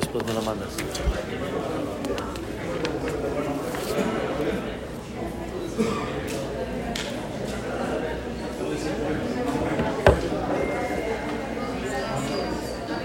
después 0.00 0.24
me 0.26 0.32
la 0.32 0.40
mandas. 0.40 0.68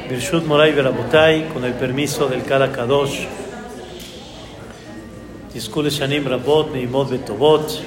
Birshut 0.10 0.46
Moray 0.46 0.72
Berabotay, 0.72 1.50
con 1.50 1.66
el 1.66 1.74
permiso 1.74 2.28
del 2.28 2.44
Kala 2.44 2.72
Kadosh, 2.72 3.26
Tiskule 5.52 5.90
Shanim 5.90 6.26
Rabot, 6.26 6.72
Neimot 6.72 7.10
Betobot, 7.10 7.82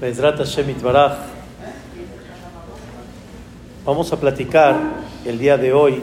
Bezrat 0.00 0.38
Hashem 0.38 0.70
Itbarach. 0.70 1.18
Vamos 3.84 4.12
a 4.12 4.16
platicar 4.16 4.76
el 5.24 5.38
día 5.38 5.56
de 5.56 5.72
hoy, 5.72 6.00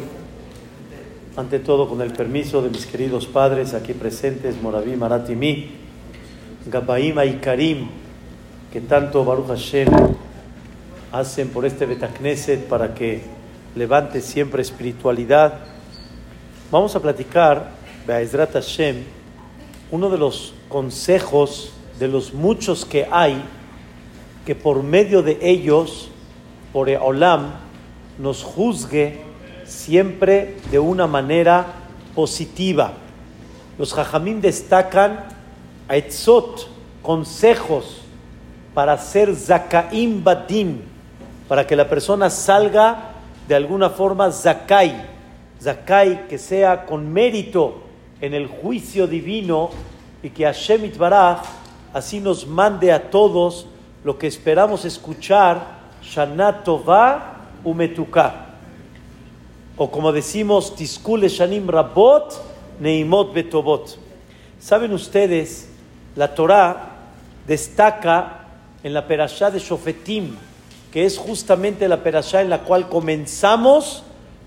ante 1.36 1.60
todo 1.60 1.90
con 1.90 2.02
el 2.02 2.14
permiso 2.14 2.62
de 2.62 2.70
mis 2.70 2.86
queridos 2.86 3.26
padres 3.26 3.74
aquí 3.74 3.94
presentes, 3.94 4.62
Moraví 4.62 4.96
Maratimi, 4.96 5.72
Gabaima 6.68 7.26
y 7.26 7.34
Karim, 7.36 7.88
que 8.72 8.80
tanto 8.80 9.26
Baruch 9.26 9.48
Hashem 9.48 9.90
hacen 11.12 11.50
por 11.50 11.66
este 11.66 11.86
Betacneset 11.86 12.66
para 12.68 12.94
que 12.94 13.22
levante 13.76 14.22
siempre 14.22 14.62
espiritualidad. 14.62 15.60
Vamos 16.72 16.96
a 16.96 17.02
platicar, 17.02 17.72
Be'ezrat 18.08 18.54
Hashem, 18.54 19.04
uno 19.92 20.10
de 20.10 20.18
los 20.18 20.54
consejos 20.70 21.74
de 22.00 22.08
los 22.08 22.34
muchos 22.34 22.86
que 22.86 23.06
hay, 23.12 23.44
que 24.46 24.56
por 24.56 24.82
medio 24.82 25.22
de 25.24 25.40
ellos, 25.42 26.10
por 26.72 26.90
Olam, 26.90 27.69
nos 28.20 28.44
juzgue 28.44 29.22
siempre 29.66 30.58
de 30.70 30.78
una 30.78 31.08
manera 31.08 31.66
positiva. 32.14 32.92
Los 33.78 33.94
Jajamín 33.94 34.42
destacan 34.42 35.26
a 35.88 35.96
Etzot, 35.96 36.68
consejos 37.02 38.02
para 38.74 38.98
ser 38.98 39.34
Zakaim 39.34 40.24
Badim, 40.24 40.82
para 41.48 41.66
que 41.66 41.76
la 41.76 41.90
persona 41.90 42.30
salga 42.30 43.14
de 43.48 43.56
alguna 43.56 43.90
forma 43.90 44.30
zakai, 44.32 44.96
zakai 45.60 46.28
que 46.28 46.38
sea 46.38 46.86
con 46.86 47.12
mérito 47.12 47.82
en 48.22 48.34
el 48.34 48.48
juicio 48.48 49.08
divino 49.08 49.70
y 50.22 50.30
que 50.30 50.44
Hashem 50.44 50.86
Itbaraj 50.86 51.40
así 51.94 52.20
nos 52.20 52.46
mande 52.46 52.92
a 52.92 53.10
todos 53.10 53.66
lo 54.04 54.18
que 54.18 54.28
esperamos 54.28 54.86
escuchar, 54.86 55.80
Shana 56.04 56.64
Tova 56.64 57.39
Umetuka. 57.64 58.48
O 59.78 59.90
como 59.90 60.12
decimos, 60.12 60.76
Tiskule 60.76 61.30
Shanim 61.30 61.68
Rabot 61.68 62.50
Neimot 62.80 63.34
Betobot. 63.34 63.98
Saben 64.60 64.94
ustedes, 64.94 65.70
la 66.16 66.34
Torah 66.34 66.98
destaca 67.48 68.46
en 68.84 68.94
la 68.94 69.08
perashá 69.08 69.52
de 69.52 69.60
Shofetim, 69.60 70.36
que 70.92 71.06
es 71.06 71.18
justamente 71.18 71.88
la 71.88 72.04
perashá 72.04 72.42
en 72.42 72.50
la 72.50 72.60
cual 72.60 72.88
comenzamos 72.90 74.04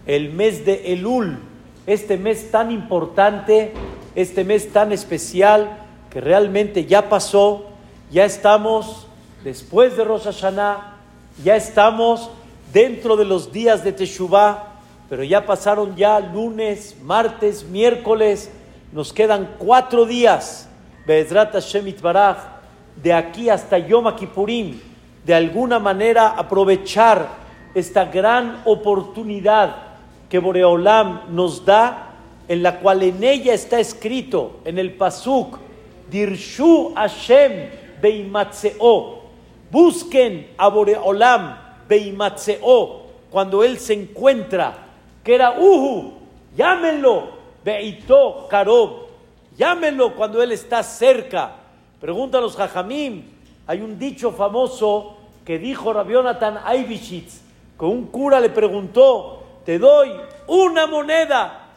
el 0.06 0.30
mes 0.32 0.64
de 0.64 0.92
Elul, 0.92 1.38
este 1.86 2.16
mes 2.16 2.50
tan 2.50 2.70
importante, 2.70 3.72
este 4.14 4.44
mes 4.44 4.72
tan 4.72 4.92
especial, 4.92 5.78
que 6.10 6.20
realmente 6.20 6.86
ya 6.86 7.08
pasó, 7.08 7.66
ya 8.10 8.24
estamos 8.24 9.06
después 9.44 9.96
de 9.96 10.04
Rosh 10.04 10.24
Hashanah, 10.24 10.96
ya 11.42 11.56
estamos 11.56 12.30
dentro 12.72 13.16
de 13.16 13.24
los 13.24 13.52
días 13.52 13.84
de 13.84 13.92
Teshuvah, 13.92 14.72
pero 15.08 15.22
ya 15.22 15.44
pasaron 15.44 15.94
ya 15.94 16.18
lunes, 16.20 16.96
martes, 17.02 17.64
miércoles, 17.64 18.50
nos 18.92 19.12
quedan 19.12 19.56
cuatro 19.58 20.06
días, 20.06 20.68
Be'ezrat 21.06 21.52
Hashem 21.52 21.86
Itbaraj, 21.88 22.38
de 23.02 23.12
aquí 23.12 23.50
hasta 23.50 23.78
Yom 23.78 24.14
Kippurim, 24.16 24.80
de 25.24 25.34
alguna 25.34 25.78
manera 25.78 26.28
aprovechar 26.28 27.28
esta 27.74 28.04
gran 28.04 28.62
oportunidad 28.64 29.76
que 30.28 30.38
Boreolam 30.38 31.34
nos 31.34 31.64
da, 31.64 32.08
en 32.48 32.62
la 32.62 32.80
cual 32.80 33.02
en 33.02 33.22
ella 33.22 33.54
está 33.54 33.80
escrito 33.80 34.60
en 34.64 34.78
el 34.78 34.94
Pasuk, 34.94 35.58
Dirshu 36.10 36.94
Hashem 36.94 37.70
Beimatseo, 38.00 39.22
busquen 39.70 40.48
a 40.58 40.68
Boreolam 40.68 41.61
Beimatseo, 41.92 43.02
cuando 43.30 43.62
él 43.62 43.78
se 43.78 43.92
encuentra, 43.92 44.78
que 45.22 45.34
era 45.34 45.58
Uhu, 45.60 46.14
llámenlo, 46.56 47.28
Beito 47.62 48.46
Karob, 48.48 49.08
llámenlo 49.58 50.14
cuando 50.14 50.42
él 50.42 50.52
está 50.52 50.82
cerca. 50.82 51.52
Pregunta 52.00 52.40
Jajamim, 52.48 53.24
hay 53.66 53.82
un 53.82 53.98
dicho 53.98 54.32
famoso 54.32 55.18
que 55.44 55.58
dijo 55.58 55.92
Rabionatan 55.92 56.60
Aibishitz, 56.64 57.42
que 57.78 57.84
un 57.84 58.06
cura 58.06 58.40
le 58.40 58.48
preguntó, 58.48 59.42
te 59.66 59.78
doy 59.78 60.12
una 60.46 60.86
moneda 60.86 61.68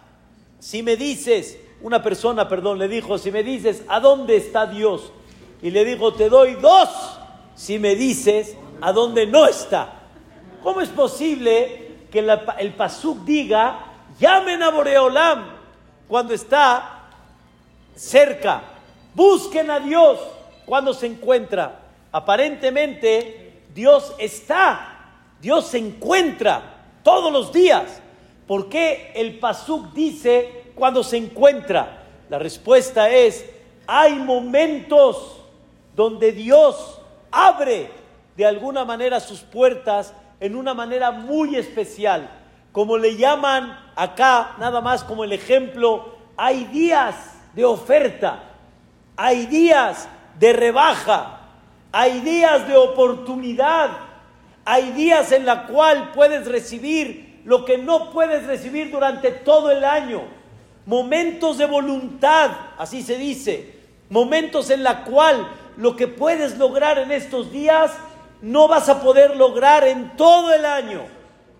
si 0.60 0.82
me 0.82 0.96
dices, 0.96 1.60
una 1.82 2.02
persona, 2.02 2.48
perdón, 2.48 2.80
le 2.80 2.88
dijo, 2.88 3.18
si 3.18 3.32
me 3.32 3.44
dices, 3.44 3.84
¿a 3.90 4.00
dónde 4.00 4.38
está 4.38 4.66
Dios? 4.66 5.12
Y 5.62 5.72
le 5.72 5.84
dijo, 5.84 6.14
te 6.14 6.30
doy 6.30 6.54
dos 6.54 6.88
si 7.54 7.80
me 7.80 7.96
dices, 7.96 8.56
¿a 8.80 8.94
dónde 8.94 9.28
no 9.28 9.46
está? 9.46 10.05
¿Cómo 10.66 10.82
es 10.82 10.90
posible 10.90 12.08
que 12.12 12.28
el 12.58 12.74
Pasuk 12.74 13.20
diga, 13.20 13.82
llamen 14.20 14.64
a 14.64 14.72
Boreolam 14.72 15.46
cuando 16.08 16.34
está 16.34 17.04
cerca? 17.96 18.64
Busquen 19.14 19.70
a 19.70 19.80
Dios 19.80 20.18
cuando 20.66 20.92
se 20.96 21.06
encuentra. 21.06 21.82
Aparentemente 22.12 23.62
Dios 23.76 24.16
está, 24.18 25.12
Dios 25.40 25.68
se 25.68 25.78
encuentra 25.78 26.64
todos 27.04 27.32
los 27.32 27.54
días. 27.54 28.02
¿Por 28.48 28.68
qué 28.68 29.12
el 29.14 29.38
Pasuk 29.38 29.94
dice 29.94 30.72
cuando 30.74 31.04
se 31.04 31.18
encuentra? 31.18 32.06
La 32.28 32.40
respuesta 32.40 33.08
es, 33.12 33.46
hay 33.86 34.16
momentos 34.16 35.44
donde 35.96 36.32
Dios 36.32 37.00
abre 37.30 37.92
de 38.36 38.48
alguna 38.48 38.84
manera 38.84 39.20
sus 39.20 39.42
puertas 39.42 40.12
en 40.46 40.56
una 40.56 40.74
manera 40.74 41.12
muy 41.12 41.56
especial. 41.56 42.30
Como 42.72 42.98
le 42.98 43.16
llaman 43.16 43.78
acá, 43.96 44.56
nada 44.60 44.82
más 44.82 45.04
como 45.04 45.24
el 45.24 45.32
ejemplo, 45.32 46.16
hay 46.38 46.66
días 46.66 47.16
de 47.54 47.66
oferta, 47.66 48.44
hay 49.16 49.46
días 49.48 50.08
de 50.40 50.54
rebaja, 50.54 51.40
hay 51.92 52.20
días 52.20 52.68
de 52.68 52.76
oportunidad, 52.76 53.92
hay 54.66 54.92
días 54.92 55.32
en 55.32 55.46
la 55.46 55.66
cual 55.68 56.12
puedes 56.14 56.46
recibir 56.48 57.42
lo 57.46 57.64
que 57.64 57.78
no 57.78 58.12
puedes 58.12 58.46
recibir 58.46 58.92
durante 58.92 59.32
todo 59.32 59.72
el 59.72 59.84
año. 59.84 60.24
Momentos 60.86 61.58
de 61.58 61.66
voluntad, 61.66 62.52
así 62.78 63.02
se 63.02 63.18
dice, 63.18 63.80
momentos 64.10 64.70
en 64.70 64.84
la 64.84 65.06
cual 65.06 65.48
lo 65.78 65.96
que 65.96 66.08
puedes 66.08 66.58
lograr 66.58 67.00
en 67.00 67.12
estos 67.12 67.52
días 67.52 67.92
no 68.46 68.68
vas 68.68 68.90
a 68.90 69.02
poder 69.02 69.36
lograr 69.36 69.88
en 69.88 70.16
todo 70.16 70.54
el 70.54 70.66
año. 70.66 71.02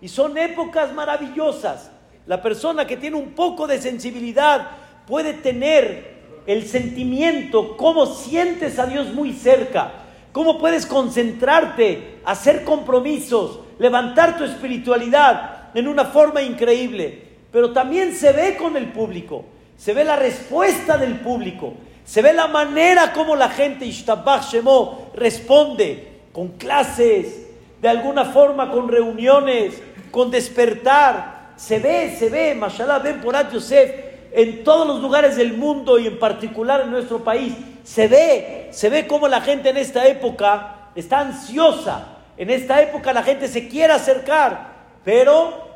Y 0.00 0.06
son 0.06 0.38
épocas 0.38 0.92
maravillosas. 0.92 1.90
La 2.26 2.40
persona 2.40 2.86
que 2.86 2.96
tiene 2.96 3.16
un 3.16 3.32
poco 3.32 3.66
de 3.66 3.80
sensibilidad 3.80 4.68
puede 5.04 5.34
tener 5.34 6.14
el 6.46 6.64
sentimiento, 6.68 7.76
cómo 7.76 8.06
sientes 8.06 8.78
a 8.78 8.86
Dios 8.86 9.08
muy 9.12 9.32
cerca, 9.32 9.94
cómo 10.30 10.58
puedes 10.60 10.86
concentrarte, 10.86 12.20
hacer 12.24 12.62
compromisos, 12.62 13.58
levantar 13.80 14.38
tu 14.38 14.44
espiritualidad 14.44 15.70
en 15.74 15.88
una 15.88 16.04
forma 16.04 16.40
increíble. 16.40 17.30
Pero 17.50 17.72
también 17.72 18.14
se 18.14 18.30
ve 18.30 18.56
con 18.56 18.76
el 18.76 18.92
público, 18.92 19.44
se 19.76 19.92
ve 19.92 20.04
la 20.04 20.14
respuesta 20.14 20.96
del 20.96 21.18
público, 21.18 21.74
se 22.04 22.22
ve 22.22 22.32
la 22.32 22.46
manera 22.46 23.12
como 23.12 23.34
la 23.34 23.48
gente, 23.48 23.84
Ishtabach 23.86 24.52
Shemo, 24.52 25.10
responde 25.16 26.15
con 26.36 26.48
clases, 26.48 27.46
de 27.80 27.88
alguna 27.88 28.26
forma 28.26 28.70
con 28.70 28.88
reuniones, 28.88 29.82
con 30.10 30.30
despertar. 30.30 31.54
Se 31.56 31.78
ve, 31.78 32.14
se 32.18 32.28
ve, 32.28 32.54
mashallah, 32.54 32.98
ven 32.98 33.22
por 33.22 33.50
Yosef, 33.50 33.90
en 34.32 34.62
todos 34.62 34.86
los 34.86 35.00
lugares 35.00 35.36
del 35.36 35.54
mundo 35.54 35.98
y 35.98 36.06
en 36.06 36.18
particular 36.18 36.82
en 36.82 36.90
nuestro 36.90 37.24
país, 37.24 37.54
se 37.84 38.06
ve, 38.06 38.68
se 38.70 38.90
ve 38.90 39.06
cómo 39.06 39.28
la 39.28 39.40
gente 39.40 39.70
en 39.70 39.78
esta 39.78 40.06
época 40.06 40.90
está 40.94 41.20
ansiosa. 41.20 42.18
En 42.36 42.50
esta 42.50 42.82
época 42.82 43.14
la 43.14 43.22
gente 43.22 43.48
se 43.48 43.66
quiere 43.66 43.94
acercar, 43.94 44.74
pero 45.06 45.70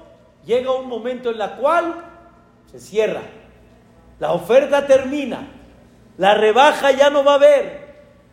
llega 0.45 0.75
un 0.75 0.89
momento 0.89 1.31
en 1.31 1.39
la 1.39 1.57
cual 1.57 2.05
se 2.71 2.81
cierra. 2.81 3.23
La 4.19 4.33
oferta 4.33 4.87
termina. 4.87 5.49
La 6.19 6.35
rebaja 6.35 6.91
ya 6.91 7.09
no 7.09 7.25
va 7.25 7.33
a 7.33 7.37
haber. 7.37 7.80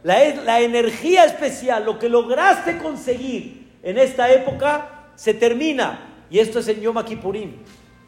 La, 0.03 0.59
energía 0.61 1.25
especial, 1.25 1.85
lo 1.85 1.99
que 1.99 2.09
lograste 2.09 2.77
conseguir 2.77 3.67
en 3.83 3.97
esta 3.97 4.31
época, 4.31 5.09
se 5.15 5.33
termina. 5.33 6.25
Y 6.29 6.39
esto 6.39 6.59
es 6.59 6.67
en 6.67 6.81
Yom 6.81 7.03
Kippurim. 7.03 7.57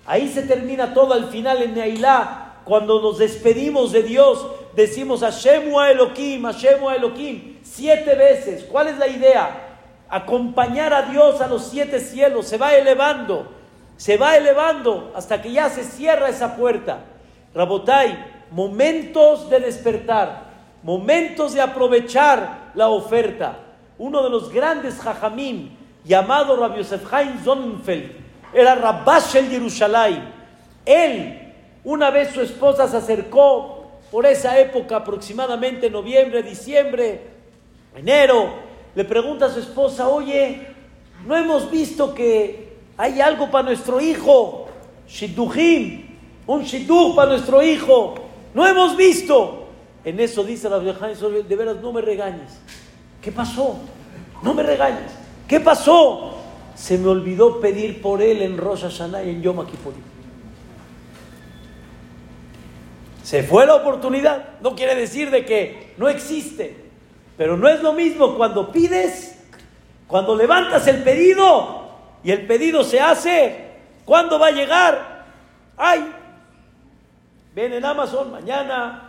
Ahí 0.06 0.30
se 0.30 0.44
termina 0.44 0.94
todo 0.94 1.14
al 1.14 1.30
final 1.30 1.62
en 1.62 1.76
Neilá, 1.76 2.50
cuando 2.70 3.02
nos 3.02 3.18
despedimos 3.18 3.92
de 3.92 4.04
Dios, 4.04 4.46
decimos 4.76 5.22
Hashemu 5.22 5.80
a 5.80 5.92
Elohim, 5.92 6.44
Hashemu 6.44 6.90
a 6.90 6.96
Elohim, 6.96 7.58
siete 7.64 8.14
veces. 8.16 8.64
¿Cuál 8.64 8.90
es 8.90 8.98
la 8.98 9.08
idea? 9.08 9.78
Acompañar 10.08 10.94
a 10.94 11.04
Dios 11.04 11.42
a 11.42 11.48
los 11.48 11.66
siete 11.68 12.00
cielos, 12.00 12.48
se 12.48 12.58
va 12.58 12.76
elevando, 12.76 13.48
se 13.98 14.18
va 14.18 14.38
elevando 14.38 15.12
hasta 15.16 15.42
que 15.42 15.52
ya 15.52 15.70
se 15.70 15.84
cierra 15.84 16.30
esa 16.30 16.56
puerta. 16.56 17.00
Rabotai, 17.56 18.44
momentos 18.52 19.50
de 19.50 19.60
despertar, 19.62 20.49
momentos 20.84 21.54
de 21.54 21.62
aprovechar 21.62 22.72
la 22.76 22.90
oferta. 22.90 23.60
Uno 23.98 24.24
de 24.24 24.30
los 24.30 24.52
grandes 24.52 25.00
jajamim, 25.00 25.70
llamado 26.06 26.56
Rabbi 26.56 26.78
Yosef 26.78 27.14
Haim 27.14 27.44
Sonnenfeld, 27.44 28.12
era 28.54 28.76
Rabash 28.76 29.36
el 29.36 29.50
Yerushalayim. 29.50 30.24
Él, 30.86 31.54
una 31.84 32.10
vez 32.10 32.30
su 32.34 32.42
esposa 32.42 32.88
se 32.88 32.98
acercó 32.98 33.92
por 34.12 34.26
esa 34.26 34.58
época, 34.60 34.98
aproximadamente 34.98 35.90
noviembre, 35.90 36.42
diciembre, 36.42 37.22
enero, 37.96 38.50
le 38.96 39.06
pregunta 39.06 39.46
a 39.46 39.50
su 39.50 39.60
esposa, 39.60 40.08
oye, 40.08 40.68
¿no 41.26 41.36
hemos 41.36 41.70
visto 41.70 42.14
que 42.14 42.78
hay 42.98 43.22
algo 43.22 43.52
para 43.52 43.66
nuestro 43.66 44.02
hijo? 44.02 44.68
Shidduchim, 45.08 46.10
un 46.48 46.64
shidduch 46.64 47.16
para 47.16 47.30
nuestro 47.30 47.62
hijo. 47.62 48.16
No 48.54 48.66
hemos 48.66 48.98
visto. 48.98 49.59
En 50.04 50.20
eso 50.20 50.44
dice 50.44 50.70
la 50.70 50.80
de 50.80 51.56
veras 51.56 51.78
no 51.82 51.92
me 51.92 52.02
regañes. 52.02 52.60
¿Qué 53.22 53.32
pasó? 53.32 53.80
No 54.42 54.54
me 54.54 54.64
regañes. 54.64 55.12
¿Qué 55.48 55.60
pasó? 55.60 56.38
Se 56.76 56.98
me 56.98 57.10
olvidó 57.10 57.60
pedir 57.60 58.02
por 58.02 58.22
él 58.22 58.42
en 58.42 58.58
Rosh 58.58 58.84
Hashanah 58.84 59.24
y 59.24 59.32
en 59.32 59.42
Yom 59.42 59.66
Kippur. 59.66 59.94
Se 63.24 63.44
fue 63.44 63.66
la 63.66 63.76
oportunidad. 63.76 64.60
No 64.62 64.76
quiere 64.76 64.96
decir 64.96 65.30
de 65.30 65.46
que 65.46 65.94
no 65.98 66.08
existe. 66.08 66.90
Pero 67.38 67.58
no 67.58 67.68
es 67.68 67.82
lo 67.82 67.94
mismo 67.94 68.36
cuando 68.36 68.72
pides, 68.72 69.40
cuando 70.08 70.36
levantas 70.36 70.88
el 70.88 71.04
pedido 71.04 71.90
y 72.24 72.32
el 72.32 72.46
pedido 72.48 72.84
se 72.84 73.00
hace. 73.00 73.70
¿Cuándo 74.04 74.40
va 74.40 74.48
a 74.48 74.52
llegar? 74.52 75.26
Ay, 75.78 76.12
ven 77.56 77.74
en 77.74 77.86
Amazon 77.86 78.32
mañana, 78.32 79.09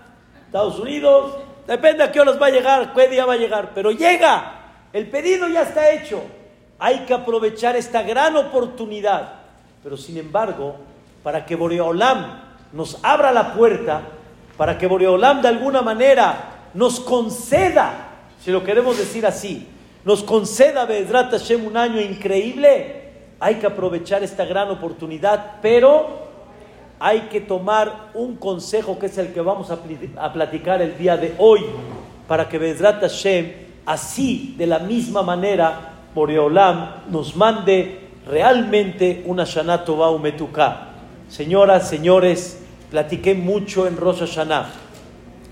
Estados 0.51 0.81
Unidos, 0.81 1.37
depende 1.65 2.03
a 2.03 2.11
qué 2.11 2.19
horas 2.19 2.43
va 2.43 2.47
a 2.47 2.51
llegar, 2.51 2.93
qué 2.93 3.07
día 3.07 3.25
va 3.25 3.35
a 3.35 3.37
llegar, 3.37 3.71
pero 3.73 3.93
llega, 3.93 4.55
el 4.93 5.09
pedido 5.09 5.47
ya 5.47 5.63
está 5.63 5.93
hecho. 5.93 6.25
Hay 6.81 7.05
que 7.07 7.15
aprovechar 7.15 7.77
esta 7.77 8.03
gran 8.03 8.37
oportunidad. 8.37 9.35
Pero 9.81 9.97
sin 9.97 10.17
embargo, 10.17 10.75
para 11.23 11.47
que 11.47 11.55
Boreolam 11.55 12.41
nos 12.73 12.99
abra 13.05 13.31
la 13.31 13.55
puerta, 13.55 14.03
para 14.57 14.77
que 14.77 14.89
Boreolam 14.89 15.41
de 15.41 15.47
alguna 15.47 15.83
manera 15.83 16.71
nos 16.75 16.99
conceda, 16.99 18.09
si 18.43 18.51
lo 18.51 18.65
queremos 18.65 18.99
decir 18.99 19.25
así, 19.25 19.69
nos 20.05 20.25
conceda 20.25 20.85
Bedrat 20.85 21.31
Hashem 21.31 21.65
un 21.65 21.77
año 21.77 22.01
increíble, 22.01 23.13
hay 23.39 23.55
que 23.55 23.69
aprovechar 23.69 24.25
esta 24.25 24.45
gran 24.47 24.69
oportunidad, 24.69 25.59
pero 25.63 26.30
hay 27.01 27.23
que 27.23 27.41
tomar 27.41 28.11
un 28.13 28.37
consejo 28.37 28.99
que 28.99 29.07
es 29.07 29.17
el 29.17 29.33
que 29.33 29.41
vamos 29.41 29.71
a, 29.71 30.33
platicar 30.33 30.83
el 30.83 30.99
día 30.99 31.17
de 31.17 31.35
hoy, 31.39 31.65
para 32.29 32.47
que 32.47 32.59
Bedrat 32.59 33.01
Hashem, 33.01 33.53
así, 33.87 34.55
de 34.59 34.67
la 34.67 34.81
misma 34.81 35.23
manera, 35.23 35.95
Boreolam 36.15 37.05
nos 37.11 37.35
mande 37.35 38.01
realmente 38.27 39.23
una 39.25 39.45
Shana 39.45 39.83
Tova 39.83 40.11
Umetuká. 40.11 40.89
Señoras, 41.31 41.89
señores, 41.89 42.61
platiqué 42.91 43.35
mucho 43.35 43.87
en 43.87 43.97
Rosh 43.97 44.19
Hashanah, 44.19 44.69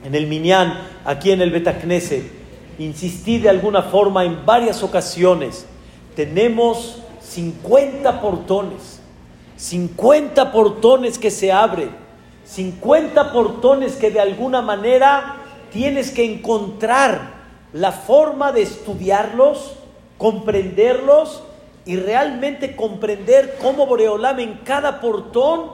en 0.05 0.15
el 0.15 0.27
Minyan, 0.27 0.79
aquí 1.07 1.31
en 1.31 1.41
el 1.41 1.51
Betacnese. 1.51 2.31
Insistí 2.79 3.39
de 3.39 3.49
alguna 3.49 3.83
forma 3.83 4.25
en 4.25 4.45
varias 4.45 4.83
ocasiones. 4.83 5.67
Tenemos 6.15 7.01
50 7.23 8.21
portones 8.21 8.98
50 9.59 10.53
portones 10.53 11.19
que 11.19 11.33
se 11.33 11.51
abren, 11.51 11.91
50 12.45 13.33
portones 13.33 13.97
que 13.97 14.11
de 14.11 14.21
alguna 14.21 14.63
manera 14.63 15.37
tienes 15.73 16.13
que 16.13 16.25
encontrar 16.25 17.39
la 17.73 17.91
forma 17.91 18.53
de 18.53 18.63
estudiarlos, 18.63 19.75
comprenderlos 20.17 21.43
y 21.85 21.97
realmente 21.97 22.77
comprender 22.77 23.59
cómo 23.61 23.87
Boreolam 23.87 24.39
en 24.39 24.55
cada 24.59 25.01
portón 25.01 25.73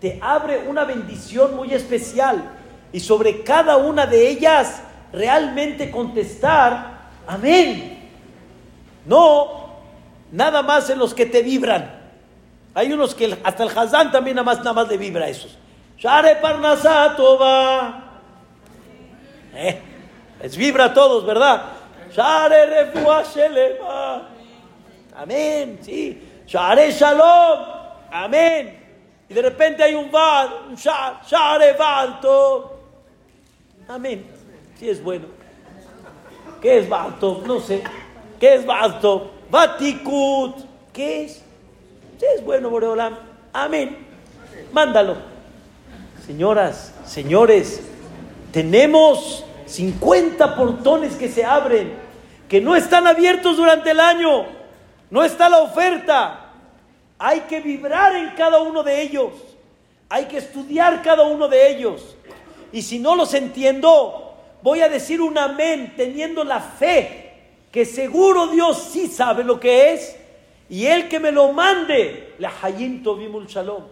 te 0.00 0.18
abre 0.22 0.66
una 0.66 0.84
bendición 0.84 1.54
muy 1.56 1.74
especial 1.74 2.42
y 2.90 3.00
sobre 3.00 3.42
cada 3.42 3.76
una 3.76 4.06
de 4.06 4.28
ellas 4.28 4.80
realmente 5.12 5.90
contestar 5.90 7.10
amén. 7.26 8.08
No 9.04 9.66
nada 10.32 10.62
más 10.62 10.88
en 10.88 10.98
los 10.98 11.12
que 11.12 11.26
te 11.26 11.42
vibran. 11.42 11.95
Hay 12.76 12.92
unos 12.92 13.14
que 13.14 13.38
hasta 13.42 13.62
el 13.62 13.70
Hazán 13.70 14.12
también 14.12 14.36
nada 14.36 14.44
más, 14.44 14.58
nada 14.58 14.74
más 14.74 14.88
le 14.88 14.98
vibra 14.98 15.24
a 15.24 15.28
esos. 15.30 15.56
Share 15.96 16.38
Parnasatova. 16.42 18.02
Eh, 19.54 19.80
les 20.42 20.54
vibra 20.58 20.84
a 20.84 20.92
todos, 20.92 21.24
¿verdad? 21.24 21.62
Share 22.14 22.92
Amén, 25.16 25.78
sí. 25.80 26.42
Share 26.46 26.92
Shalom. 26.92 27.60
Amén. 28.12 28.78
Y 29.26 29.32
de 29.32 29.40
repente 29.40 29.82
hay 29.82 29.94
un 29.94 30.10
Val, 30.10 30.66
un 30.68 30.74
Share 30.74 31.74
Balto. 31.78 32.78
Amén. 33.88 34.26
Sí 34.78 34.90
es 34.90 35.02
bueno. 35.02 35.28
¿Qué 36.60 36.80
es 36.80 36.88
Balto? 36.90 37.42
No 37.46 37.58
sé. 37.58 37.82
¿Qué 38.38 38.56
es 38.56 38.66
Balto? 38.66 39.30
Vatikut. 39.50 40.56
¿Qué 40.92 41.24
es? 41.24 41.45
Es 42.24 42.44
bueno, 42.44 42.70
Boreolam. 42.70 43.16
Amén. 43.52 43.96
Mándalo. 44.72 45.16
Señoras, 46.26 46.92
señores, 47.04 47.80
tenemos 48.52 49.44
50 49.66 50.56
portones 50.56 51.14
que 51.14 51.28
se 51.28 51.44
abren, 51.44 51.94
que 52.48 52.60
no 52.60 52.74
están 52.74 53.06
abiertos 53.06 53.56
durante 53.56 53.90
el 53.90 54.00
año. 54.00 54.46
No 55.10 55.24
está 55.24 55.48
la 55.48 55.58
oferta. 55.58 56.52
Hay 57.18 57.40
que 57.40 57.60
vibrar 57.60 58.14
en 58.16 58.30
cada 58.30 58.60
uno 58.60 58.82
de 58.82 59.02
ellos. 59.02 59.32
Hay 60.08 60.26
que 60.26 60.38
estudiar 60.38 61.02
cada 61.02 61.24
uno 61.24 61.48
de 61.48 61.70
ellos. 61.70 62.16
Y 62.72 62.82
si 62.82 62.98
no 62.98 63.14
los 63.14 63.34
entiendo, 63.34 64.34
voy 64.62 64.80
a 64.80 64.88
decir 64.88 65.20
un 65.20 65.38
amén 65.38 65.94
teniendo 65.96 66.44
la 66.44 66.60
fe 66.60 67.32
que 67.70 67.84
seguro 67.84 68.48
Dios 68.48 68.88
sí 68.92 69.06
sabe 69.06 69.44
lo 69.44 69.60
que 69.60 69.92
es 69.92 70.16
y 70.68 70.86
el 70.86 71.08
que 71.08 71.20
me 71.20 71.32
lo 71.32 71.52
mande, 71.52 72.34
la 72.38 72.52
Hayim 72.62 73.02
Tovimul 73.02 73.46
Shalom. 73.46 73.84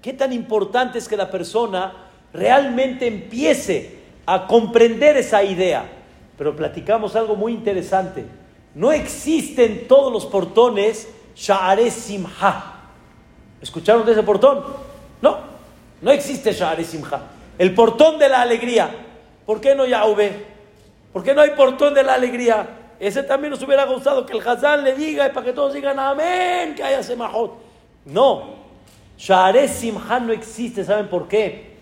Qué 0.00 0.12
tan 0.12 0.32
importante 0.32 0.98
es 0.98 1.08
que 1.08 1.16
la 1.16 1.30
persona 1.30 1.92
realmente 2.32 3.06
empiece 3.06 3.98
a 4.26 4.46
comprender 4.46 5.16
esa 5.16 5.42
idea. 5.42 5.84
Pero 6.36 6.56
platicamos 6.56 7.14
algo 7.16 7.36
muy 7.36 7.52
interesante. 7.52 8.24
No 8.74 8.90
existen 8.92 9.86
todos 9.86 10.12
los 10.12 10.26
portones 10.26 11.08
Sha'are 11.36 11.90
Simha. 11.90 12.90
¿Escucharon 13.60 14.04
de 14.04 14.12
ese 14.12 14.22
portón? 14.22 14.64
No, 15.22 15.38
no 16.02 16.10
existe 16.10 16.52
Sha'are 16.52 16.84
Simha. 16.84 17.22
El 17.58 17.74
portón 17.74 18.18
de 18.18 18.28
la 18.28 18.42
alegría. 18.42 18.90
¿Por 19.46 19.60
qué 19.60 19.74
no 19.74 19.86
Yahweh? 19.86 20.54
¿Por 21.12 21.22
qué 21.22 21.34
no 21.34 21.42
hay 21.42 21.50
portón 21.50 21.94
de 21.94 22.02
la 22.02 22.14
alegría? 22.14 22.83
Ese 23.04 23.22
también 23.22 23.50
nos 23.50 23.62
hubiera 23.62 23.84
gustado 23.84 24.24
que 24.24 24.32
el 24.32 24.48
Hazán 24.48 24.82
le 24.82 24.94
diga 24.94 25.26
y 25.26 25.30
para 25.30 25.44
que 25.44 25.52
todos 25.52 25.74
digan 25.74 25.98
amén, 25.98 26.74
que 26.74 26.82
haya 26.82 27.02
semajot. 27.02 27.52
No, 28.06 28.44
Share 29.18 29.68
Simhan 29.68 30.26
no 30.26 30.32
existe, 30.32 30.86
¿saben 30.86 31.08
por 31.08 31.28
qué? 31.28 31.76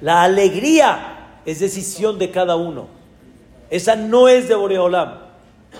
La 0.00 0.22
alegría 0.22 1.40
es 1.44 1.58
decisión 1.58 2.16
de 2.16 2.30
cada 2.30 2.54
uno. 2.54 2.86
Esa 3.70 3.96
no 3.96 4.28
es 4.28 4.48
de 4.48 4.54
Boreolam. 4.54 5.18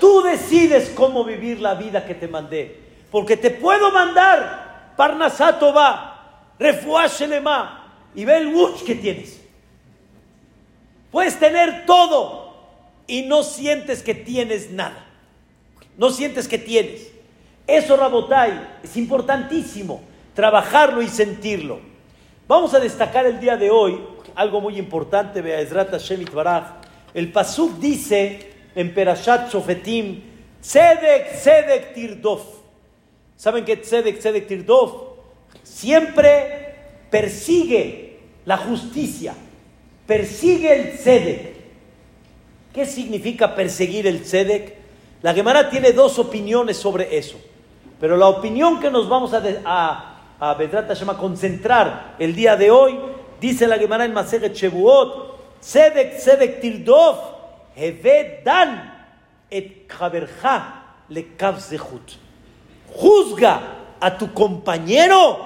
Tú 0.01 0.23
decides 0.23 0.91
cómo 0.97 1.23
vivir 1.23 1.61
la 1.61 1.75
vida 1.75 2.05
que 2.05 2.17
te 2.17 2.27
mandé. 2.27 2.81
Porque 3.13 3.37
te 3.37 3.51
puedo 3.51 3.93
mandar 3.93 4.95
Parnasato 4.97 5.73
va, 5.73 6.43
Refuashelema 6.59 7.85
y 8.17 8.25
ve 8.25 8.39
el 8.39 8.49
wuch 8.49 8.83
que 8.83 8.97
tienes. 8.97 9.41
Puedes 11.13 11.39
tener 11.39 11.87
todo, 11.87 12.46
y 13.07 13.23
no 13.23 13.43
sientes 13.43 14.03
que 14.03 14.15
tienes 14.15 14.71
nada. 14.71 15.07
No 15.97 16.11
sientes 16.11 16.49
que 16.49 16.59
tienes. 16.59 17.09
Eso, 17.67 17.97
Rabotai, 17.97 18.79
es 18.83 18.97
importantísimo, 18.97 20.03
trabajarlo 20.35 21.03
y 21.03 21.09
sentirlo. 21.09 21.81
Vamos 22.47 22.75
a 22.75 22.81
destacar 22.81 23.27
el 23.27 23.41
día 23.41 23.57
de 23.57 23.71
hoy 23.71 23.99
algo 24.35 24.61
muy 24.61 24.79
importante, 24.79 25.41
Be'ezrat 25.41 25.91
Hashem 25.91 26.25
Baraj. 26.33 26.65
El 27.15 27.33
Pasuk 27.33 27.79
dice 27.79 28.53
en 28.75 28.93
Perashat 28.93 29.51
Shofetim, 29.51 30.23
Tzedek, 30.61 31.33
Tzedek 31.33 31.95
Tirdof. 31.95 32.43
¿Saben 33.37 33.65
que 33.65 33.77
Tzedek, 33.77 34.19
Tzedek 34.19 34.47
Tirdov 34.47 35.17
siempre 35.63 36.75
persigue 37.11 38.19
la 38.45 38.57
justicia, 38.57 39.35
persigue 40.07 40.75
el 40.75 40.97
Tzedek? 40.97 41.56
¿Qué 42.77 42.85
significa 42.85 43.55
perseguir 43.55 44.07
el 44.07 44.21
Tzedek? 44.21 44.77
La 45.23 45.33
Gemara 45.33 45.71
tiene 45.71 45.93
dos 45.93 46.19
opiniones 46.19 46.77
sobre 46.77 47.17
eso, 47.17 47.39
pero 47.99 48.19
la 48.19 48.29
opinión 48.29 48.81
que 48.81 48.91
nos 48.91 49.09
vamos 49.09 49.33
a, 49.33 49.43
a, 49.65 50.21
a 50.39 51.17
concentrar 51.17 52.17
el 52.19 52.37
día 52.37 52.55
de 52.55 52.71
hoy, 52.71 52.99
dice 53.41 53.67
la 53.67 53.79
Gemara 53.79 54.05
en 54.05 54.13
Maseret 54.13 54.53
Shevuot, 54.53 55.61
Tzedek, 55.63 56.19
Tzedek 56.19 56.61
Tirdov, 56.61 57.17
Heved 57.75 58.45
Dan 58.45 58.93
et 59.51 59.91
Chaverja 59.91 60.83
le 61.09 61.29
Juzga 62.95 63.61
a 63.99 64.19
tu 64.19 64.35
compañero 64.35 65.39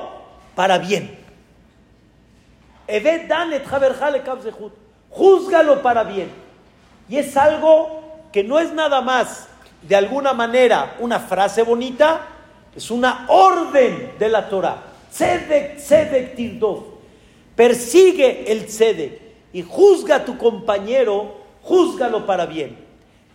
para 0.57 0.79
bien. 0.79 1.17
Eved 2.89 3.29
Dan 3.29 3.53
et 3.53 3.65
Chaverja 3.71 4.11
le 4.11 4.21
Júzgalo 5.11 5.81
para 5.81 6.03
bien. 6.03 6.50
Y 7.11 7.17
es 7.17 7.37
algo 7.37 8.29
que 8.33 8.45
no 8.45 8.61
es 8.61 8.73
nada 8.73 9.01
más 9.01 9.49
de 9.83 9.97
alguna 9.97 10.33
manera 10.33 10.97
una 11.01 11.19
frase 11.19 11.65
bonita, 11.65 12.21
es 12.77 12.89
una 12.89 13.27
orden 13.29 14.13
de 14.17 14.29
la 14.29 14.49
Torah. 14.49 14.81
Tzedek, 15.11 15.79
tzedek 15.79 16.37
tirdov. 16.37 16.85
Persigue 17.57 18.53
el 18.53 18.67
tzedek 18.67 19.21
y 19.53 19.63
juzga 19.63 20.17
a 20.17 20.25
tu 20.25 20.39
compañero, 20.39 21.35
júzgalo 21.63 22.27
para 22.27 22.47
bien. 22.47 22.79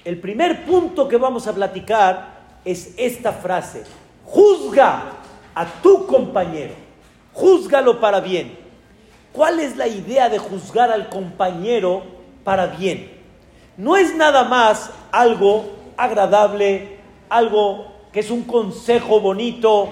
El 0.05 0.21
primer 0.21 0.65
punto 0.65 1.09
que 1.09 1.17
vamos 1.17 1.45
a 1.47 1.53
platicar 1.53 2.59
es 2.63 2.93
esta 2.95 3.33
frase. 3.33 3.83
Juzga 4.23 5.03
a 5.53 5.65
tu 5.81 6.07
compañero, 6.07 6.73
júzgalo 7.33 7.99
para 7.99 8.21
bien. 8.21 8.57
¿Cuál 9.33 9.59
es 9.59 9.75
la 9.75 9.87
idea 9.87 10.29
de 10.29 10.37
juzgar 10.37 10.91
al 10.91 11.09
compañero 11.09 12.03
para 12.45 12.67
bien? 12.67 13.14
No 13.77 13.97
es 13.97 14.15
nada 14.15 14.45
más 14.45 14.89
algo 15.11 15.65
agradable, 15.97 16.99
algo 17.27 17.93
que 18.13 18.21
es 18.21 18.31
un 18.31 18.43
consejo 18.43 19.19
bonito, 19.19 19.89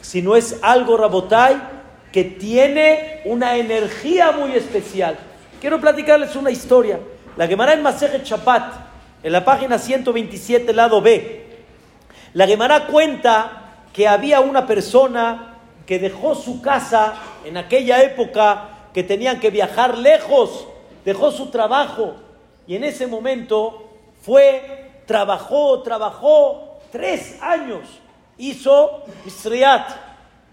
sino 0.00 0.34
es 0.34 0.58
algo, 0.62 0.96
Rabotai, 0.96 1.56
que 2.10 2.24
tiene 2.24 3.20
una 3.26 3.56
energía 3.56 4.32
muy 4.32 4.54
especial. 4.54 5.16
Quiero 5.60 5.80
platicarles 5.80 6.34
una 6.34 6.50
historia. 6.50 6.98
La 7.36 7.46
Gemara 7.46 7.74
en 7.74 7.82
Masejet 7.82 8.24
Chapat, 8.24 8.74
en 9.22 9.32
la 9.32 9.44
página 9.44 9.78
127, 9.78 10.72
lado 10.72 11.00
B. 11.00 11.46
La 12.34 12.48
Gemara 12.48 12.86
cuenta 12.86 13.74
que 13.92 14.08
había 14.08 14.40
una 14.40 14.66
persona 14.66 15.58
que 15.86 16.00
dejó 16.00 16.34
su 16.34 16.60
casa 16.60 17.14
en 17.44 17.56
aquella 17.56 18.02
época 18.02 18.88
que 18.92 19.04
tenían 19.04 19.38
que 19.38 19.50
viajar 19.50 19.98
lejos, 19.98 20.66
dejó 21.04 21.30
su 21.30 21.50
trabajo 21.50 22.16
y 22.70 22.76
en 22.76 22.84
ese 22.84 23.08
momento 23.08 23.82
fue 24.22 25.02
trabajó, 25.04 25.82
trabajó 25.82 26.78
tres 26.92 27.36
años, 27.42 27.80
hizo 28.38 29.02
Misriat, 29.24 29.90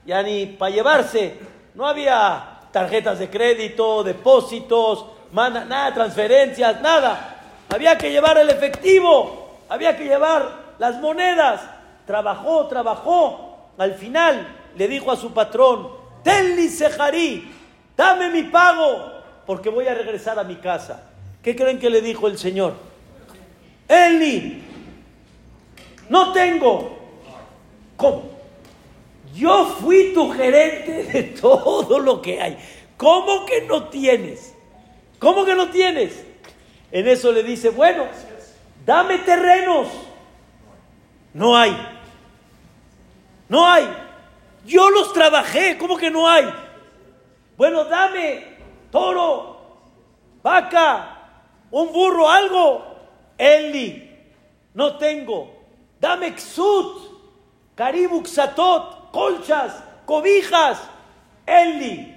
ya 0.03 0.24
ni 0.24 0.47
para 0.47 0.71
llevarse, 0.74 1.38
no 1.75 1.86
había 1.86 2.62
tarjetas 2.71 3.19
de 3.19 3.29
crédito, 3.29 4.03
depósitos, 4.03 5.05
nada, 5.31 5.93
transferencias, 5.93 6.81
nada. 6.81 7.36
Había 7.69 7.95
que 8.00 8.09
llevar 8.09 8.39
el 8.39 8.50
efectivo, 8.50 9.59
había 9.69 9.95
que 9.95 10.05
llevar 10.05 10.74
las 10.79 11.00
monedas. 11.00 11.62
Trabajó, 12.07 12.65
trabajó. 12.65 13.57
Al 13.77 13.93
final 13.93 14.55
le 14.75 14.88
dijo 14.88 15.12
a 15.12 15.17
su 15.17 15.36
patrón, 15.36 15.91
Tenli 16.24 16.67
Sejarí, 16.67 17.53
dame 17.95 18.29
mi 18.29 18.41
pago, 18.41 19.21
porque 19.45 19.69
voy 19.69 19.88
a 19.88 19.93
regresar 19.93 20.39
a 20.39 20.43
mi 20.43 20.55
casa. 20.55 21.07
¿Qué 21.48 21.56
creen 21.56 21.80
que 21.80 21.89
le 21.89 22.01
dijo 22.01 22.27
el 22.27 22.38
Señor? 22.38 22.74
Eli, 23.88 24.62
no 26.10 26.34
tengo. 26.34 27.00
¿Cómo? 27.96 28.24
Yo 29.34 29.66
fui 29.80 30.13
tu 30.13 30.30
gerente 30.30 31.04
de 31.06 31.24
todo 31.24 32.00
lo 32.00 32.22
que 32.22 32.42
hay. 32.42 32.58
¿Cómo 32.98 33.46
que 33.46 33.62
no 33.62 33.86
tienes? 33.86 34.56
¿Cómo 35.20 35.46
que 35.46 35.56
no 35.56 35.70
tienes? 35.70 36.22
En 36.92 37.08
eso 37.08 37.32
le 37.32 37.44
dice, 37.44 37.70
bueno, 37.70 38.08
dame 38.86 39.20
terrenos. 39.20 39.88
No 41.34 41.56
hay. 41.56 41.77
No 43.48 43.66
hay. 43.66 43.88
Yo 44.66 44.89
los 44.89 45.13
trabajé, 45.13 45.77
¿cómo 45.77 45.96
que 45.96 46.12
no 46.12 46.27
hay? 46.27 46.54
Bueno, 47.56 47.86
dame 47.86 48.44
toro, 48.92 49.62
vaca, 50.44 51.16
un 51.71 51.91
burro, 51.91 52.29
algo. 52.29 52.86
Eli, 53.38 54.09
no 54.74 54.97
tengo. 54.97 55.53
Dame 56.00 56.38
xut, 56.38 57.01
caribuxatot, 57.75 59.12
colchas, 59.12 59.83
cobijas. 60.05 60.79
Eli. 61.45 62.15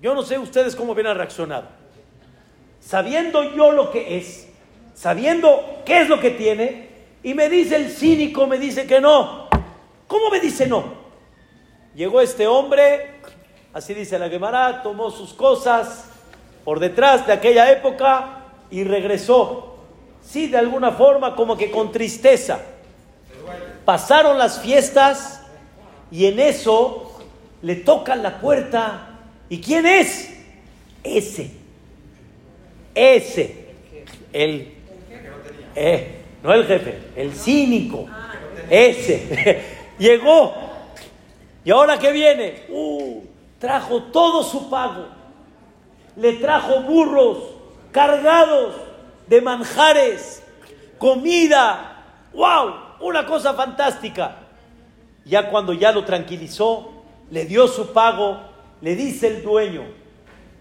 Yo 0.00 0.14
no 0.14 0.22
sé 0.22 0.38
ustedes 0.38 0.74
cómo 0.74 0.94
van 0.94 1.08
a 1.08 1.14
reaccionar. 1.14 1.68
Sabiendo 2.80 3.54
yo 3.54 3.72
lo 3.72 3.90
que 3.90 4.16
es, 4.16 4.48
sabiendo 4.94 5.82
qué 5.84 6.00
es 6.00 6.08
lo 6.08 6.20
que 6.20 6.30
tiene, 6.30 6.88
y 7.22 7.34
me 7.34 7.50
dice 7.50 7.76
el 7.76 7.90
cínico, 7.90 8.46
me 8.46 8.58
dice 8.58 8.86
que 8.86 9.00
no. 9.00 9.48
¿Cómo 10.06 10.30
me 10.30 10.40
dice 10.40 10.66
no? 10.66 11.00
Llegó 11.94 12.20
este 12.20 12.46
hombre, 12.46 13.20
así 13.74 13.92
dice 13.92 14.18
la 14.18 14.30
Gemara, 14.30 14.82
tomó 14.82 15.10
sus 15.10 15.34
cosas 15.34 16.09
por 16.64 16.80
detrás 16.80 17.26
de 17.26 17.32
aquella 17.32 17.70
época, 17.70 18.40
y 18.70 18.84
regresó. 18.84 19.76
Sí, 20.22 20.46
de 20.46 20.58
alguna 20.58 20.92
forma, 20.92 21.34
como 21.34 21.56
que 21.56 21.70
con 21.70 21.92
tristeza. 21.92 22.60
Pasaron 23.84 24.38
las 24.38 24.60
fiestas 24.60 25.42
y 26.10 26.26
en 26.26 26.38
eso 26.38 27.18
le 27.62 27.76
tocan 27.76 28.22
la 28.22 28.40
puerta. 28.40 29.08
¿Y 29.48 29.60
quién 29.60 29.86
es? 29.86 30.30
Ese. 31.02 31.50
Ese. 32.94 33.66
El. 34.32 34.74
Eh, 35.74 36.16
no 36.42 36.52
el 36.52 36.66
jefe, 36.66 36.98
el 37.16 37.34
cínico. 37.34 38.06
Ese. 38.68 39.62
Llegó. 39.98 40.54
¿Y 41.64 41.70
ahora 41.70 41.98
qué 41.98 42.12
viene? 42.12 42.62
Uh, 42.68 43.22
trajo 43.58 44.04
todo 44.04 44.42
su 44.42 44.70
pago. 44.70 45.19
Le 46.16 46.34
trajo 46.34 46.82
burros, 46.82 47.38
cargados 47.92 48.74
de 49.26 49.40
manjares, 49.40 50.42
comida, 50.98 52.04
wow, 52.32 52.74
una 53.00 53.26
cosa 53.26 53.54
fantástica. 53.54 54.36
Ya 55.24 55.50
cuando 55.50 55.72
ya 55.72 55.92
lo 55.92 56.04
tranquilizó, 56.04 56.90
le 57.30 57.44
dio 57.44 57.68
su 57.68 57.92
pago, 57.92 58.40
le 58.80 58.96
dice 58.96 59.28
el 59.28 59.42
dueño, 59.42 59.84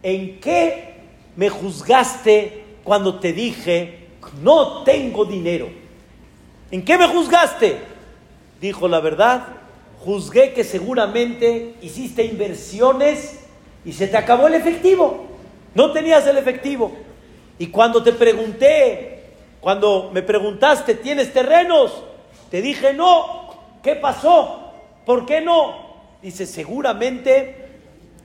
¿en 0.03 0.39
qué 0.39 1.01
me 1.35 1.49
juzgaste 1.49 2.65
cuando 2.83 3.19
te 3.19 3.33
dije, 3.33 4.07
no 4.41 4.83
tengo 4.83 5.25
dinero? 5.25 5.69
¿En 6.71 6.85
qué 6.85 6.97
me 6.97 7.07
juzgaste? 7.07 7.79
Dijo 8.61 8.87
la 8.87 8.99
verdad, 8.99 9.47
juzgué 9.99 10.53
que 10.53 10.63
seguramente 10.63 11.75
hiciste 11.81 12.23
inversiones 12.23 13.39
y 13.83 13.93
se 13.93 14.07
te 14.07 14.17
acabó 14.17 14.47
el 14.47 14.53
efectivo. 14.53 15.25
No 15.79 15.93
tenías 15.93 16.27
el 16.27 16.37
efectivo. 16.37 16.91
Y 17.57 17.67
cuando 17.67 18.03
te 18.03 18.11
pregunté, 18.11 19.29
cuando 19.61 20.11
me 20.11 20.21
preguntaste, 20.21 20.95
¿tienes 20.95 21.31
terrenos? 21.31 22.03
Te 22.51 22.61
dije, 22.61 22.93
no. 22.93 23.53
¿Qué 23.81 23.95
pasó? 23.95 24.73
¿Por 25.05 25.25
qué 25.25 25.39
no? 25.39 25.73
Dice, 26.21 26.45
seguramente 26.47 27.77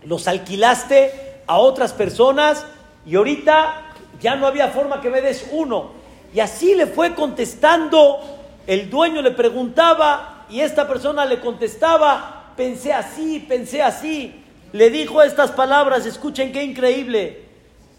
los 0.02 0.26
alquilaste 0.26 1.12
a 1.46 1.58
otras 1.58 1.92
personas 1.92 2.66
y 3.06 3.14
ahorita 3.14 3.82
ya 4.20 4.34
no 4.34 4.48
había 4.48 4.66
forma 4.70 5.00
que 5.00 5.10
me 5.10 5.20
des 5.20 5.46
uno. 5.52 5.92
Y 6.34 6.40
así 6.40 6.74
le 6.74 6.88
fue 6.88 7.14
contestando, 7.14 8.18
el 8.66 8.90
dueño 8.90 9.22
le 9.22 9.30
preguntaba 9.30 10.44
y 10.50 10.58
esta 10.58 10.88
persona 10.88 11.24
le 11.24 11.38
contestaba, 11.38 12.52
pensé 12.56 12.92
así, 12.92 13.38
pensé 13.38 13.80
así. 13.80 14.42
Le 14.72 14.90
dijo 14.90 15.22
estas 15.22 15.52
palabras, 15.52 16.04
escuchen 16.04 16.50
qué 16.50 16.64
increíble. 16.64 17.43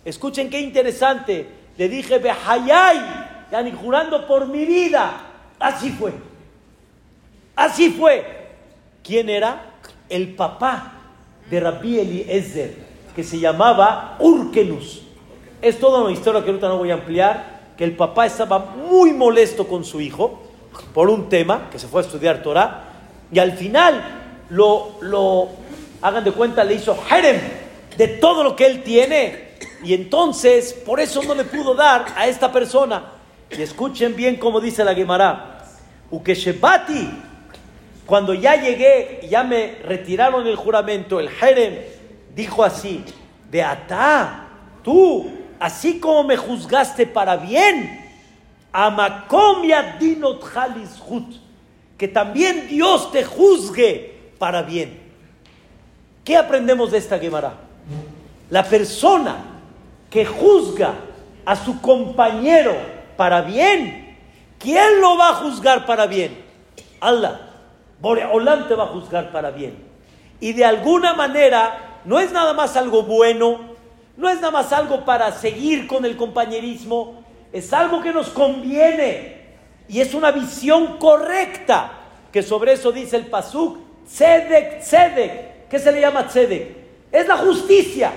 Escuchen 0.06 0.50
qué 0.50 0.62
interesante. 0.62 1.48
Le 1.78 1.90
dije, 1.90 2.20
Behayay, 2.20 3.48
yani 3.52 3.72
jurando 3.72 4.26
por 4.28 4.48
mi 4.48 4.66
vida. 4.66 5.12
Así 5.60 5.90
fue. 5.90 6.14
Así 7.56 7.92
fue. 7.92 8.46
¿Quién 9.04 9.30
era? 9.30 9.74
El 10.08 10.36
papá 10.36 10.94
de 11.50 11.60
Rabbi 11.60 12.00
Eliezer, 12.00 12.76
que 13.16 13.24
se 13.24 13.40
llamaba 13.40 14.16
Urkenus. 14.20 15.02
Es 15.62 15.80
toda 15.80 16.02
una 16.02 16.12
historia 16.12 16.44
que 16.44 16.50
ahorita 16.50 16.68
no 16.68 16.78
voy 16.78 16.92
a 16.92 16.96
ampliar, 16.96 17.74
que 17.78 17.84
el 17.84 17.96
papá 17.96 18.26
estaba 18.26 18.60
muy 18.60 19.12
molesto 19.14 19.68
con 19.68 19.84
su 19.84 20.00
hijo. 20.00 20.42
por 20.94 21.10
un 21.10 21.30
tema, 21.30 21.70
que 21.72 21.80
se 21.80 21.88
fue 21.88 22.02
a 22.02 22.06
estudiar 22.06 22.44
Torah, 22.44 22.84
y 23.32 23.40
al 23.40 23.54
final 23.54 24.04
lo, 24.50 24.98
lo 25.02 25.50
hagan 26.02 26.24
de 26.24 26.32
cuenta, 26.32 26.64
le 26.64 26.76
hizo 26.76 26.98
Jerem 27.08 27.40
de 27.98 28.08
todo 28.08 28.44
lo 28.44 28.56
que 28.56 28.66
él 28.66 28.84
tiene, 28.84 29.45
y 29.84 29.94
entonces 29.94 30.74
por 30.74 31.00
eso 31.00 31.22
no 31.24 31.36
le 31.36 31.44
pudo 31.44 31.76
dar 31.76 32.06
a 32.16 32.28
esta 32.28 32.52
persona. 32.52 33.12
Y 33.50 33.62
escuchen 33.62 34.16
bien 34.16 34.38
cómo 34.38 34.60
dice 34.60 34.84
la 34.84 34.96
Gemara, 34.96 35.64
Ukeshebati, 36.10 37.10
cuando 38.06 38.34
ya 38.34 38.56
llegué, 38.56 39.28
ya 39.30 39.44
me 39.44 39.80
retiraron 39.84 40.46
el 40.48 40.56
juramento, 40.56 41.20
el 41.20 41.30
Jerem 41.30 41.80
dijo 42.36 42.64
así, 42.64 43.04
Beatá, 43.50 44.48
tú, 44.84 45.32
así 45.60 46.00
como 46.00 46.24
me 46.24 46.38
juzgaste 46.38 47.08
para 47.08 47.38
bien, 47.38 48.04
Amakom 48.72 49.62
dinot 50.00 50.44
que 51.98 52.08
también 52.10 52.68
Dios 52.68 53.12
te 53.12 53.24
juzgue 53.24 54.34
para 54.38 54.62
bien. 54.64 55.00
¿Qué 56.26 56.36
aprendemos 56.36 56.92
de 56.92 56.98
esta 56.98 57.18
Gemara? 57.18 57.54
La 58.50 58.64
persona 58.64 59.55
que 60.16 60.24
juzga 60.26 60.94
a 61.46 61.58
su 61.58 61.82
compañero 61.82 62.74
para 63.18 63.42
bien, 63.42 64.18
¿quién 64.58 65.02
lo 65.02 65.18
va 65.18 65.32
a 65.32 65.34
juzgar 65.34 65.86
para 65.86 66.08
bien? 66.08 66.42
Allah. 67.02 67.42
Boreolán 68.00 68.70
te 68.70 68.76
va 68.76 68.86
a 68.86 68.88
juzgar 68.88 69.34
para 69.34 69.52
bien. 69.52 69.76
Y 70.40 70.54
de 70.54 70.64
alguna 70.64 71.16
manera 71.16 72.00
no 72.06 72.18
es 72.18 72.32
nada 72.32 72.54
más 72.54 72.78
algo 72.78 73.04
bueno, 73.04 73.60
no 74.16 74.30
es 74.30 74.38
nada 74.38 74.52
más 74.52 74.72
algo 74.72 75.04
para 75.04 75.34
seguir 75.34 75.86
con 75.86 76.06
el 76.06 76.16
compañerismo, 76.16 77.22
es 77.52 77.74
algo 77.74 78.02
que 78.02 78.14
nos 78.14 78.30
conviene 78.30 79.48
y 79.90 80.00
es 80.00 80.14
una 80.14 80.32
visión 80.32 80.98
correcta, 80.98 81.92
que 82.32 82.42
sobre 82.42 82.72
eso 82.72 82.94
dice 82.94 83.18
el 83.18 83.26
Pasuk, 83.26 83.80
Tzedek, 84.08 84.80
Tzedek. 84.80 85.68
¿Qué 85.68 85.78
se 85.78 85.92
le 85.92 86.00
llama 86.00 86.26
Tzedek? 86.26 86.86
Es 87.12 87.28
la 87.28 87.36
justicia, 87.36 88.14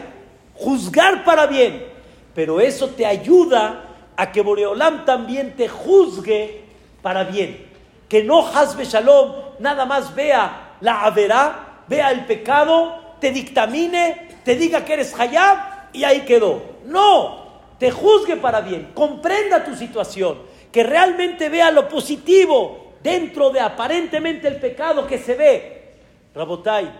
juzgar 0.58 1.24
para 1.24 1.46
bien. 1.46 1.86
Pero 2.34 2.60
eso 2.60 2.88
te 2.88 3.06
ayuda 3.06 3.84
a 4.16 4.30
que 4.32 4.42
Boreolam 4.42 5.04
también 5.04 5.56
te 5.56 5.68
juzgue 5.68 6.62
para 7.02 7.24
bien. 7.24 7.66
Que 8.08 8.22
no 8.22 8.46
Hazbe 8.46 8.84
Shalom 8.84 9.32
nada 9.58 9.86
más 9.86 10.14
vea 10.14 10.76
la 10.80 11.02
averá, 11.02 11.82
vea 11.88 12.10
el 12.10 12.26
pecado, 12.26 13.16
te 13.20 13.30
dictamine, 13.32 14.28
te 14.44 14.56
diga 14.56 14.84
que 14.84 14.94
eres 14.94 15.18
Hayab 15.18 15.58
y 15.92 16.04
ahí 16.04 16.20
quedó. 16.20 16.62
No, 16.84 17.46
te 17.78 17.90
juzgue 17.90 18.36
para 18.36 18.60
bien, 18.60 18.92
comprenda 18.94 19.64
tu 19.64 19.74
situación, 19.74 20.38
que 20.72 20.82
realmente 20.82 21.48
vea 21.48 21.70
lo 21.70 21.88
positivo 21.88 22.92
dentro 23.02 23.50
de 23.50 23.60
aparentemente 23.60 24.48
el 24.48 24.56
pecado 24.56 25.06
que 25.06 25.18
se 25.18 25.34
ve. 25.34 25.94
Rabotai, 26.34 26.90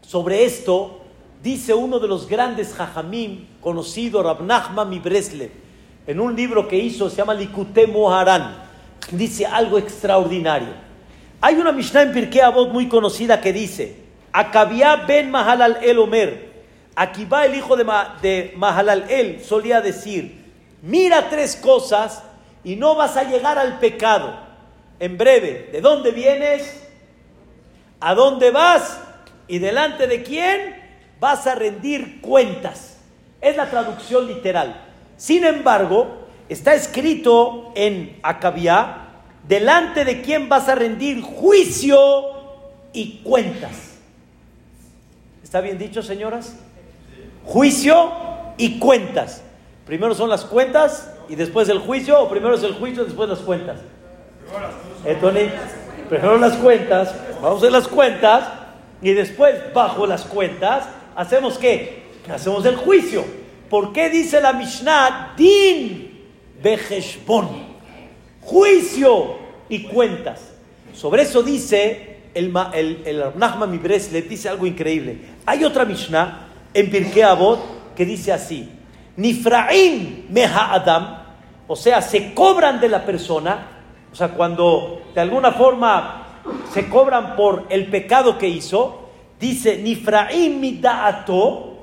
sobre 0.00 0.44
esto 0.44 1.01
dice 1.42 1.74
uno 1.74 1.98
de 1.98 2.08
los 2.08 2.28
grandes 2.28 2.72
jajamim, 2.72 3.46
conocido 3.60 4.22
Rab 4.22 4.42
Nachman 4.42 5.02
Bresle, 5.02 5.50
en 6.06 6.20
un 6.20 6.36
libro 6.36 6.68
que 6.68 6.78
hizo, 6.78 7.10
se 7.10 7.16
llama 7.16 7.34
Likute 7.34 7.86
Moharan, 7.86 8.56
dice 9.10 9.46
algo 9.46 9.78
extraordinario. 9.78 10.68
Hay 11.40 11.56
una 11.56 11.72
Mishnah 11.72 12.02
en 12.02 12.12
Pirkei 12.12 12.40
Avot 12.40 12.70
muy 12.70 12.88
conocida 12.88 13.40
que 13.40 13.52
dice, 13.52 13.96
Akabia 14.32 14.96
ben 14.96 15.30
Mahalal 15.30 15.78
el 15.82 15.98
Omer, 15.98 16.52
va 17.32 17.44
el 17.44 17.54
hijo 17.56 17.76
de, 17.76 17.84
de 18.22 18.54
Mahalal, 18.56 19.06
él 19.08 19.42
solía 19.44 19.80
decir, 19.80 20.44
mira 20.82 21.28
tres 21.28 21.56
cosas 21.56 22.22
y 22.62 22.76
no 22.76 22.94
vas 22.94 23.16
a 23.16 23.24
llegar 23.24 23.58
al 23.58 23.78
pecado. 23.78 24.38
En 25.00 25.18
breve, 25.18 25.70
¿de 25.72 25.80
dónde 25.80 26.12
vienes? 26.12 26.88
¿A 27.98 28.14
dónde 28.14 28.52
vas? 28.52 29.00
¿Y 29.48 29.58
delante 29.58 30.06
de 30.06 30.22
quién 30.22 30.81
vas 31.22 31.46
a 31.46 31.54
rendir 31.54 32.20
cuentas? 32.20 32.96
Es 33.40 33.56
la 33.56 33.70
traducción 33.70 34.26
literal. 34.26 34.82
Sin 35.16 35.44
embargo, 35.44 36.26
está 36.48 36.74
escrito 36.74 37.70
en 37.76 38.18
Acabia, 38.24 39.06
delante 39.46 40.04
de 40.04 40.20
quién 40.20 40.48
vas 40.48 40.68
a 40.68 40.74
rendir 40.74 41.22
juicio 41.22 42.00
y 42.92 43.20
cuentas. 43.22 43.98
¿Está 45.44 45.60
bien 45.60 45.78
dicho, 45.78 46.02
señoras? 46.02 46.56
juicio 47.44 48.10
y 48.56 48.80
cuentas. 48.80 49.42
Primero 49.86 50.14
son 50.14 50.28
las 50.28 50.44
cuentas 50.44 51.12
y 51.28 51.36
después 51.36 51.68
el 51.68 51.78
juicio, 51.78 52.20
o 52.20 52.28
primero 52.28 52.54
es 52.54 52.62
el 52.64 52.74
juicio 52.74 53.02
y 53.02 53.06
después 53.06 53.28
las 53.28 53.40
cuentas. 53.40 53.78
Entonces, 55.04 55.52
primero 56.08 56.36
las 56.38 56.54
cuentas, 56.54 57.14
vamos 57.40 57.62
a 57.62 57.70
las 57.70 57.86
cuentas 57.86 58.44
y 59.00 59.12
después 59.12 59.72
bajo 59.72 60.06
las 60.06 60.24
cuentas 60.24 60.84
hacemos 61.16 61.58
qué? 61.58 62.02
Hacemos 62.32 62.64
el 62.66 62.76
juicio. 62.76 63.24
¿Por 63.68 63.92
qué 63.92 64.10
dice 64.10 64.40
la 64.40 64.52
Mishnah 64.52 65.34
din 65.36 66.26
bejeshbon? 66.62 67.48
Juicio 68.42 69.36
y 69.68 69.84
cuentas. 69.84 70.52
Sobre 70.92 71.22
eso 71.22 71.42
dice 71.42 72.18
el, 72.34 72.52
el, 72.74 73.02
el 73.06 73.24
Nachman 73.36 73.80
le 73.82 74.22
dice 74.22 74.48
algo 74.48 74.66
increíble. 74.66 75.18
Hay 75.46 75.64
otra 75.64 75.84
Mishnah 75.84 76.48
en 76.74 76.90
Pirkei 76.90 77.22
Avot 77.22 77.94
que 77.94 78.04
dice 78.04 78.32
así: 78.32 78.68
Nifraim 79.16 80.26
meha 80.30 80.74
Adam, 80.74 81.22
o 81.66 81.76
sea, 81.76 82.02
se 82.02 82.34
cobran 82.34 82.80
de 82.80 82.88
la 82.88 83.04
persona, 83.04 83.66
o 84.12 84.14
sea, 84.14 84.28
cuando 84.28 85.02
de 85.14 85.20
alguna 85.20 85.52
forma 85.52 86.26
se 86.72 86.88
cobran 86.88 87.36
por 87.36 87.66
el 87.70 87.86
pecado 87.86 88.38
que 88.38 88.48
hizo, 88.48 89.01
dice 89.42 89.76
Nifraim 89.76 90.60
midaato, 90.60 91.78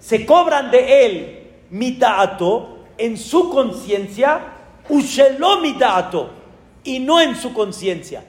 se 0.00 0.26
cobran 0.26 0.72
de 0.72 1.06
él 1.06 1.38
midaato 1.70 2.80
en 2.98 3.16
su 3.16 3.50
conciencia, 3.50 4.40
ushelo 4.88 5.60
midaato, 5.60 6.30
y 6.82 6.98
no 6.98 7.20
en 7.20 7.36
su 7.36 7.54
conciencia. 7.54 8.24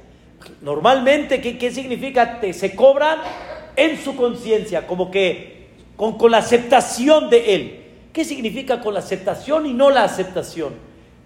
Normalmente, 0.62 1.41
¿qué, 1.41 1.58
¿qué, 1.58 1.71
significa? 1.71 2.39
se 2.54 2.76
cobran 2.76 3.17
en 3.76 3.98
su 3.98 4.15
conciencia, 4.15 4.86
como 4.86 5.10
que 5.10 5.67
con, 5.95 6.15
con 6.19 6.30
la 6.30 6.38
aceptación 6.38 7.32
de 7.32 7.56
Él. 7.56 7.82
¿Qué 8.13 8.24
significa 8.24 8.82
con 8.82 8.93
la 8.93 9.00
aceptación 9.00 9.65
y 9.65 9.74
no 9.74 9.89
la 9.89 10.04
aceptación? 10.04 10.74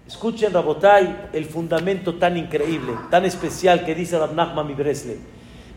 Escuchen, 0.06 0.52
Rabotai, 0.52 1.28
el 1.34 1.44
fundamento 1.44 2.14
tan 2.14 2.38
increíble, 2.38 2.94
tan 3.10 3.26
especial 3.26 3.84
que 3.84 3.94
dice 3.94 4.18
Rab 4.18 4.34
Nachman 4.34 4.74
Bresle. 4.74 5.18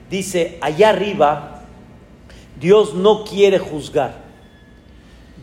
Dice, 0.09 0.57
allá 0.61 0.89
arriba, 0.89 1.52
Dios 2.59 2.93
no 2.93 3.23
quiere 3.23 3.59
juzgar. 3.59 4.23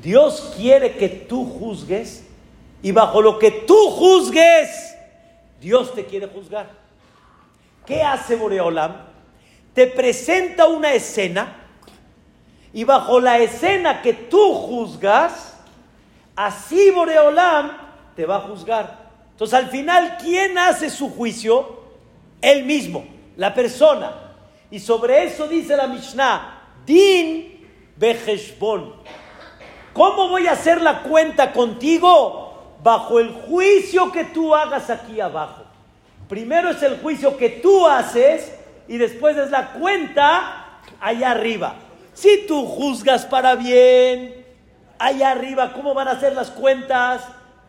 Dios 0.02 0.54
quiere 0.56 0.96
que 0.96 1.08
tú 1.08 1.44
juzgues 1.44 2.26
y 2.82 2.92
bajo 2.92 3.20
lo 3.20 3.38
que 3.38 3.50
tú 3.50 3.90
juzgues, 3.90 4.96
Dios 5.60 5.94
te 5.94 6.06
quiere 6.06 6.26
juzgar. 6.26 6.70
¿Qué 7.84 8.02
hace 8.02 8.36
Boreolam? 8.36 8.96
Te 9.74 9.86
presenta 9.86 10.66
una 10.66 10.94
escena 10.94 11.56
y 12.72 12.84
bajo 12.84 13.20
la 13.20 13.38
escena 13.38 14.00
que 14.00 14.14
tú 14.14 14.54
juzgas, 14.54 15.56
así 16.34 16.90
Boreolam 16.90 17.72
te 18.16 18.24
va 18.24 18.36
a 18.36 18.40
juzgar. 18.40 19.10
Entonces 19.32 19.58
al 19.58 19.68
final, 19.68 20.16
¿quién 20.22 20.56
hace 20.56 20.88
su 20.88 21.10
juicio? 21.10 21.80
Él 22.40 22.64
mismo, 22.64 23.04
la 23.36 23.54
persona. 23.54 24.14
Y 24.70 24.78
sobre 24.78 25.24
eso 25.24 25.48
dice 25.48 25.76
la 25.76 25.86
Mishnah, 25.86 26.59
Din 26.86 27.66
Beheshbon. 27.96 28.94
¿Cómo 29.92 30.28
voy 30.28 30.46
a 30.46 30.52
hacer 30.52 30.80
la 30.80 31.02
cuenta 31.02 31.52
contigo? 31.52 32.76
Bajo 32.82 33.18
el 33.18 33.30
juicio 33.30 34.10
que 34.10 34.24
tú 34.24 34.54
hagas 34.54 34.88
aquí 34.88 35.20
abajo. 35.20 35.64
Primero 36.28 36.70
es 36.70 36.82
el 36.82 36.98
juicio 37.00 37.36
que 37.36 37.48
tú 37.48 37.86
haces 37.86 38.56
y 38.88 38.96
después 38.96 39.36
es 39.36 39.50
la 39.50 39.72
cuenta 39.72 40.80
allá 41.00 41.32
arriba. 41.32 41.74
Si 42.14 42.46
tú 42.46 42.66
juzgas 42.66 43.26
para 43.26 43.56
bien, 43.56 44.46
allá 44.98 45.32
arriba, 45.32 45.72
¿cómo 45.72 45.92
van 45.94 46.08
a 46.08 46.20
ser 46.20 46.34
las 46.34 46.50
cuentas? 46.50 47.22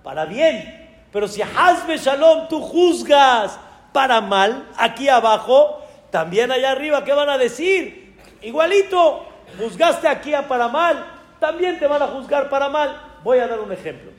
Para 0.03 0.25
bien. 0.25 0.81
Pero 1.11 1.27
si 1.27 1.41
Hazbe 1.41 1.97
Shalom 1.97 2.47
tú 2.47 2.61
juzgas 2.61 3.59
para 3.91 4.21
mal, 4.21 4.67
aquí 4.77 5.09
abajo, 5.09 5.81
también 6.09 6.51
allá 6.51 6.71
arriba, 6.71 7.03
¿qué 7.03 7.13
van 7.13 7.29
a 7.29 7.37
decir? 7.37 8.00
Igualito, 8.41 9.25
juzgaste 9.57 10.07
aquí 10.07 10.33
a 10.33 10.47
para 10.47 10.67
mal, 10.67 11.05
también 11.39 11.77
te 11.79 11.87
van 11.87 12.01
a 12.01 12.07
juzgar 12.07 12.49
para 12.49 12.69
mal. 12.69 13.19
Voy 13.23 13.39
a 13.39 13.47
dar 13.47 13.59
un 13.59 13.71
ejemplo. 13.71 14.11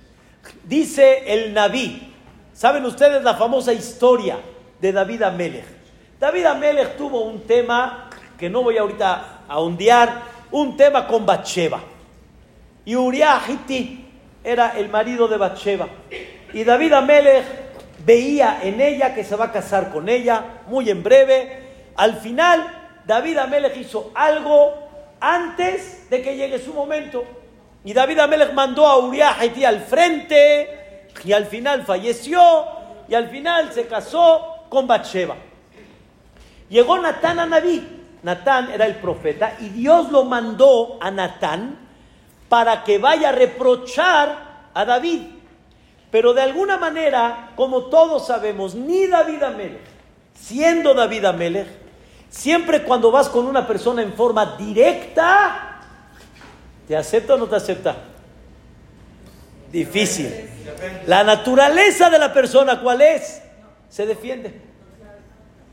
Dice 0.64 1.24
el 1.26 1.52
Naví, 1.52 2.12
¿saben 2.52 2.84
ustedes 2.84 3.22
la 3.22 3.34
famosa 3.34 3.72
historia 3.72 4.38
de 4.80 4.92
David 4.92 5.22
Amelech? 5.22 5.64
David 6.18 6.46
Amelech 6.46 6.96
tuvo 6.96 7.22
un 7.22 7.42
tema 7.46 8.08
que 8.38 8.48
no 8.48 8.62
voy 8.62 8.78
ahorita 8.78 9.42
a 9.48 9.58
ondear, 9.58 10.22
un 10.50 10.76
tema 10.76 11.06
con 11.06 11.26
Bathsheba. 11.26 11.80
Y 12.84 12.96
Uriah 12.96 13.40
Hitti 13.48 14.04
era 14.44 14.76
el 14.76 14.88
marido 14.88 15.28
de 15.28 15.36
Bathsheba. 15.36 15.88
Y 16.52 16.64
David 16.64 16.92
Amelech 16.92 17.44
veía 18.04 18.60
en 18.62 18.80
ella 18.80 19.14
que 19.14 19.24
se 19.24 19.36
va 19.36 19.46
a 19.46 19.52
casar 19.52 19.92
con 19.92 20.08
ella 20.08 20.62
muy 20.66 20.90
en 20.90 21.02
breve. 21.02 21.70
Al 21.96 22.16
final, 22.16 22.81
David 23.04 23.38
Amelech 23.38 23.76
hizo 23.76 24.10
algo 24.14 24.74
antes 25.20 26.08
de 26.10 26.22
que 26.22 26.36
llegue 26.36 26.58
su 26.58 26.72
momento. 26.74 27.24
Y 27.84 27.92
David 27.92 28.20
Amelech 28.20 28.52
mandó 28.52 28.86
a 28.86 28.98
Uriah 28.98 29.36
Haití 29.38 29.64
al 29.64 29.80
frente 29.80 31.08
y 31.24 31.32
al 31.32 31.46
final 31.46 31.84
falleció 31.84 32.40
y 33.08 33.14
al 33.14 33.28
final 33.28 33.72
se 33.72 33.86
casó 33.86 34.66
con 34.68 34.86
Bathsheba. 34.86 35.36
Llegó 36.68 36.98
Natán 36.98 37.38
a 37.38 37.46
Naví. 37.46 38.00
Natán 38.22 38.70
era 38.70 38.86
el 38.86 38.96
profeta 38.96 39.56
y 39.60 39.68
Dios 39.68 40.12
lo 40.12 40.24
mandó 40.24 40.98
a 41.00 41.10
Natán 41.10 41.76
para 42.48 42.84
que 42.84 42.98
vaya 42.98 43.30
a 43.30 43.32
reprochar 43.32 44.68
a 44.72 44.84
David. 44.84 45.22
Pero 46.10 46.34
de 46.34 46.42
alguna 46.42 46.76
manera, 46.76 47.50
como 47.56 47.84
todos 47.86 48.26
sabemos, 48.26 48.74
ni 48.74 49.06
David 49.06 49.42
Amelech, 49.42 49.80
siendo 50.34 50.94
David 50.94 51.24
Amelech, 51.24 51.81
siempre 52.32 52.82
cuando 52.82 53.12
vas 53.12 53.28
con 53.28 53.46
una 53.46 53.66
persona 53.66 54.02
en 54.02 54.14
forma 54.14 54.56
directa, 54.56 55.80
¿te 56.88 56.96
acepta 56.96 57.34
o 57.34 57.38
no 57.38 57.46
te 57.46 57.56
acepta? 57.56 57.96
Difícil. 59.70 60.48
La 61.06 61.22
naturaleza 61.22 62.10
de 62.10 62.18
la 62.18 62.32
persona, 62.32 62.80
¿cuál 62.80 63.02
es? 63.02 63.42
Se 63.88 64.06
defiende. 64.06 64.60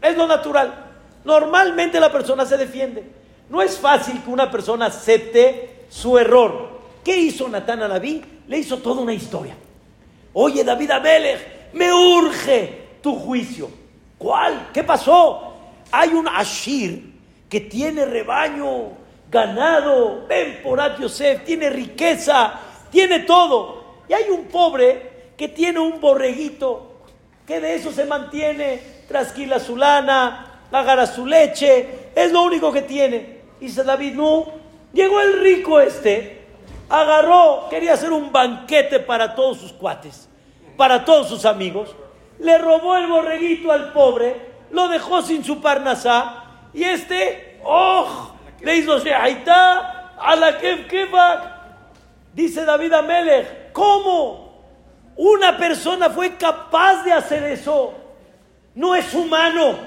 Es 0.01 0.15
lo 0.15 0.27
natural. 0.27 0.85
Normalmente 1.23 1.99
la 1.99 2.11
persona 2.11 2.45
se 2.45 2.57
defiende. 2.57 3.09
No 3.49 3.61
es 3.61 3.77
fácil 3.77 4.21
que 4.21 4.29
una 4.29 4.51
persona 4.51 4.87
acepte 4.87 5.85
su 5.89 6.17
error. 6.17 6.79
¿Qué 7.03 7.17
hizo 7.17 7.47
Natán 7.47 7.81
a? 7.81 7.97
Le 7.97 8.57
hizo 8.57 8.77
toda 8.77 9.01
una 9.01 9.13
historia. 9.13 9.55
Oye, 10.33 10.63
David 10.63 10.91
Amelech, 10.91 11.73
me 11.73 11.91
urge 11.91 12.99
tu 13.01 13.15
juicio. 13.15 13.69
¿Cuál? 14.17 14.69
¿Qué 14.73 14.83
pasó? 14.83 15.48
Hay 15.91 16.09
un 16.09 16.27
Ashir 16.27 17.13
que 17.49 17.61
tiene 17.61 18.05
rebaño, 18.05 18.91
ganado, 19.29 20.25
ven 20.27 20.61
por 20.63 20.79
Yosef, 20.99 21.43
tiene 21.43 21.69
riqueza, 21.69 22.53
tiene 22.91 23.19
todo. 23.19 23.83
Y 24.07 24.13
hay 24.13 24.29
un 24.29 24.45
pobre 24.45 25.33
que 25.37 25.47
tiene 25.47 25.79
un 25.79 25.99
borreguito, 25.99 27.01
que 27.45 27.59
de 27.59 27.75
eso 27.75 27.91
se 27.91 28.05
mantiene, 28.05 28.81
trasquila 29.07 29.59
su 29.59 29.75
lana, 29.75 30.61
agarra 30.71 31.07
su 31.07 31.25
leche, 31.25 32.11
es 32.15 32.31
lo 32.31 32.43
único 32.43 32.71
que 32.71 32.83
tiene. 32.83 33.39
Dice 33.59 33.83
David, 33.83 34.13
no, 34.13 34.45
llegó 34.93 35.19
el 35.21 35.39
rico 35.41 35.79
este, 35.79 36.45
agarró, 36.89 37.67
quería 37.69 37.93
hacer 37.93 38.11
un 38.11 38.31
banquete 38.31 38.99
para 38.99 39.35
todos 39.35 39.57
sus 39.57 39.73
cuates, 39.73 40.29
para 40.77 41.05
todos 41.05 41.27
sus 41.27 41.45
amigos, 41.45 41.95
le 42.39 42.57
robó 42.57 42.97
el 42.97 43.07
borreguito 43.07 43.71
al 43.71 43.91
pobre, 43.91 44.48
lo 44.71 44.87
dejó 44.87 45.21
sin 45.21 45.43
su 45.43 45.61
parnasá, 45.61 46.43
y 46.73 46.83
este, 46.83 47.59
¡oh! 47.63 48.35
Le 48.61 48.77
hizo 48.77 48.97
está, 48.97 50.15
a 50.17 50.35
la 50.35 50.57
kef 50.57 50.87
Dice 52.33 52.63
David 52.63 52.93
Amelech, 52.93 53.71
¿cómo? 53.71 54.49
Una 55.15 55.57
persona 55.57 56.09
fue 56.09 56.37
capaz 56.37 57.03
de 57.03 57.11
hacer 57.11 57.43
eso. 57.43 57.93
No 58.75 58.95
es 58.95 59.13
humano. 59.13 59.77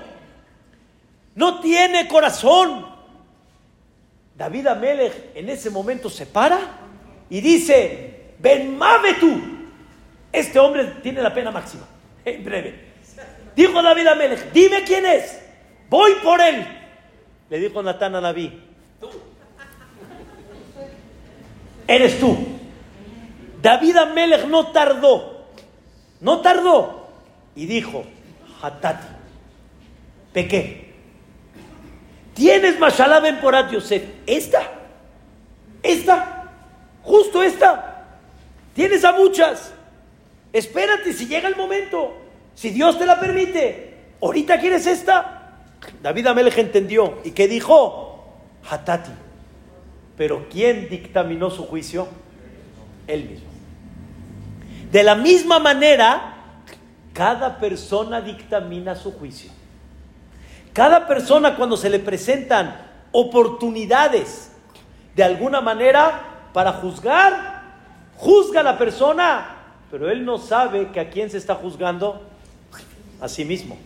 No 1.35 1.61
tiene 1.61 2.09
corazón. 2.09 2.87
David 4.37 4.67
Amelech 4.67 5.31
en 5.35 5.49
ese 5.49 5.71
momento 5.71 6.11
se 6.11 6.27
para 6.27 6.59
y 7.31 7.41
dice, 7.41 8.35
Ben 8.39 8.79
tú. 9.21 9.41
Este 10.33 10.59
hombre 10.59 10.85
tiene 11.03 11.23
la 11.23 11.33
pena 11.33 11.51
máxima. 11.51 11.85
En 12.25 12.45
breve. 12.45 12.92
Dijo 13.55 13.83
David 13.83 14.07
Amelech, 14.07 14.53
dime 14.53 14.83
quién 14.85 15.07
es. 15.07 15.41
Voy 15.89 16.15
por 16.23 16.41
él. 16.41 16.67
Le 17.51 17.59
dijo 17.59 17.83
Natán 17.83 18.15
a 18.15 18.21
David. 18.21 18.53
Eres 21.87 22.19
tú. 22.19 22.37
David 23.61 23.97
Amelech 23.97 24.47
no 24.47 24.69
tardó. 24.69 25.47
No 26.21 26.41
tardó. 26.41 27.09
Y 27.55 27.67
dijo, 27.67 28.05
Hatati, 28.63 29.07
pequé. 30.33 30.95
Tienes 32.35 32.79
Mashallah 32.79 33.21
Ben 33.21 33.41
Porat 33.41 33.71
Yosef. 33.71 34.03
Esta. 34.27 34.63
Esta. 35.83 36.51
Justo 37.03 37.43
esta. 37.43 38.07
Tienes 38.75 39.05
a 39.05 39.13
muchas. 39.13 39.73
Espérate 40.53 41.13
si 41.13 41.27
llega 41.27 41.49
el 41.49 41.57
momento. 41.57 42.22
Si 42.55 42.71
Dios 42.71 42.99
te 42.99 43.07
la 43.07 43.19
permite. 43.19 44.15
Ahorita 44.21 44.61
quieres 44.61 44.87
esta. 44.87 45.51
David 46.03 46.27
Amelech 46.29 46.59
entendió. 46.59 47.19
¿Y 47.25 47.33
qué 47.33 47.49
dijo? 47.49 48.25
Hatati. 48.69 49.11
Pero 50.17 50.47
¿quién 50.51 50.89
dictaminó 50.89 51.51
su 51.51 51.67
juicio? 51.67 52.07
Él 53.07 53.29
mismo. 53.29 53.49
De 54.91 55.03
la 55.03 55.15
misma 55.15 55.59
manera, 55.59 56.35
cada 57.13 57.59
persona 57.59 58.21
dictamina 58.21 58.95
su 58.95 59.13
juicio. 59.13 59.51
Cada 60.73 61.07
persona 61.07 61.57
cuando 61.57 61.77
se 61.77 61.91
le 61.91 61.99
presentan 61.99 62.77
oportunidades 63.11 64.53
de 65.15 65.23
alguna 65.23 65.61
manera 65.61 66.49
para 66.53 66.73
juzgar, 66.75 67.63
juzga 68.17 68.61
a 68.61 68.65
la 68.65 68.79
persona, 68.79 69.57
pero 69.91 70.11
él 70.11 70.25
no 70.25 70.39
sabe 70.39 70.91
que 70.91 71.01
a 71.01 71.11
quién 71.11 71.29
se 71.31 71.39
está 71.39 71.55
juzgando, 71.55 72.23
a 73.23 73.29
sí 73.29 73.47
mismo. 73.47 73.79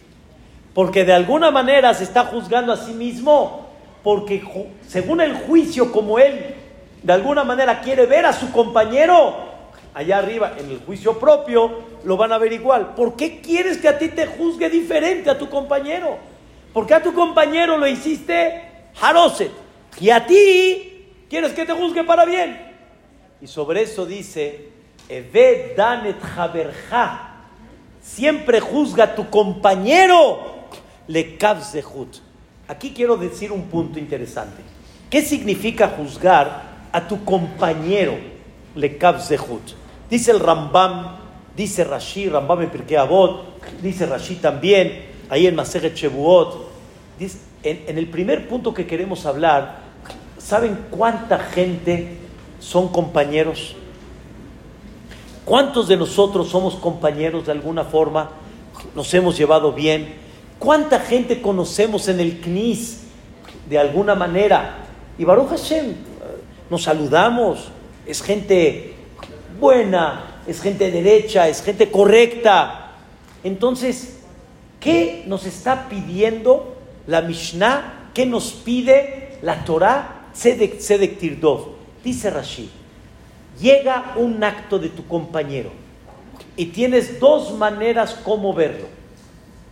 Porque 0.74 1.04
de 1.04 1.12
alguna 1.12 1.52
manera 1.52 1.94
se 1.94 2.02
está 2.02 2.24
juzgando 2.24 2.72
a 2.72 2.76
sí 2.76 2.92
mismo, 2.92 3.68
porque 4.02 4.42
según 4.88 5.20
el 5.20 5.34
juicio 5.34 5.92
como 5.92 6.18
él 6.18 6.54
de 7.02 7.12
alguna 7.12 7.44
manera 7.44 7.80
quiere 7.80 8.06
ver 8.06 8.26
a 8.26 8.32
su 8.32 8.50
compañero, 8.50 9.36
allá 9.94 10.18
arriba 10.18 10.54
en 10.58 10.70
el 10.70 10.80
juicio 10.80 11.18
propio 11.18 11.84
lo 12.04 12.16
van 12.16 12.32
a 12.32 12.38
ver 12.38 12.52
igual. 12.52 12.94
¿Por 12.94 13.16
qué 13.16 13.40
quieres 13.40 13.78
que 13.78 13.88
a 13.88 13.98
ti 13.98 14.08
te 14.08 14.26
juzgue 14.26 14.68
diferente 14.68 15.30
a 15.30 15.38
tu 15.38 15.48
compañero? 15.48 16.18
Porque 16.72 16.94
a 16.94 17.02
tu 17.02 17.14
compañero 17.14 17.78
lo 17.78 17.86
hiciste 17.86 18.62
Haroset 19.00 19.52
y 20.00 20.10
a 20.10 20.26
ti 20.26 21.06
quieres 21.28 21.52
que 21.52 21.64
te 21.64 21.72
juzgue 21.72 22.04
para 22.04 22.24
bien. 22.24 22.60
Y 23.40 23.46
sobre 23.46 23.82
eso 23.82 24.04
dice, 24.04 24.70
Eved 25.08 25.76
danet 25.76 26.16
haberja, 26.36 27.35
siempre 28.06 28.60
juzga 28.60 29.04
a 29.04 29.14
tu 29.14 29.28
compañero, 29.28 30.38
le 31.08 31.36
hut. 31.94 32.16
Aquí 32.68 32.92
quiero 32.94 33.16
decir 33.16 33.52
un 33.52 33.64
punto 33.64 33.98
interesante. 33.98 34.62
¿Qué 35.10 35.22
significa 35.22 35.88
juzgar 35.88 36.62
a 36.92 37.06
tu 37.06 37.24
compañero, 37.24 38.16
le 38.74 38.98
hut? 39.48 39.72
Dice 40.08 40.30
el 40.30 40.40
Rambam, 40.40 41.16
dice 41.56 41.84
Rashi, 41.84 42.28
Rambam 42.28 42.62
en 42.62 42.70
Pirkei 42.70 42.96
Avot, 42.96 43.60
dice 43.82 44.06
Rashi 44.06 44.36
también, 44.36 45.06
ahí 45.28 45.46
en 45.46 45.56
Maseret 45.56 45.94
Shebuot. 45.94 46.70
en, 47.18 47.84
en 47.88 47.98
el 47.98 48.08
primer 48.08 48.48
punto 48.48 48.72
que 48.72 48.86
queremos 48.86 49.26
hablar, 49.26 49.80
¿saben 50.38 50.78
cuánta 50.90 51.38
gente 51.38 52.18
son 52.60 52.88
compañeros? 52.88 53.74
¿Cuántos 55.46 55.86
de 55.86 55.96
nosotros 55.96 56.48
somos 56.48 56.74
compañeros 56.74 57.46
de 57.46 57.52
alguna 57.52 57.84
forma? 57.84 58.30
Nos 58.96 59.14
hemos 59.14 59.38
llevado 59.38 59.72
bien. 59.72 60.12
¿Cuánta 60.58 60.98
gente 60.98 61.40
conocemos 61.40 62.08
en 62.08 62.18
el 62.18 62.40
CNIS 62.40 63.02
de 63.70 63.78
alguna 63.78 64.16
manera? 64.16 64.78
Y 65.16 65.22
Baruch 65.24 65.50
Hashem, 65.50 65.94
nos 66.68 66.82
saludamos, 66.82 67.68
es 68.06 68.22
gente 68.22 68.96
buena, 69.60 70.40
es 70.48 70.60
gente 70.60 70.90
derecha, 70.90 71.46
es 71.46 71.62
gente 71.62 71.92
correcta. 71.92 72.94
Entonces, 73.44 74.18
¿qué 74.80 75.22
nos 75.28 75.46
está 75.46 75.88
pidiendo 75.88 76.74
la 77.06 77.22
Mishnah? 77.22 78.10
¿Qué 78.14 78.26
nos 78.26 78.50
pide 78.50 79.38
la 79.42 79.64
Torah? 79.64 80.26
Sedek 80.32 81.18
Tirdov. 81.20 81.68
Dice 82.02 82.30
Rashid 82.30 82.75
llega 83.60 84.12
un 84.16 84.42
acto 84.42 84.78
de 84.78 84.88
tu 84.88 85.06
compañero 85.06 85.70
y 86.56 86.66
tienes 86.66 87.20
dos 87.20 87.52
maneras 87.52 88.14
como 88.24 88.52
verlo, 88.52 88.86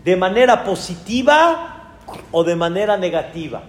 de 0.05 0.17
manera 0.17 0.65
positiva 0.65 1.97
o 2.31 2.45
de 2.45 2.57
manera 2.57 2.97
negativa. 2.97 3.63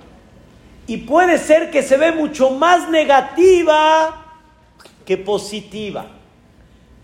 Y 0.88 0.98
puede 0.98 1.38
ser 1.38 1.72
que 1.72 1.82
se 1.82 1.98
ve 1.98 2.12
mucho 2.12 2.52
más 2.52 2.90
negativa 2.90 4.26
que 5.06 5.18
positiva. 5.18 6.06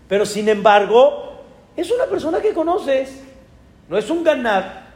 Pero 0.08 0.26
sin 0.26 0.48
embargo, 0.48 1.40
es 1.76 1.90
una 1.90 2.04
persona 2.04 2.40
que 2.40 2.52
conoces, 2.52 3.22
no 3.88 3.96
es 3.96 4.08
un 4.10 4.22
ganar, 4.22 4.86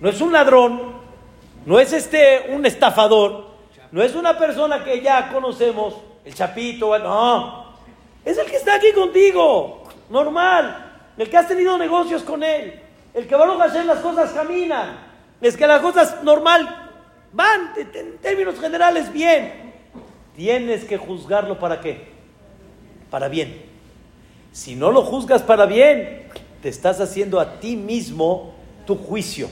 no 0.00 0.08
es 0.08 0.20
un 0.20 0.32
ladrón, 0.32 0.94
no 1.66 1.78
es 1.78 1.92
este 1.92 2.46
un 2.48 2.64
estafador, 2.66 3.52
no 3.92 4.02
es 4.02 4.14
una 4.14 4.38
persona 4.38 4.82
que 4.82 5.02
ya 5.02 5.28
conocemos 5.30 5.94
el 6.24 6.34
chapito, 6.34 6.98
no. 6.98 7.72
Es 8.24 8.38
el 8.38 8.46
que 8.46 8.56
está 8.56 8.76
aquí 8.76 8.92
contigo, 8.92 9.84
normal. 10.08 10.90
el 11.18 11.28
que 11.28 11.36
has 11.36 11.48
tenido 11.48 11.76
negocios 11.76 12.22
con 12.22 12.42
él, 12.42 12.80
el 13.14 13.26
que 13.26 13.36
va 13.36 13.46
a 13.46 13.64
hacer 13.64 13.84
las 13.84 13.98
cosas 13.98 14.30
caminan, 14.30 14.98
es 15.40 15.56
que 15.56 15.66
las 15.66 15.80
cosas 15.80 16.22
normal 16.22 16.90
van, 17.32 17.72
en 17.76 18.18
términos 18.18 18.58
generales, 18.60 19.12
bien. 19.12 19.72
Tienes 20.36 20.84
que 20.84 20.96
juzgarlo 20.96 21.58
para 21.58 21.80
qué? 21.80 22.08
Para 23.10 23.28
bien. 23.28 23.62
Si 24.52 24.74
no 24.74 24.90
lo 24.90 25.02
juzgas 25.02 25.42
para 25.42 25.66
bien, 25.66 26.28
te 26.62 26.68
estás 26.68 27.00
haciendo 27.00 27.40
a 27.40 27.60
ti 27.60 27.76
mismo 27.76 28.54
tu 28.86 28.96
juicio. 28.96 29.48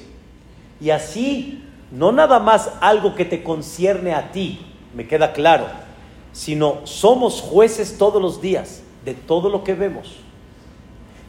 Y 0.81 0.91
así, 0.91 1.65
no 1.91 2.13
nada 2.13 2.39
más 2.39 2.71
algo 2.81 3.15
que 3.15 3.25
te 3.25 3.43
concierne 3.43 4.15
a 4.15 4.31
ti, 4.33 4.61
me 4.95 5.07
queda 5.07 5.33
claro, 5.33 5.67
sino 6.33 6.81
somos 6.85 7.41
jueces 7.41 7.99
todos 7.99 8.21
los 8.21 8.41
días 8.41 8.83
de 9.05 9.15
todo 9.15 9.49
lo 9.49 9.65
que 9.65 9.75
vemos, 9.75 10.17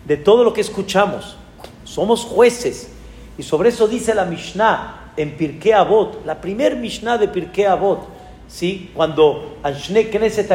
de 0.06 0.18
todo 0.18 0.44
lo 0.44 0.54
que 0.54 0.62
escuchamos. 0.62 1.38
Somos 1.84 2.24
jueces. 2.24 2.92
Y 3.38 3.44
sobre 3.44 3.70
eso 3.70 3.88
dice 3.88 4.14
la 4.14 4.26
Mishnah 4.26 5.14
en 5.18 5.36
Pirkei 5.36 5.72
Avot, 5.72 6.26
la 6.26 6.40
primer 6.40 6.76
Mishnah 6.76 7.18
de 7.18 7.28
Pirkei 7.28 7.66
Avot, 7.66 8.08
¿sí? 8.48 8.92
cuando 8.94 9.58
Anshne 9.64 10.10
Knesset 10.10 10.50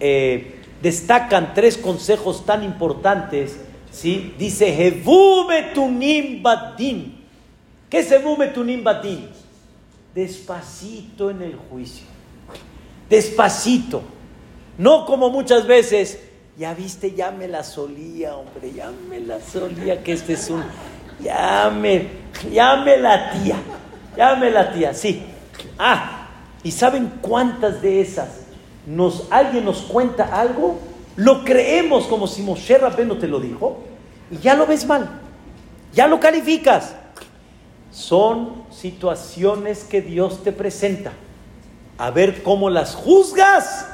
eh, 0.00 0.60
destacan 0.82 1.52
tres 1.54 1.76
consejos 1.76 2.44
tan 2.44 2.64
importantes, 2.64 3.60
¿sí? 3.90 4.34
dice 4.38 5.02
Betunim 5.48 6.42
Badin. 6.42 7.20
¿Qué 7.88 7.98
es 7.98 8.10
Hevu 8.10 8.36
Betunim 8.36 8.82
Badin? 8.84 9.28
Despacito 10.14 11.30
en 11.30 11.42
el 11.42 11.56
juicio. 11.56 12.09
Despacito. 13.10 14.02
No 14.78 15.04
como 15.04 15.28
muchas 15.28 15.66
veces, 15.66 16.20
ya 16.56 16.72
viste, 16.72 17.12
ya 17.14 17.30
me 17.30 17.48
la 17.48 17.64
solía, 17.64 18.36
hombre, 18.36 18.72
ya 18.72 18.90
me 19.08 19.20
la 19.20 19.40
solía 19.40 20.02
que 20.02 20.12
este 20.12 20.34
es 20.34 20.48
un... 20.48 20.62
Ya 21.22 21.70
me, 21.70 22.08
me 22.84 22.96
la 22.96 23.30
tía, 23.32 23.56
ya 24.16 24.36
me 24.36 24.50
la 24.50 24.72
tía, 24.72 24.94
sí. 24.94 25.22
Ah, 25.78 26.28
¿y 26.62 26.70
saben 26.70 27.12
cuántas 27.20 27.82
de 27.82 28.00
esas 28.00 28.28
nos, 28.86 29.26
alguien 29.30 29.66
nos 29.66 29.82
cuenta 29.82 30.40
algo? 30.40 30.78
Lo 31.16 31.44
creemos 31.44 32.06
como 32.06 32.26
si 32.26 32.40
Moshe 32.40 32.78
no 33.04 33.18
te 33.18 33.28
lo 33.28 33.40
dijo 33.40 33.80
y 34.30 34.38
ya 34.38 34.54
lo 34.54 34.66
ves 34.66 34.86
mal, 34.86 35.20
ya 35.92 36.06
lo 36.06 36.20
calificas. 36.20 36.94
Son 37.90 38.64
situaciones 38.70 39.84
que 39.84 40.00
Dios 40.00 40.42
te 40.42 40.52
presenta. 40.52 41.12
A 42.00 42.10
ver 42.10 42.42
cómo 42.42 42.70
las 42.70 42.94
juzgas, 42.94 43.86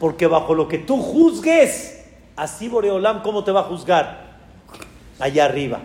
porque 0.00 0.26
bajo 0.26 0.54
lo 0.54 0.68
que 0.68 0.78
tú 0.78 0.96
juzgues, 1.02 2.02
así 2.34 2.66
Boreolam, 2.66 3.20
¿cómo 3.20 3.44
te 3.44 3.52
va 3.52 3.60
a 3.60 3.64
juzgar? 3.64 4.38
Allá 5.18 5.44
arriba. 5.44 5.80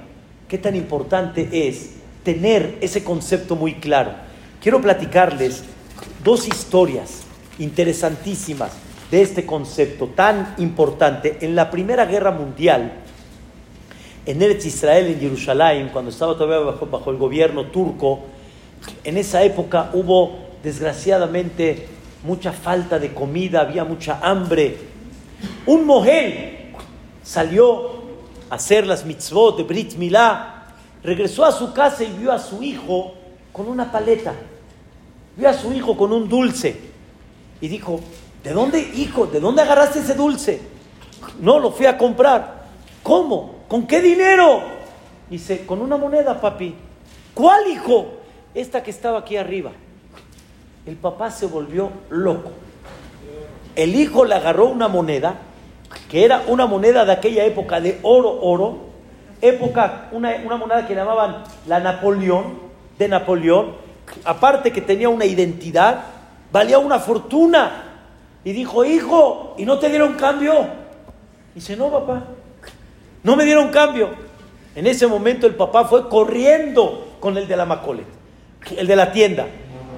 ¿Qué 0.47 0.58
tan 0.58 0.77
importante 0.77 1.67
es 1.67 1.95
tener 2.23 2.77
ese 2.80 3.03
concepto 3.03 3.58
muy 3.58 3.73
claro? 3.73 4.12
Quiero 4.62 4.82
platicarles 4.82 5.65
dos 6.23 6.47
historias 6.47 7.23
interesantísimas 7.60 8.71
de 9.12 9.21
este 9.21 9.45
concepto 9.45 10.08
tan 10.08 10.56
importante. 10.60 11.39
En 11.41 11.53
la 11.53 11.69
Primera 11.69 12.06
Guerra 12.06 12.32
Mundial, 12.32 12.93
en 14.25 14.41
Eretz 14.41 14.65
Israel, 14.65 15.08
en 15.08 15.19
Jerusalén, 15.19 15.89
cuando 15.91 16.12
estaba 16.12 16.38
todavía 16.38 16.80
bajo, 16.89 17.12
el 17.12 17.17
gobierno 17.17 17.65
turco, 17.65 18.21
en 19.03 19.17
esa 19.17 19.43
época 19.43 19.89
hubo 19.91 20.46
desgraciadamente 20.67 21.88
mucha 22.23 22.51
falta 22.51 22.99
de 22.99 23.13
comida, 23.13 23.62
había 23.62 23.86
mucha 23.86 24.19
hambre. 24.21 24.77
Un 25.65 25.86
mohel 25.86 26.73
salió 27.23 28.03
a 28.49 28.56
hacer 28.56 28.86
las 28.86 29.06
mitzvot 29.06 29.56
de 29.56 29.63
Brit 29.63 29.95
Milá, 29.95 30.65
regresó 31.03 31.45
a 31.45 31.53
su 31.53 31.73
casa 31.73 32.03
y 32.03 32.12
vio 32.12 32.34
a 32.34 32.39
su 32.39 32.62
hijo 32.62 33.13
con 33.53 33.69
una 33.69 33.89
paleta, 33.89 34.34
vio 35.38 35.47
a 35.47 35.53
su 35.53 35.71
hijo 35.71 35.95
con 35.95 36.12
un 36.12 36.27
dulce 36.27 36.75
y 37.62 37.69
dijo, 37.69 38.01
¿de 38.43 38.51
dónde, 38.51 38.82
hijo, 38.82 39.25
de 39.27 39.39
dónde 39.39 39.62
agarraste 39.62 39.99
ese 39.99 40.15
dulce? 40.15 40.60
No, 41.39 41.60
lo 41.60 41.71
fui 41.71 41.86
a 41.86 41.97
comprar. 41.97 42.67
¿Cómo? 43.03 43.63
¿Con 43.69 43.88
qué 43.88 44.01
dinero? 44.01 44.62
Dice, 45.30 45.65
con 45.65 45.80
una 45.82 45.95
moneda, 45.95 46.41
papi. 46.41 46.75
¿Cuál 47.34 47.67
hijo? 47.67 48.17
Esta 48.53 48.84
que 48.84 48.91
estaba 48.91 49.19
aquí 49.19 49.38
arriba. 49.38 49.71
El 50.88 50.95
papá 50.95 51.30
se 51.30 51.45
volvió 51.45 51.91
loco. 52.10 52.52
El 53.76 53.93
hijo 53.93 54.23
le 54.23 54.36
agarró 54.36 54.67
una 54.67 54.88
moneda, 54.88 55.36
que 56.10 56.23
era 56.23 56.43
una 56.47 56.65
moneda 56.65 57.04
de 57.04 57.12
aquella 57.12 57.43
época 57.43 57.82
de 57.82 58.00
oro, 58.04 58.39
oro, 58.41 58.78
época, 59.41 60.08
una, 60.13 60.36
una 60.45 60.56
moneda 60.56 60.88
que 60.88 60.95
llamaban 60.95 61.43
la 61.67 61.82
Napoleón, 61.82 62.67
de 62.97 63.10
Napoleón, 63.10 63.76
aparte 64.23 64.71
que 64.71 64.80
tenía 64.80 65.10
una 65.10 65.26
identidad, 65.26 66.06
valía 66.54 66.80
una 66.80 67.00
fortuna. 67.00 67.84
Y 68.45 68.54
dijo, 68.54 68.86
hijo, 68.86 69.56
¿y 69.58 69.65
no 69.65 69.78
te 69.80 69.89
dieron 69.89 70.13
cambio? 70.13 70.67
Dice, 71.54 71.76
no, 71.76 71.91
papá. 71.91 72.23
No 73.23 73.36
me 73.36 73.43
dieron 73.43 73.69
cambio. 73.71 74.12
En 74.73 74.88
ese 74.88 75.06
momento 75.06 75.47
el 75.47 75.56
papá 75.56 75.84
fue 75.84 76.08
corriendo 76.08 77.08
con 77.19 77.38
el 77.38 77.45
de 77.45 77.58
la 77.58 77.65
Macole, 77.65 78.04
el 78.78 78.88
de 78.88 78.95
la 78.95 79.12
tienda, 79.12 79.47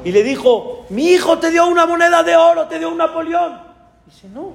y 0.06 0.12
le 0.12 0.24
dijo, 0.24 0.79
mi 0.90 1.10
hijo 1.10 1.38
te 1.38 1.52
dio 1.52 1.68
una 1.68 1.86
moneda 1.86 2.24
de 2.24 2.36
oro, 2.36 2.68
te 2.68 2.80
dio 2.80 2.90
un 2.90 2.98
Napoleón. 2.98 3.60
Dice, 4.06 4.28
no, 4.30 4.54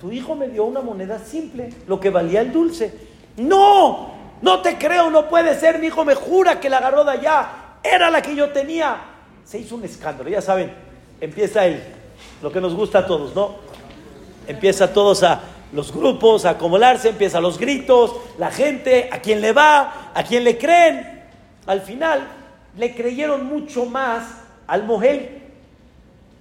tu 0.00 0.10
hijo 0.10 0.34
me 0.34 0.48
dio 0.48 0.64
una 0.64 0.80
moneda 0.80 1.18
simple, 1.18 1.72
lo 1.86 2.00
que 2.00 2.10
valía 2.10 2.40
el 2.40 2.52
dulce. 2.52 2.92
No, 3.36 4.10
no 4.42 4.60
te 4.62 4.76
creo, 4.78 5.10
no 5.10 5.28
puede 5.28 5.58
ser, 5.58 5.78
mi 5.78 5.86
hijo 5.86 6.04
me 6.04 6.14
jura 6.14 6.58
que 6.58 6.68
la 6.68 6.78
agarró 6.78 7.04
de 7.04 7.12
allá, 7.12 7.48
era 7.82 8.10
la 8.10 8.20
que 8.20 8.34
yo 8.34 8.50
tenía. 8.50 8.96
Se 9.44 9.58
hizo 9.58 9.76
un 9.76 9.84
escándalo, 9.84 10.28
ya 10.28 10.42
saben, 10.42 10.72
empieza 11.20 11.66
el, 11.66 11.82
lo 12.42 12.50
que 12.50 12.60
nos 12.60 12.74
gusta 12.74 13.00
a 13.00 13.06
todos, 13.06 13.34
¿no? 13.34 13.56
Empieza 14.46 14.92
todos 14.92 15.22
a, 15.22 15.40
los 15.72 15.92
grupos 15.92 16.44
a 16.44 16.50
acumularse, 16.50 17.10
empiezan 17.10 17.42
los 17.42 17.58
gritos, 17.58 18.16
la 18.38 18.50
gente, 18.50 19.08
a 19.12 19.20
quién 19.20 19.40
le 19.40 19.52
va, 19.52 20.10
a 20.14 20.24
quién 20.24 20.44
le 20.44 20.58
creen. 20.58 21.22
Al 21.66 21.80
final 21.80 22.26
le 22.76 22.94
creyeron 22.94 23.46
mucho 23.46 23.84
más 23.84 24.24
al 24.66 24.84
Mogel 24.84 25.39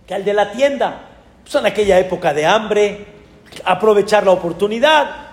que 0.09 0.15
al 0.15 0.25
de 0.25 0.33
la 0.33 0.51
tienda. 0.51 1.05
Pues 1.43 1.53
en 1.53 1.67
aquella 1.67 1.99
época 1.99 2.33
de 2.33 2.43
hambre, 2.43 3.05
aprovechar 3.63 4.25
la 4.25 4.31
oportunidad. 4.31 5.27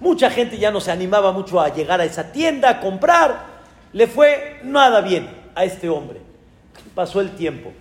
Mucha 0.00 0.28
gente 0.28 0.58
ya 0.58 0.70
no 0.70 0.82
se 0.82 0.90
animaba 0.90 1.32
mucho 1.32 1.58
a 1.58 1.72
llegar 1.72 2.02
a 2.02 2.04
esa 2.04 2.30
tienda 2.30 2.68
a 2.68 2.80
comprar. 2.80 3.46
Le 3.94 4.06
fue 4.06 4.60
nada 4.64 5.00
bien 5.00 5.30
a 5.54 5.64
este 5.64 5.88
hombre. 5.88 6.20
Pasó 6.94 7.22
el 7.22 7.36
tiempo. 7.36 7.72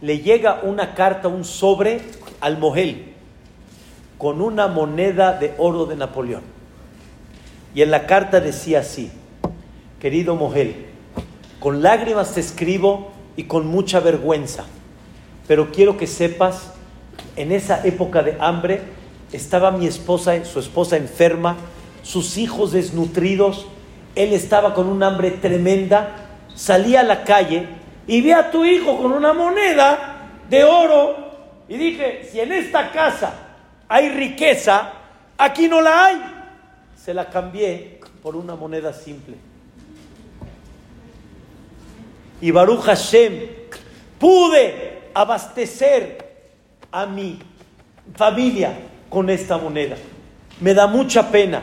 Le 0.00 0.18
llega 0.18 0.62
una 0.64 0.94
carta, 0.94 1.28
un 1.28 1.44
sobre 1.44 2.00
al 2.40 2.58
Mogel 2.58 3.14
con 4.18 4.40
una 4.40 4.66
moneda 4.66 5.38
de 5.38 5.54
oro 5.58 5.86
de 5.86 5.94
Napoleón. 5.94 6.42
Y 7.72 7.82
en 7.82 7.92
la 7.92 8.06
carta 8.06 8.40
decía 8.40 8.80
así, 8.80 9.12
querido 10.00 10.34
Mogel, 10.34 10.86
con 11.60 11.82
lágrimas 11.82 12.34
te 12.34 12.40
escribo 12.40 13.12
y 13.36 13.44
con 13.44 13.68
mucha 13.68 14.00
vergüenza, 14.00 14.64
pero 15.52 15.70
quiero 15.70 15.98
que 15.98 16.06
sepas, 16.06 16.72
en 17.36 17.52
esa 17.52 17.86
época 17.86 18.22
de 18.22 18.38
hambre 18.40 18.80
estaba 19.34 19.70
mi 19.70 19.86
esposa, 19.86 20.42
su 20.46 20.58
esposa 20.60 20.96
enferma, 20.96 21.58
sus 22.02 22.38
hijos 22.38 22.72
desnutridos, 22.72 23.66
él 24.14 24.32
estaba 24.32 24.72
con 24.72 24.86
un 24.86 25.02
hambre 25.02 25.30
tremenda, 25.30 26.16
salí 26.54 26.96
a 26.96 27.02
la 27.02 27.22
calle 27.24 27.68
y 28.06 28.22
vi 28.22 28.32
a 28.32 28.50
tu 28.50 28.64
hijo 28.64 28.96
con 28.96 29.12
una 29.12 29.34
moneda 29.34 30.30
de 30.48 30.64
oro 30.64 31.16
y 31.68 31.76
dije, 31.76 32.26
si 32.32 32.40
en 32.40 32.50
esta 32.50 32.90
casa 32.90 33.34
hay 33.90 34.08
riqueza, 34.08 34.90
aquí 35.36 35.68
no 35.68 35.82
la 35.82 36.06
hay. 36.06 36.16
Se 36.96 37.12
la 37.12 37.28
cambié 37.28 38.00
por 38.22 38.36
una 38.36 38.56
moneda 38.56 38.94
simple. 38.94 39.36
Y 42.40 42.50
Baruch 42.50 42.80
Hashem, 42.84 43.34
pude 44.18 45.01
abastecer 45.14 46.18
a 46.90 47.06
mi 47.06 47.38
familia 48.14 48.78
con 49.08 49.30
esta 49.30 49.58
moneda. 49.58 49.96
Me 50.60 50.74
da 50.74 50.86
mucha 50.86 51.30
pena. 51.30 51.62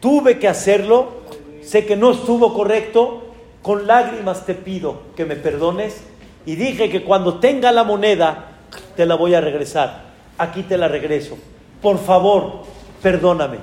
Tuve 0.00 0.38
que 0.38 0.48
hacerlo. 0.48 1.22
Sé 1.62 1.86
que 1.86 1.96
no 1.96 2.12
estuvo 2.12 2.54
correcto. 2.54 3.34
Con 3.62 3.86
lágrimas 3.86 4.44
te 4.46 4.54
pido 4.54 5.02
que 5.16 5.24
me 5.24 5.36
perdones. 5.36 6.04
Y 6.46 6.56
dije 6.56 6.90
que 6.90 7.04
cuando 7.04 7.38
tenga 7.38 7.72
la 7.72 7.84
moneda, 7.84 8.58
te 8.96 9.06
la 9.06 9.14
voy 9.14 9.34
a 9.34 9.40
regresar. 9.40 10.04
Aquí 10.36 10.62
te 10.62 10.76
la 10.76 10.88
regreso 10.88 11.38
por 11.84 11.98
favor, 11.98 12.62
perdóname. 13.02 13.58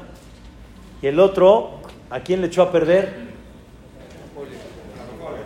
Y 1.01 1.07
el 1.07 1.19
otro, 1.19 1.79
¿a 2.12 2.19
quién 2.19 2.41
le 2.41 2.47
echó 2.47 2.62
a 2.62 2.71
perder? 2.71 3.31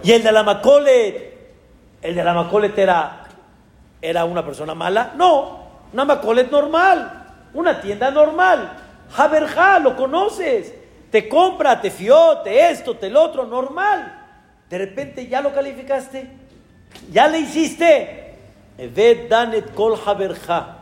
Y 0.03 0.11
el 0.11 0.21
de 0.21 0.31
la 0.33 0.43
Macolet, 0.43 1.53
el 2.01 2.15
de 2.15 2.21
la 2.21 2.33
Macolet 2.33 2.77
era, 2.77 3.24
era 4.09 4.25
una 4.25 4.45
persona 4.45 4.75
mala. 4.75 5.13
No, 5.15 5.59
una 5.93 6.05
Macolet 6.05 6.51
normal, 6.51 7.25
una 7.53 7.81
tienda 7.81 8.11
normal. 8.11 8.77
Jaberja, 9.11 9.79
lo 9.79 9.95
conoces. 9.95 10.73
Te 11.11 11.29
compra, 11.29 11.79
te 11.79 11.91
fió, 11.91 12.39
te 12.43 12.69
esto, 12.69 12.97
te 12.97 13.07
el 13.07 13.15
otro, 13.15 13.45
normal. 13.45 14.21
De 14.69 14.77
repente 14.77 15.27
ya 15.27 15.41
lo 15.41 15.53
calificaste. 15.53 16.29
Ya 17.11 17.27
le 17.27 17.39
hiciste. 17.39 18.35
Eved 18.77 19.29
danet 19.29 19.73
kol 19.73 19.97
Jaberja. 19.97 20.79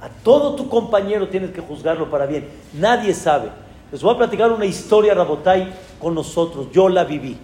A 0.00 0.08
todo 0.22 0.56
tu 0.56 0.68
compañero 0.68 1.28
tienes 1.28 1.50
que 1.50 1.60
juzgarlo 1.60 2.10
para 2.10 2.26
bien. 2.26 2.48
Nadie 2.72 3.14
sabe. 3.14 3.50
Les 3.92 4.02
voy 4.02 4.14
a 4.14 4.18
platicar 4.18 4.50
una 4.50 4.66
historia, 4.66 5.14
Rabotai, 5.14 5.72
con 6.00 6.14
nosotros. 6.14 6.68
Yo 6.72 6.88
la 6.88 7.04
viví. 7.04 7.38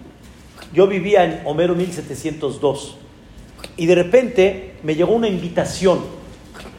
Yo 0.73 0.87
vivía 0.87 1.23
en 1.23 1.41
Homero 1.45 1.75
1702. 1.75 2.97
Y 3.77 3.85
de 3.85 3.95
repente 3.95 4.75
me 4.83 4.95
llegó 4.95 5.13
una 5.13 5.27
invitación 5.27 5.99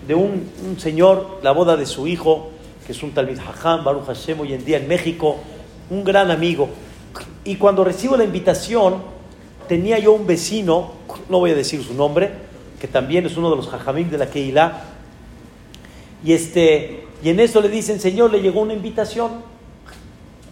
de 0.07 0.15
un, 0.15 0.77
señor, 0.79 1.41
la 1.43 1.53
boda 1.53 1.77
de 1.77 1.87
su 1.87 2.07
hijo, 2.07 2.51
que 2.87 2.93
es 2.93 3.03
un 3.03 3.13
Talmid 3.13 3.39
Hajam, 3.39 3.85
Baruch 3.85 4.07
Hashem, 4.07 4.41
hoy 4.41 4.53
en 4.53 4.65
día 4.65 4.79
en 4.79 4.89
México, 4.89 5.37
un 5.91 6.05
gran 6.05 6.31
amigo. 6.31 6.69
Y 7.45 7.57
cuando 7.57 7.85
recibo 7.85 8.17
la 8.17 8.25
invitación, 8.25 8.97
tenía 9.69 9.99
yo 9.99 10.13
un 10.13 10.27
vecino, 10.27 10.93
no 11.29 11.39
voy 11.39 11.51
a 11.51 11.55
decir 11.55 11.83
su 11.83 11.95
nombre, 11.95 12.31
que 12.81 12.89
también 12.89 13.27
es 13.27 13.37
uno 13.37 13.51
de 13.51 13.57
los 13.57 13.69
Jajamim 13.69 14.11
de 14.11 14.19
la 14.19 14.27
Keilah, 14.27 14.93
y, 16.25 16.33
este, 16.33 17.05
y 17.23 17.31
en 17.31 17.41
eso 17.41 17.61
le 17.61 17.69
dicen, 17.69 18.01
Señor, 18.01 18.31
le 18.31 18.41
llegó 18.41 18.61
una 18.61 18.75
invitación 18.75 19.43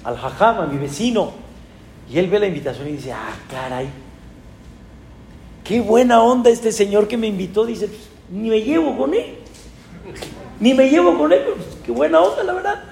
al 0.05 0.17
Jajam, 0.17 0.61
a 0.61 0.67
mi 0.67 0.79
vecino. 0.79 1.33
Y 2.11 2.19
él 2.19 2.29
ve 2.29 2.41
la 2.41 2.47
invitación 2.47 2.89
y 2.89 2.93
dice, 2.93 3.13
ah, 3.13 3.33
caray, 3.49 3.89
qué 5.71 5.81
buena 5.81 6.21
onda 6.21 6.51
este 6.51 6.73
señor 6.73 7.07
que 7.07 7.17
me 7.17 7.29
invitó. 7.29 7.65
Dice, 7.65 7.87
pues, 7.87 8.01
ni 8.29 8.51
me 8.51 8.61
llevo 8.61 8.99
con 8.99 9.15
él. 9.15 9.37
Ni 10.59 10.75
me 10.75 10.91
llevo 10.91 11.17
con 11.17 11.33
él, 11.33 11.43
pues, 11.45 11.65
qué 11.87 11.93
buena 11.93 12.21
onda, 12.21 12.43
la 12.43 12.55
verdad. 12.55 12.83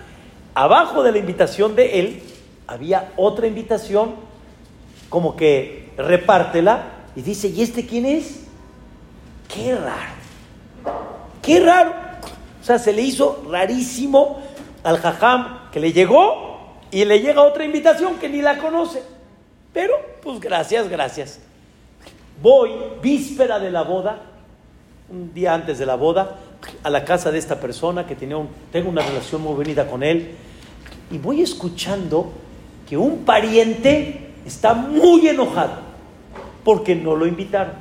Abajo 0.55 1.03
de 1.03 1.11
la 1.11 1.19
invitación 1.19 1.75
de 1.75 1.99
él 1.99 2.23
había 2.69 3.13
otra 3.17 3.49
invitación, 3.49 4.15
como 5.09 5.35
que 5.35 5.91
repártela, 5.97 6.85
y 7.17 7.23
dice, 7.23 7.49
¿y 7.49 7.63
este 7.63 7.85
quién 7.85 8.07
es? 8.07 8.45
Qué 9.53 9.75
raro. 9.75 10.13
Qué 11.43 11.59
raro. 11.59 11.95
O 12.61 12.65
sea, 12.65 12.79
se 12.79 12.93
le 12.93 13.03
hizo 13.03 13.45
rarísimo 13.51 14.41
al 14.85 14.99
jajam 14.99 15.69
que 15.73 15.81
le 15.81 15.93
llegó 15.93 16.77
y 16.93 17.05
le 17.05 17.19
llega 17.19 17.43
otra 17.43 17.65
invitación 17.65 18.21
que 18.21 18.29
ni 18.29 18.41
la 18.41 18.59
conoce. 18.59 19.03
Pero, 19.73 19.95
pues 20.23 20.39
gracias, 20.39 20.89
gracias. 20.89 21.41
Voy, 22.41 22.71
víspera 23.03 23.59
de 23.59 23.71
la 23.71 23.83
boda, 23.83 24.23
un 25.11 25.33
día 25.35 25.55
antes 25.55 25.79
de 25.79 25.87
la 25.87 25.97
boda, 25.97 26.39
a 26.83 26.91
la 26.91 27.05
casa 27.05 27.31
de 27.31 27.39
esta 27.39 27.59
persona 27.59 28.07
que 28.07 28.15
tenía 28.15 28.37
un, 28.37 28.49
tengo 28.71 28.89
una 28.91 29.03
relación 29.03 29.43
muy 29.43 29.55
bonita 29.55 29.87
con 29.87 30.03
él, 30.03 30.35
y 31.11 31.19
voy 31.19 31.43
escuchando 31.43 32.33
que 32.89 32.97
un 32.97 33.25
pariente 33.25 34.35
está 34.47 34.75
muy 34.75 35.29
enojado 35.29 35.89
porque 36.65 36.95
no 36.95 37.17
lo 37.17 37.27
invitaron. 37.27 37.75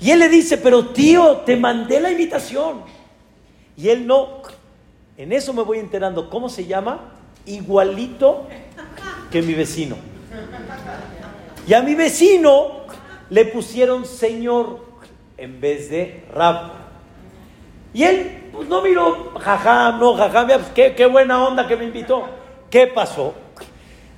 Y 0.00 0.10
él 0.10 0.18
le 0.20 0.28
dice, 0.28 0.56
pero 0.56 0.88
tío, 0.88 1.38
te 1.38 1.56
mandé 1.56 2.00
la 2.00 2.10
invitación. 2.10 2.80
Y 3.76 3.88
él 3.88 4.06
no. 4.06 4.42
En 5.16 5.32
eso 5.32 5.52
me 5.52 5.62
voy 5.62 5.78
enterando. 5.78 6.30
¿Cómo 6.30 6.48
se 6.48 6.64
llama? 6.64 7.00
Igualito 7.44 8.46
que 9.30 9.42
mi 9.42 9.52
vecino. 9.52 9.96
Y 11.70 11.74
a 11.74 11.82
mi 11.82 11.94
vecino 11.94 12.80
le 13.28 13.44
pusieron 13.44 14.04
señor 14.04 14.80
en 15.36 15.60
vez 15.60 15.88
de 15.88 16.24
rab. 16.34 16.72
Y 17.94 18.02
él, 18.02 18.48
pues 18.50 18.68
no 18.68 18.82
miró, 18.82 19.34
jaja, 19.38 19.92
no, 19.92 20.16
jaja, 20.16 20.48
pues, 20.48 20.66
qué, 20.74 20.96
qué 20.96 21.06
buena 21.06 21.46
onda 21.46 21.68
que 21.68 21.76
me 21.76 21.84
invitó. 21.84 22.24
¿Qué 22.68 22.88
pasó? 22.88 23.34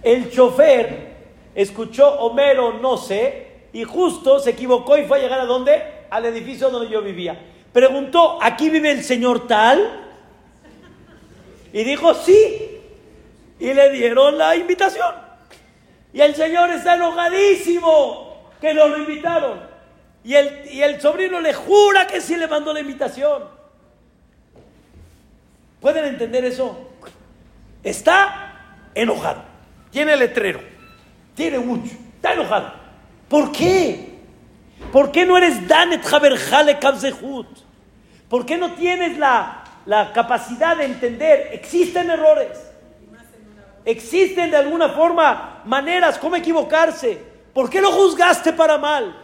El 0.02 0.30
chofer 0.30 1.12
escuchó 1.54 2.20
Homero, 2.20 2.78
no 2.80 2.96
sé, 2.96 3.48
y 3.74 3.84
justo 3.84 4.38
se 4.38 4.52
equivocó 4.52 4.96
y 4.96 5.04
fue 5.04 5.18
a 5.18 5.20
llegar 5.22 5.40
a 5.40 5.44
dónde? 5.44 6.06
Al 6.08 6.24
edificio 6.24 6.70
donde 6.70 6.90
yo 6.90 7.02
vivía. 7.02 7.38
Preguntó, 7.70 8.38
¿aquí 8.40 8.70
vive 8.70 8.92
el 8.92 9.04
señor 9.04 9.46
tal? 9.46 10.08
Y 11.70 11.84
dijo, 11.84 12.14
sí. 12.14 12.80
Y 13.60 13.74
le 13.74 13.90
dieron 13.90 14.38
la 14.38 14.56
invitación. 14.56 15.21
Y 16.12 16.20
el 16.20 16.34
señor 16.34 16.70
está 16.70 16.94
enojadísimo 16.94 18.50
que 18.60 18.74
no 18.74 18.88
lo 18.88 18.98
invitaron. 18.98 19.60
Y 20.24 20.34
el, 20.34 20.68
y 20.70 20.82
el 20.82 21.00
sobrino 21.00 21.40
le 21.40 21.52
jura 21.52 22.06
que 22.06 22.20
sí 22.20 22.36
le 22.36 22.46
mandó 22.46 22.72
la 22.72 22.80
invitación. 22.80 23.44
¿Pueden 25.80 26.04
entender 26.04 26.44
eso? 26.44 26.78
Está 27.82 28.78
enojado. 28.94 29.42
Tiene 29.90 30.16
letrero. 30.16 30.60
Tiene 31.34 31.58
mucho. 31.58 31.92
Está 32.16 32.34
enojado. 32.34 32.72
¿Por 33.28 33.50
qué? 33.50 34.20
¿Por 34.92 35.10
qué 35.10 35.26
no 35.26 35.36
eres 35.36 35.66
Danet 35.66 36.04
Haberjale 36.12 36.78
Kabzehut? 36.78 37.48
¿Por 38.28 38.46
qué 38.46 38.56
no 38.56 38.74
tienes 38.74 39.18
la, 39.18 39.64
la 39.86 40.12
capacidad 40.12 40.76
de 40.76 40.84
entender? 40.84 41.48
Existen 41.52 42.10
errores. 42.10 42.71
Existen 43.84 44.50
de 44.50 44.56
alguna 44.56 44.90
forma 44.90 45.62
maneras 45.64 46.18
cómo 46.18 46.36
equivocarse. 46.36 47.20
¿Por 47.52 47.68
qué 47.68 47.80
lo 47.80 47.90
juzgaste 47.92 48.52
para 48.52 48.78
mal? 48.78 49.16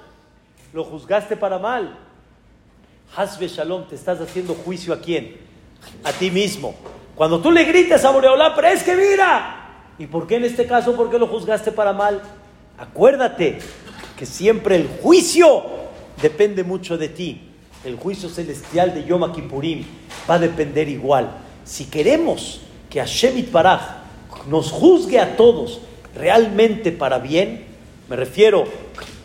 Lo 0.72 0.84
juzgaste 0.84 1.36
para 1.36 1.58
mal. 1.58 1.98
Hasbe 3.16 3.48
Shalom, 3.48 3.88
te 3.88 3.94
estás 3.94 4.20
haciendo 4.20 4.54
juicio 4.54 4.92
a 4.92 5.00
quién? 5.00 5.36
A 6.04 6.12
ti 6.12 6.30
mismo. 6.30 6.74
Cuando 7.14 7.40
tú 7.40 7.50
le 7.50 7.64
grites 7.64 8.04
a 8.04 8.10
Boreolá, 8.10 8.54
pero 8.54 8.68
es 8.68 8.82
que 8.82 8.94
mira. 8.94 9.54
¿Y 9.98 10.06
por 10.06 10.26
qué 10.26 10.36
en 10.36 10.44
este 10.44 10.66
caso, 10.66 10.94
por 10.94 11.10
qué 11.10 11.18
lo 11.18 11.26
juzgaste 11.26 11.72
para 11.72 11.92
mal? 11.92 12.20
Acuérdate, 12.78 13.58
que 14.16 14.26
siempre 14.26 14.76
el 14.76 14.88
juicio 15.02 15.64
depende 16.20 16.64
mucho 16.64 16.98
de 16.98 17.08
ti. 17.08 17.50
El 17.84 17.96
juicio 17.96 18.28
celestial 18.28 18.92
de 18.92 19.04
Yom 19.04 19.32
Kippurim 19.32 19.84
va 20.28 20.34
a 20.34 20.38
depender 20.38 20.88
igual. 20.88 21.30
Si 21.64 21.86
queremos 21.86 22.60
que 22.90 23.00
Hashem 23.00 23.50
Baraj 23.50 23.80
nos 24.46 24.70
juzgue 24.70 25.20
a 25.20 25.36
todos 25.36 25.80
realmente 26.14 26.92
para 26.92 27.18
bien, 27.18 27.66
me 28.08 28.16
refiero 28.16 28.64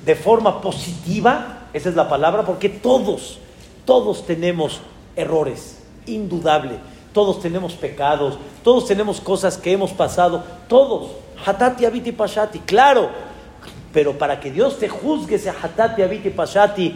de 0.06 0.16
forma 0.16 0.62
positiva, 0.62 1.68
esa 1.74 1.90
es 1.90 1.96
la 1.96 2.10
palabra, 2.10 2.44
porque 2.44 2.70
todos, 2.70 3.40
todos 3.86 4.26
tenemos 4.26 4.82
errores, 5.16 5.80
indudable. 6.06 6.78
Todos 7.14 7.40
tenemos 7.42 7.74
pecados, 7.74 8.40
todos 8.64 8.88
tenemos 8.88 9.22
cosas 9.22 9.56
que 9.58 9.72
hemos 9.72 9.92
pasado, 9.92 10.44
todos. 10.68 11.12
Hatati, 11.46 11.86
Abiti, 11.86 12.12
Pashati, 12.12 12.58
claro, 12.60 13.10
pero 13.94 14.18
para 14.18 14.40
que 14.40 14.52
Dios 14.52 14.80
te 14.80 14.90
juzgue 14.90 15.36
ese 15.36 15.52
hatati, 15.52 16.02
abiti, 16.02 16.32
pashati, 16.32 16.96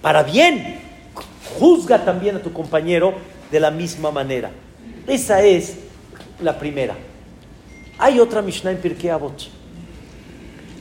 para 0.00 0.22
bien, 0.22 0.80
juzga 1.58 2.04
también 2.04 2.36
a 2.36 2.42
tu 2.42 2.52
compañero 2.52 3.14
de 3.50 3.58
la 3.58 3.72
misma 3.72 4.12
manera. 4.12 4.50
Esa 5.08 5.42
es 5.42 5.76
la 6.40 6.58
primera. 6.58 6.94
Hay 7.98 8.20
otra 8.20 8.42
Mishnah 8.42 8.72
en 8.72 8.78
Pirkei 8.78 9.10
Avot. 9.10 9.48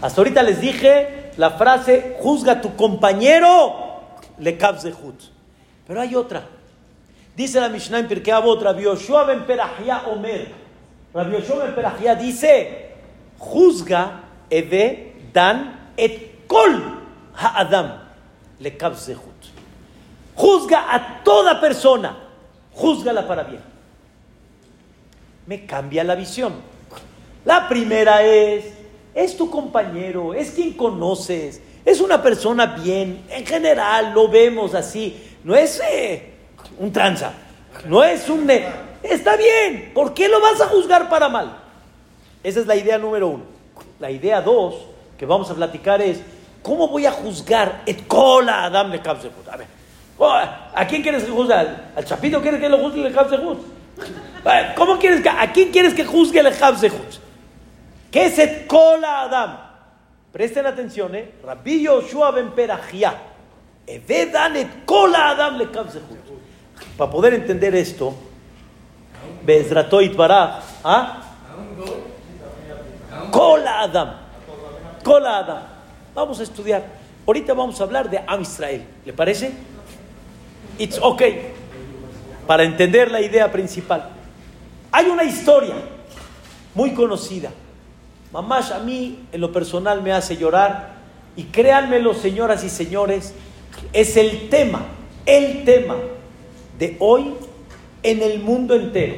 Hasta 0.01 0.21
ahorita 0.21 0.43
les 0.43 0.59
dije 0.59 1.31
la 1.37 1.51
frase, 1.51 2.17
juzga 2.19 2.61
tu 2.61 2.75
compañero, 2.75 3.73
le 4.37 4.57
hut. 5.01 5.21
Pero 5.87 6.01
hay 6.01 6.15
otra. 6.15 6.43
Dice 7.35 7.59
la 7.59 7.69
Mishnah 7.69 7.99
en 7.99 8.07
Pirkei 8.07 8.33
Avot, 8.33 8.61
Rabbi 8.61 8.83
Yoshua 8.83 9.23
ben 9.25 9.45
Perahia 9.45 10.07
Omer. 10.07 10.51
Rabbi 11.13 11.33
Yoshua 11.33 11.65
ben 11.65 11.75
Perahia 11.75 12.15
dice, 12.15 12.91
juzga 13.39 14.21
eve 14.49 15.13
dan 15.33 15.91
et 15.97 16.47
kol 16.47 17.01
ha'adam 17.35 17.99
le 18.59 18.71
zehut. 18.95 19.35
Juzga 20.35 20.93
a 20.93 21.23
toda 21.23 21.59
persona, 21.61 22.17
juzgala 22.73 23.27
para 23.27 23.43
bien. 23.43 23.61
Me 25.47 25.65
cambia 25.65 26.03
la 26.03 26.15
visión. 26.15 26.74
La 27.45 27.69
primera 27.69 28.23
es, 28.23 28.65
es 29.13 29.37
tu 29.37 29.49
compañero, 29.51 30.33
es 30.33 30.51
quien 30.51 30.73
conoces, 30.73 31.61
es 31.85 32.01
una 32.01 32.21
persona 32.21 32.65
bien, 32.65 33.23
en 33.29 33.45
general 33.45 34.13
lo 34.13 34.27
vemos 34.27 34.73
así, 34.73 35.15
no 35.43 35.55
es 35.55 35.79
eh, 35.91 36.33
un 36.79 36.91
tranza, 36.91 37.33
no 37.87 38.03
es 38.03 38.27
un... 38.29 38.49
está 39.03 39.37
bien, 39.37 39.91
¿por 39.93 40.15
qué 40.15 40.27
lo 40.27 40.41
vas 40.41 40.59
a 40.59 40.67
juzgar 40.67 41.07
para 41.07 41.29
mal? 41.29 41.59
Esa 42.43 42.59
es 42.61 42.67
la 42.67 42.75
idea 42.75 42.97
número 42.97 43.27
uno. 43.27 43.43
La 43.99 44.09
idea 44.09 44.41
dos 44.41 44.75
que 45.17 45.25
vamos 45.25 45.49
a 45.49 45.55
platicar 45.55 46.01
es 46.01 46.21
cómo 46.61 46.87
voy 46.87 47.05
a 47.05 47.11
juzgar 47.11 47.83
et 47.85 48.07
cola 48.07 48.65
Adam 48.65 48.91
le 48.91 48.99
A 48.99 49.57
ver, 49.57 49.67
¿a 50.73 50.87
quién 50.87 51.01
quieres 51.03 51.23
que 51.23 51.31
juzgue? 51.31 51.53
¿Al, 51.53 52.05
chapito 52.05 52.41
quieres 52.41 52.59
que 52.59 52.69
lo 52.69 52.79
juzgue 52.79 53.07
le 53.07 53.15
¿Cómo 54.75 54.99
quieres 54.99 55.25
a 55.25 55.51
quién 55.51 55.71
quieres 55.71 55.93
que 55.93 56.03
juzgue 56.03 56.43
le 56.43 56.51
¿Qué 58.15 58.27
es 58.27 58.39
et 58.39 58.65
cola 58.65 59.23
Adam? 59.23 59.57
Presten 60.31 60.65
atención, 60.65 61.13
¿eh? 61.15 61.33
Rabbi 61.43 61.81
Yoshua 61.81 62.31
ben 62.31 62.51
Perajia. 62.51 63.13
Evedan 63.85 64.55
et 64.55 64.85
cola 64.85 65.31
Adam 65.31 65.57
le 65.57 65.67
Para 66.97 67.11
poder 67.11 67.33
entender 67.33 67.75
esto, 67.75 68.15
Bezratoit 69.43 70.15
Baraj. 70.15 70.63
¿Ah? 70.85 71.23
Cola 73.31 73.81
Adam. 73.81 74.15
Cola 75.03 75.37
Adam. 75.39 75.63
Vamos 76.13 76.39
a 76.39 76.43
estudiar. 76.43 76.85
Ahorita 77.27 77.53
vamos 77.53 77.81
a 77.81 77.83
hablar 77.83 78.09
de 78.09 78.23
Am 78.25 78.41
Israel. 78.41 78.85
¿Le 79.03 79.11
parece? 79.11 79.51
It's 80.77 80.97
okay. 81.01 81.51
Para 82.47 82.63
entender 82.63 83.11
la 83.11 83.19
idea 83.19 83.51
principal. 83.51 84.07
Hay 84.93 85.07
una 85.07 85.25
historia 85.25 85.75
muy 86.73 86.93
conocida. 86.93 87.51
Mamás 88.31 88.71
a 88.71 88.79
mí 88.79 89.19
en 89.31 89.41
lo 89.41 89.51
personal 89.51 90.01
me 90.01 90.11
hace 90.11 90.37
llorar 90.37 90.95
y 91.35 91.43
créanmelo 91.43 92.13
señoras 92.13 92.63
y 92.63 92.69
señores, 92.69 93.33
es 93.93 94.17
el 94.17 94.49
tema, 94.49 94.85
el 95.25 95.63
tema 95.63 95.95
de 96.79 96.95
hoy 96.99 97.33
en 98.03 98.21
el 98.21 98.39
mundo 98.39 98.75
entero. 98.75 99.15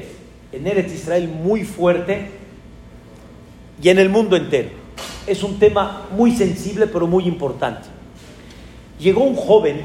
En 0.51 0.65
Eretz 0.65 0.93
Israel 0.93 1.27
muy 1.27 1.63
fuerte 1.63 2.31
y 3.81 3.89
en 3.89 3.99
el 3.99 4.09
mundo 4.09 4.35
entero. 4.35 4.69
Es 5.27 5.43
un 5.43 5.59
tema 5.59 6.07
muy 6.11 6.35
sensible 6.35 6.87
pero 6.87 7.05
muy 7.05 7.25
importante. 7.25 7.87
Llegó 8.99 9.23
un 9.23 9.35
joven, 9.35 9.81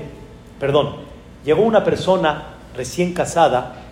perdón, 0.59 0.97
llegó 1.45 1.62
una 1.62 1.85
persona 1.85 2.55
recién 2.77 3.12
casada 3.12 3.83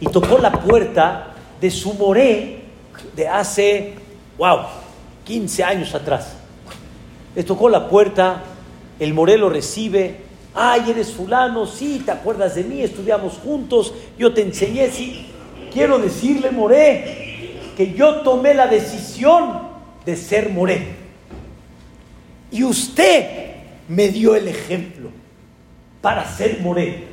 y 0.00 0.06
tocó 0.06 0.38
la 0.38 0.52
puerta 0.52 1.34
de 1.60 1.70
su 1.70 1.94
moré 1.94 2.64
de 3.14 3.28
hace, 3.28 3.94
wow, 4.40 4.60
15 5.24 5.62
años 5.62 5.94
atrás. 5.94 6.32
Le 7.36 7.44
tocó 7.44 7.68
la 7.68 7.90
puerta, 7.90 8.42
el 8.98 9.12
moré 9.12 9.36
lo 9.36 9.50
recibe, 9.50 10.16
ay, 10.54 10.90
eres 10.90 11.12
fulano, 11.12 11.66
sí, 11.66 12.02
te 12.04 12.10
acuerdas 12.10 12.54
de 12.54 12.64
mí, 12.64 12.80
estudiamos 12.80 13.34
juntos, 13.34 13.92
yo 14.18 14.32
te 14.32 14.40
enseñé, 14.40 14.90
sí. 14.90 15.26
Quiero 15.70 15.98
decirle, 15.98 16.50
moré, 16.52 17.50
que 17.76 17.92
yo 17.92 18.22
tomé 18.22 18.54
la 18.54 18.66
decisión 18.66 19.60
de 20.06 20.16
ser 20.16 20.48
moré. 20.48 20.86
Y 22.50 22.64
usted 22.64 23.26
me 23.88 24.08
dio 24.08 24.34
el 24.34 24.48
ejemplo 24.48 25.10
para 26.00 26.24
ser 26.24 26.60
moré. 26.62 27.04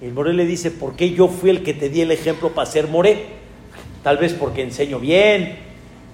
El 0.00 0.12
moré 0.12 0.32
le 0.32 0.46
dice, 0.46 0.70
¿por 0.70 0.94
qué 0.94 1.10
yo 1.10 1.26
fui 1.26 1.50
el 1.50 1.64
que 1.64 1.74
te 1.74 1.88
di 1.88 2.02
el 2.02 2.12
ejemplo 2.12 2.50
para 2.50 2.70
ser 2.70 2.86
moré? 2.86 3.26
Tal 4.04 4.16
vez 4.16 4.32
porque 4.32 4.62
enseño 4.62 5.00
bien, 5.00 5.69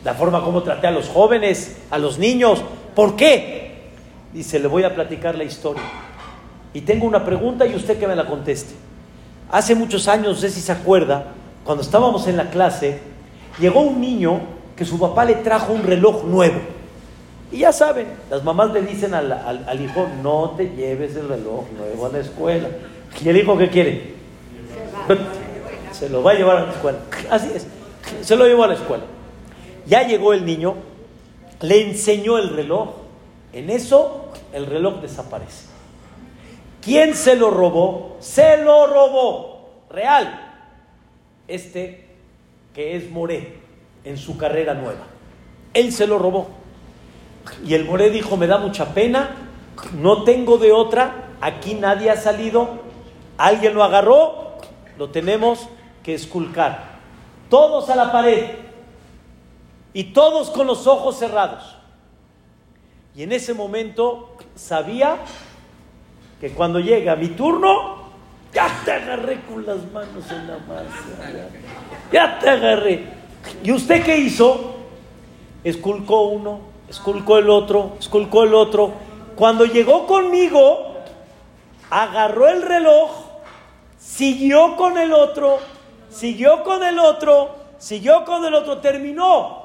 la 0.06 0.14
forma 0.14 0.40
como 0.44 0.62
traté 0.62 0.86
a 0.86 0.92
los 0.92 1.08
jóvenes, 1.08 1.78
a 1.90 1.98
los 1.98 2.16
niños. 2.16 2.62
¿Por 2.94 3.16
qué? 3.16 3.72
Dice, 4.32 4.60
le 4.60 4.68
voy 4.68 4.84
a 4.84 4.94
platicar 4.94 5.34
la 5.34 5.42
historia. 5.42 5.82
Y 6.72 6.82
tengo 6.82 7.06
una 7.06 7.24
pregunta 7.24 7.66
y 7.66 7.74
usted 7.74 7.98
que 7.98 8.06
me 8.06 8.14
la 8.14 8.24
conteste. 8.24 8.72
Hace 9.50 9.74
muchos 9.74 10.06
años, 10.06 10.28
no 10.28 10.34
sé 10.36 10.50
si 10.50 10.60
se 10.60 10.70
acuerda, 10.70 11.32
cuando 11.64 11.82
estábamos 11.82 12.28
en 12.28 12.36
la 12.36 12.50
clase, 12.50 13.00
llegó 13.58 13.80
un 13.80 14.00
niño 14.00 14.42
que 14.76 14.84
su 14.84 14.96
papá 14.96 15.24
le 15.24 15.34
trajo 15.34 15.72
un 15.72 15.82
reloj 15.82 16.22
nuevo. 16.22 16.60
Y 17.50 17.58
ya 17.58 17.72
saben, 17.72 18.06
las 18.30 18.44
mamás 18.44 18.72
le 18.72 18.82
dicen 18.82 19.12
al, 19.12 19.32
al 19.32 19.80
hijo, 19.80 20.06
no 20.22 20.54
te 20.56 20.68
lleves 20.68 21.16
el 21.16 21.28
reloj 21.28 21.64
nuevo 21.76 22.06
a 22.06 22.10
la 22.10 22.18
escuela. 22.20 22.68
¿Y 23.24 23.28
el 23.28 23.38
hijo 23.38 23.58
qué 23.58 23.70
quiere? 23.70 24.14
Se 25.90 26.08
lo 26.08 26.22
va 26.22 26.30
a 26.30 26.34
llevar 26.34 26.56
a 26.58 26.66
la 26.66 26.70
escuela. 26.70 26.98
Así 27.28 27.50
es. 27.52 27.66
Se 28.22 28.36
lo 28.36 28.46
llevó 28.46 28.62
a 28.62 28.68
la 28.68 28.74
escuela. 28.74 29.02
Ya 29.86 30.02
llegó 30.02 30.32
el 30.32 30.44
niño, 30.44 30.74
le 31.60 31.82
enseñó 31.82 32.38
el 32.38 32.50
reloj. 32.50 32.90
En 33.52 33.70
eso 33.70 34.28
el 34.52 34.66
reloj 34.66 35.00
desaparece. 35.00 35.66
¿Quién 36.82 37.14
se 37.14 37.36
lo 37.36 37.50
robó? 37.50 38.16
Se 38.20 38.58
lo 38.58 38.86
robó. 38.86 39.70
Real. 39.90 40.42
Este 41.48 42.06
que 42.74 42.96
es 42.96 43.10
Moré 43.10 43.56
en 44.04 44.18
su 44.18 44.36
carrera 44.36 44.74
nueva. 44.74 45.06
Él 45.72 45.92
se 45.92 46.06
lo 46.06 46.18
robó. 46.18 46.48
Y 47.64 47.74
el 47.74 47.84
Moré 47.84 48.10
dijo, 48.10 48.36
me 48.36 48.46
da 48.46 48.58
mucha 48.58 48.92
pena, 48.92 49.30
no 49.94 50.24
tengo 50.24 50.58
de 50.58 50.72
otra, 50.72 51.30
aquí 51.40 51.74
nadie 51.74 52.10
ha 52.10 52.16
salido, 52.16 52.80
alguien 53.38 53.74
lo 53.74 53.82
agarró, 53.82 54.58
lo 54.98 55.10
tenemos 55.10 55.68
que 56.02 56.14
esculcar. 56.14 56.96
Todos 57.48 57.88
a 57.88 57.96
la 57.96 58.12
pared 58.12 58.65
y 59.96 60.04
todos 60.04 60.50
con 60.50 60.66
los 60.66 60.86
ojos 60.86 61.18
cerrados. 61.18 61.74
Y 63.14 63.22
en 63.22 63.32
ese 63.32 63.54
momento 63.54 64.36
sabía 64.54 65.16
que 66.38 66.50
cuando 66.50 66.80
llega 66.80 67.16
mi 67.16 67.28
turno, 67.28 68.10
ya 68.52 68.68
te 68.84 68.92
agarré 68.92 69.40
con 69.40 69.64
las 69.64 69.90
manos 69.90 70.30
en 70.30 70.48
la 70.48 70.58
masa. 70.58 71.48
Ya, 72.12 72.38
te 72.38 72.50
agarré. 72.50 73.06
¿Y 73.64 73.72
usted 73.72 74.04
qué 74.04 74.18
hizo? 74.18 74.76
Esculcó 75.64 76.24
uno, 76.24 76.60
esculcó 76.90 77.38
el 77.38 77.48
otro, 77.48 77.96
esculcó 77.98 78.42
el 78.42 78.52
otro. 78.52 78.92
Cuando 79.34 79.64
llegó 79.64 80.06
conmigo, 80.06 80.98
agarró 81.88 82.48
el 82.48 82.60
reloj, 82.60 83.12
siguió 83.98 84.76
con 84.76 84.98
el 84.98 85.14
otro, 85.14 85.58
siguió 86.10 86.64
con 86.64 86.82
el 86.82 86.98
otro, 86.98 87.56
siguió 87.78 88.26
con 88.26 88.44
el 88.44 88.52
otro, 88.52 88.76
terminó 88.76 89.64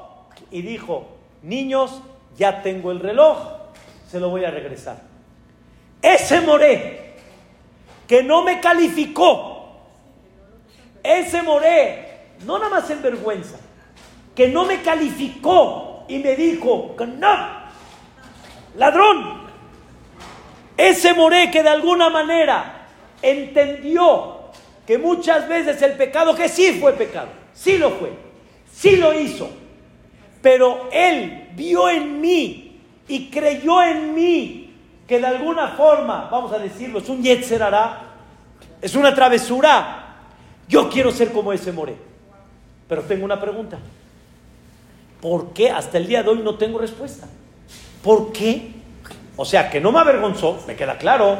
y 0.52 0.62
dijo, 0.62 1.08
niños, 1.42 2.02
ya 2.36 2.62
tengo 2.62 2.92
el 2.92 3.00
reloj, 3.00 3.38
se 4.08 4.20
lo 4.20 4.28
voy 4.28 4.44
a 4.44 4.50
regresar. 4.50 5.00
Ese 6.00 6.40
moré 6.42 7.14
que 8.06 8.22
no 8.22 8.42
me 8.42 8.60
calificó, 8.60 9.80
ese 11.02 11.42
moré, 11.42 12.20
no 12.44 12.58
nada 12.58 12.70
más 12.70 12.90
en 12.90 13.02
vergüenza, 13.02 13.56
que 14.34 14.48
no 14.48 14.64
me 14.66 14.82
calificó 14.82 16.04
y 16.08 16.18
me 16.18 16.36
dijo, 16.36 16.94
no, 17.18 17.36
ladrón, 18.76 19.42
ese 20.76 21.14
moré 21.14 21.50
que 21.50 21.62
de 21.62 21.70
alguna 21.70 22.10
manera 22.10 22.88
entendió 23.22 24.40
que 24.86 24.98
muchas 24.98 25.48
veces 25.48 25.80
el 25.80 25.92
pecado, 25.92 26.34
que 26.34 26.48
sí 26.48 26.78
fue 26.80 26.92
pecado, 26.92 27.28
sí 27.54 27.78
lo 27.78 27.90
fue, 27.92 28.12
sí 28.70 28.96
lo 28.96 29.18
hizo, 29.18 29.48
pero 30.42 30.88
él 30.92 31.50
vio 31.54 31.88
en 31.88 32.20
mí 32.20 32.80
y 33.08 33.30
creyó 33.30 33.82
en 33.82 34.14
mí 34.14 34.74
que 35.06 35.20
de 35.20 35.26
alguna 35.26 35.68
forma, 35.68 36.28
vamos 36.30 36.52
a 36.52 36.58
decirlo, 36.58 36.98
es 36.98 37.08
un 37.08 37.22
yetzerará, 37.22 38.00
es 38.80 38.94
una 38.94 39.14
travesura. 39.14 40.16
Yo 40.68 40.90
quiero 40.90 41.10
ser 41.12 41.32
como 41.32 41.52
ese 41.52 41.72
more. 41.72 41.94
Pero 42.88 43.02
tengo 43.02 43.24
una 43.24 43.40
pregunta. 43.40 43.78
¿Por 45.20 45.52
qué 45.52 45.70
hasta 45.70 45.98
el 45.98 46.06
día 46.06 46.22
de 46.22 46.30
hoy 46.30 46.38
no 46.38 46.56
tengo 46.56 46.78
respuesta? 46.78 47.28
¿Por 48.02 48.32
qué? 48.32 48.72
O 49.36 49.44
sea, 49.44 49.70
que 49.70 49.80
no 49.80 49.92
me 49.92 50.00
avergonzó, 50.00 50.58
me 50.66 50.74
queda 50.74 50.98
claro. 50.98 51.38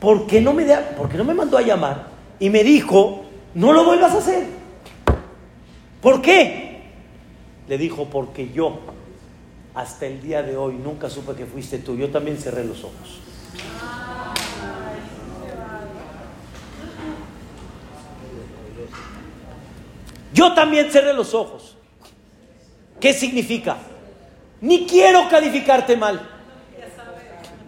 ¿Por 0.00 0.26
qué 0.26 0.40
no 0.40 0.52
me, 0.52 0.64
por 0.96 1.08
qué 1.08 1.16
no 1.18 1.24
me 1.24 1.34
mandó 1.34 1.58
a 1.58 1.62
llamar 1.62 2.06
y 2.38 2.50
me 2.50 2.64
dijo, 2.64 3.24
no 3.54 3.72
lo 3.72 3.84
vuelvas 3.84 4.14
a 4.14 4.18
hacer? 4.18 4.46
¿Por 6.00 6.22
qué? 6.22 6.63
Le 7.68 7.78
dijo, 7.78 8.06
porque 8.06 8.50
yo 8.52 8.80
hasta 9.74 10.06
el 10.06 10.20
día 10.20 10.42
de 10.42 10.56
hoy 10.56 10.74
nunca 10.74 11.10
supe 11.10 11.34
que 11.34 11.46
fuiste 11.46 11.78
tú. 11.78 11.96
Yo 11.96 12.10
también 12.10 12.38
cerré 12.38 12.64
los 12.64 12.84
ojos. 12.84 13.20
Yo 20.32 20.52
también 20.52 20.90
cerré 20.90 21.12
los 21.12 21.32
ojos. 21.34 21.76
¿Qué 23.00 23.12
significa? 23.12 23.76
Ni 24.60 24.86
quiero 24.86 25.28
calificarte 25.28 25.96
mal. 25.96 26.30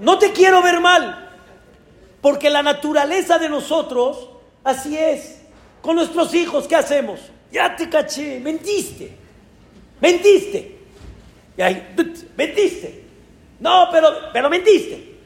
No 0.01 0.19
te 0.19 0.33
quiero 0.33 0.63
ver 0.63 0.81
mal. 0.81 1.31
Porque 2.21 2.51
la 2.51 2.63
naturaleza 2.63 3.39
de 3.39 3.49
nosotros, 3.49 4.31
así 4.65 4.97
es. 4.97 5.43
Con 5.81 5.97
nuestros 5.97 6.35
hijos, 6.35 6.67
¿qué 6.67 6.75
hacemos? 6.75 7.21
Ya 7.53 7.77
te 7.77 7.89
caché, 7.89 8.41
mentiste. 8.41 9.26
Mentiste. 10.01 10.79
Y 11.57 11.63
ahí, 11.63 11.95
mentiste. 12.37 13.05
No, 13.61 13.89
pero, 13.91 14.09
pero 14.33 14.51
mentiste. 14.51 15.17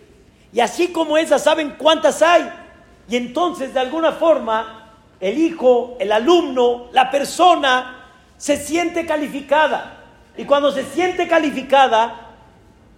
Y 0.52 0.60
así 0.60 0.88
como 0.88 1.16
esas, 1.16 1.42
¿saben 1.42 1.74
cuántas 1.78 2.22
hay? 2.22 2.48
Y 3.08 3.16
entonces, 3.16 3.74
de 3.74 3.80
alguna 3.80 4.12
forma, 4.12 4.92
el 5.20 5.38
hijo, 5.38 5.96
el 6.00 6.12
alumno, 6.12 6.88
la 6.92 7.10
persona, 7.10 8.06
se 8.36 8.56
siente 8.56 9.04
calificada. 9.06 10.04
Y 10.36 10.44
cuando 10.44 10.72
se 10.72 10.84
siente 10.84 11.28
calificada, 11.28 12.30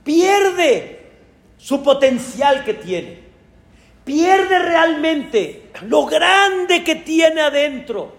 pierde 0.05 1.11
su 1.59 1.83
potencial 1.83 2.65
que 2.65 2.75
tiene. 2.75 3.23
Pierde 4.05 4.59
realmente 4.59 5.71
lo 5.83 6.07
grande 6.07 6.85
que 6.85 6.97
tiene 6.97 7.41
adentro. 7.41 8.13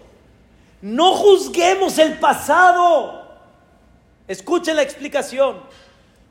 No 0.82 1.14
juzguemos 1.14 1.98
el 2.00 2.20
pasado. 2.20 3.23
Escuchen 4.28 4.76
la 4.76 4.82
explicación. 4.82 5.62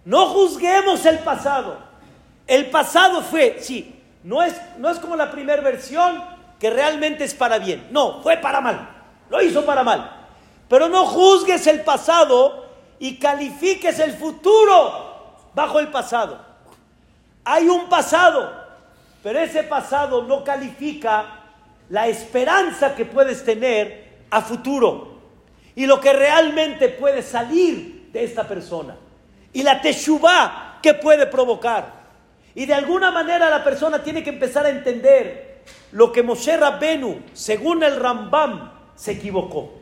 No 0.04 0.26
juzguemos 0.26 1.04
el 1.06 1.18
pasado. 1.20 1.78
El 2.46 2.70
pasado 2.70 3.22
fue, 3.22 3.58
sí, 3.60 4.00
no 4.24 4.42
es, 4.42 4.54
no 4.78 4.90
es 4.90 4.98
como 4.98 5.16
la 5.16 5.30
primera 5.30 5.62
versión 5.62 6.22
que 6.58 6.70
realmente 6.70 7.24
es 7.24 7.34
para 7.34 7.58
bien. 7.58 7.88
No, 7.90 8.22
fue 8.22 8.36
para 8.36 8.60
mal. 8.60 8.88
Lo 9.30 9.42
hizo 9.42 9.64
para 9.64 9.82
mal. 9.82 10.10
Pero 10.68 10.88
no 10.88 11.06
juzgues 11.06 11.66
el 11.66 11.82
pasado 11.82 12.66
y 12.98 13.16
califiques 13.18 13.98
el 13.98 14.12
futuro 14.12 15.36
bajo 15.54 15.78
el 15.80 15.88
pasado. 15.88 16.40
Hay 17.44 17.68
un 17.68 17.88
pasado, 17.88 18.52
pero 19.22 19.40
ese 19.40 19.64
pasado 19.64 20.22
no 20.22 20.44
califica 20.44 21.40
la 21.88 22.06
esperanza 22.06 22.94
que 22.94 23.04
puedes 23.04 23.44
tener 23.44 24.22
a 24.30 24.40
futuro 24.40 25.11
y 25.74 25.86
lo 25.86 26.00
que 26.00 26.12
realmente 26.12 26.88
puede 26.88 27.22
salir 27.22 28.10
de 28.12 28.24
esta 28.24 28.46
persona 28.46 28.96
y 29.52 29.62
la 29.62 29.80
teshuvah 29.80 30.78
que 30.82 30.94
puede 30.94 31.26
provocar. 31.26 32.02
Y 32.54 32.66
de 32.66 32.74
alguna 32.74 33.10
manera 33.10 33.48
la 33.48 33.64
persona 33.64 34.02
tiene 34.02 34.22
que 34.22 34.30
empezar 34.30 34.66
a 34.66 34.70
entender 34.70 35.62
lo 35.92 36.12
que 36.12 36.22
Moshe 36.22 36.56
Rabbenu, 36.56 37.20
según 37.32 37.82
el 37.82 37.96
Rambam, 37.96 38.72
se 38.94 39.12
equivocó. 39.12 39.72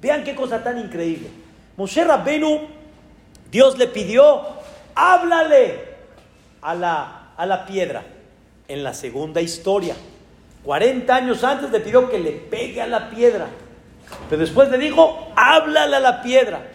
Vean 0.00 0.24
qué 0.24 0.34
cosa 0.34 0.62
tan 0.62 0.78
increíble. 0.78 1.28
Moshe 1.76 2.04
Rabbenu, 2.04 2.68
Dios 3.50 3.78
le 3.78 3.86
pidió, 3.88 4.42
háblale 4.94 5.96
a 6.62 6.74
la, 6.74 7.32
a 7.36 7.46
la 7.46 7.66
piedra. 7.66 8.02
En 8.68 8.82
la 8.82 8.94
segunda 8.94 9.40
historia, 9.40 9.94
40 10.64 11.14
años 11.14 11.44
antes 11.44 11.70
le 11.70 11.78
pidió 11.78 12.10
que 12.10 12.18
le 12.18 12.32
pegue 12.32 12.82
a 12.82 12.88
la 12.88 13.10
piedra. 13.10 13.46
Pero 14.28 14.40
después 14.40 14.70
le 14.70 14.78
dijo, 14.78 15.32
háblale 15.36 15.96
a 15.96 16.00
la 16.00 16.22
piedra. 16.22 16.66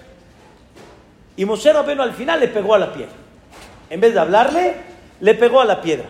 Y 1.36 1.46
Moshe 1.46 1.72
Rabbenu 1.72 2.02
al 2.02 2.14
final 2.14 2.40
le 2.40 2.48
pegó 2.48 2.76
a 2.76 2.80
la 2.80 2.94
piedra. 2.94 3.14
En 3.90 4.00
vez 4.00 4.14
de 4.14 4.20
hablarle, 4.20 4.76
le 5.20 5.34
pegó 5.36 5.62
a 5.62 5.66
la 5.66 5.82
piedra. 5.82 6.06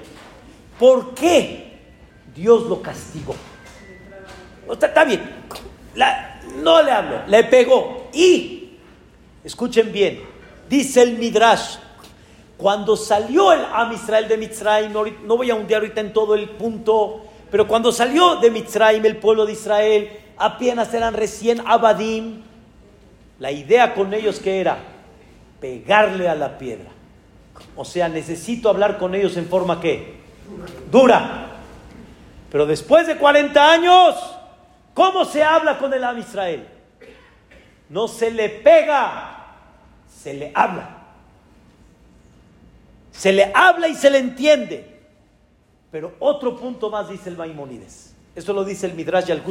¿Por 0.79 1.13
qué 1.13 1.79
Dios 2.35 2.63
lo 2.63 2.81
castigó? 2.81 3.35
Está, 4.71 5.03
bien, 5.03 5.21
no 6.57 6.81
le 6.81 6.91
hablo, 6.91 7.21
le 7.27 7.43
pegó. 7.43 8.09
Y, 8.13 8.77
escuchen 9.43 9.91
bien, 9.91 10.21
dice 10.69 11.01
el 11.01 11.17
Midrash, 11.17 11.77
cuando 12.57 12.95
salió 12.95 13.51
el 13.51 13.65
Am 13.73 13.91
Israel 13.91 14.27
de 14.27 14.37
Mitzrayim, 14.37 14.93
no, 14.93 15.37
voy 15.37 15.49
a 15.49 15.55
hundir 15.55 15.77
ahorita 15.77 16.01
en 16.01 16.13
todo 16.13 16.35
el 16.35 16.49
punto, 16.49 17.25
pero 17.49 17.67
cuando 17.67 17.91
salió 17.91 18.35
de 18.37 18.51
Mitzrayim 18.51 19.05
el 19.05 19.17
pueblo 19.17 19.45
de 19.45 19.53
Israel, 19.53 20.09
apenas 20.41 20.93
eran 20.93 21.13
recién 21.13 21.61
Abadim, 21.65 22.41
la 23.39 23.51
idea 23.51 23.93
con 23.93 24.13
ellos 24.13 24.39
que 24.39 24.59
era 24.59 24.77
pegarle 25.59 26.27
a 26.27 26.35
la 26.35 26.57
piedra. 26.57 26.89
O 27.75 27.85
sea, 27.85 28.09
necesito 28.09 28.69
hablar 28.69 28.97
con 28.97 29.15
ellos 29.15 29.37
en 29.37 29.47
forma 29.47 29.79
que 29.79 30.15
dura. 30.91 31.47
Pero 32.51 32.65
después 32.65 33.07
de 33.07 33.17
40 33.17 33.71
años, 33.71 34.15
¿cómo 34.93 35.25
se 35.25 35.43
habla 35.43 35.77
con 35.77 35.93
el 35.93 36.03
Am 36.03 36.17
Israel? 36.17 36.67
No 37.89 38.07
se 38.07 38.31
le 38.31 38.49
pega, 38.49 39.55
se 40.21 40.33
le 40.33 40.51
habla. 40.53 40.97
Se 43.11 43.31
le 43.31 43.51
habla 43.53 43.87
y 43.87 43.95
se 43.95 44.09
le 44.09 44.17
entiende. 44.17 44.99
Pero 45.91 46.15
otro 46.19 46.57
punto 46.57 46.89
más 46.89 47.09
dice 47.09 47.29
el 47.29 47.37
Maimonides. 47.37 48.15
Eso 48.35 48.53
lo 48.53 48.63
dice 48.63 48.87
el 48.87 48.93
Midrash 48.93 49.29
y 49.29 49.31
el 49.31 49.41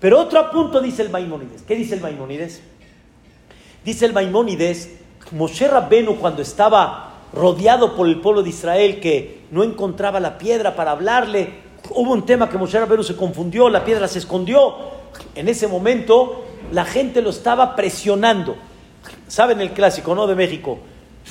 Pero 0.00 0.20
otro 0.20 0.50
punto 0.50 0.80
dice 0.80 1.02
el 1.02 1.10
Maimonides. 1.10 1.62
¿Qué 1.62 1.74
dice 1.74 1.94
el 1.94 2.00
Maimonides? 2.00 2.62
Dice 3.84 4.06
el 4.06 4.12
Maimónides, 4.12 4.96
Moshe 5.32 5.68
Rabbenu 5.68 6.16
cuando 6.16 6.42
estaba 6.42 7.14
rodeado 7.32 7.96
por 7.96 8.06
el 8.06 8.20
pueblo 8.20 8.42
de 8.42 8.50
Israel 8.50 9.00
que 9.00 9.42
no 9.50 9.62
encontraba 9.62 10.20
la 10.20 10.38
piedra 10.38 10.74
para 10.76 10.92
hablarle, 10.92 11.54
hubo 11.90 12.12
un 12.12 12.24
tema 12.24 12.48
que 12.48 12.56
Moshe 12.56 12.78
Rabbenu 12.78 13.02
se 13.02 13.16
confundió, 13.16 13.68
la 13.68 13.84
piedra 13.84 14.08
se 14.08 14.20
escondió. 14.20 14.94
En 15.34 15.48
ese 15.48 15.68
momento 15.68 16.44
la 16.72 16.84
gente 16.84 17.20
lo 17.22 17.30
estaba 17.30 17.76
presionando. 17.76 18.56
¿Saben 19.28 19.60
el 19.60 19.72
clásico, 19.72 20.14
no? 20.14 20.26
De 20.26 20.34
México. 20.34 20.78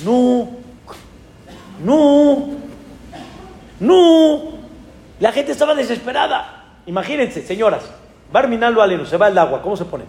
No, 0.04 0.48
no, 1.84 2.48
no. 3.80 4.42
La 5.20 5.32
gente 5.32 5.52
estaba 5.52 5.74
desesperada. 5.74 6.78
Imagínense, 6.86 7.44
señoras, 7.46 7.84
Barminalo 8.32 8.82
Aleno, 8.82 9.06
se 9.06 9.16
va 9.16 9.28
el 9.28 9.38
agua, 9.38 9.62
¿cómo 9.62 9.76
se 9.76 9.84
pone? 9.84 10.04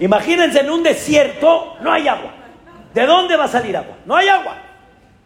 Imagínense 0.00 0.60
en 0.60 0.70
un 0.70 0.82
desierto, 0.82 1.76
no 1.80 1.92
hay 1.92 2.06
agua. 2.06 2.32
¿De 2.94 3.06
dónde 3.06 3.36
va 3.36 3.44
a 3.44 3.48
salir 3.48 3.76
agua? 3.76 3.96
No 4.06 4.16
hay 4.16 4.28
agua. 4.28 4.56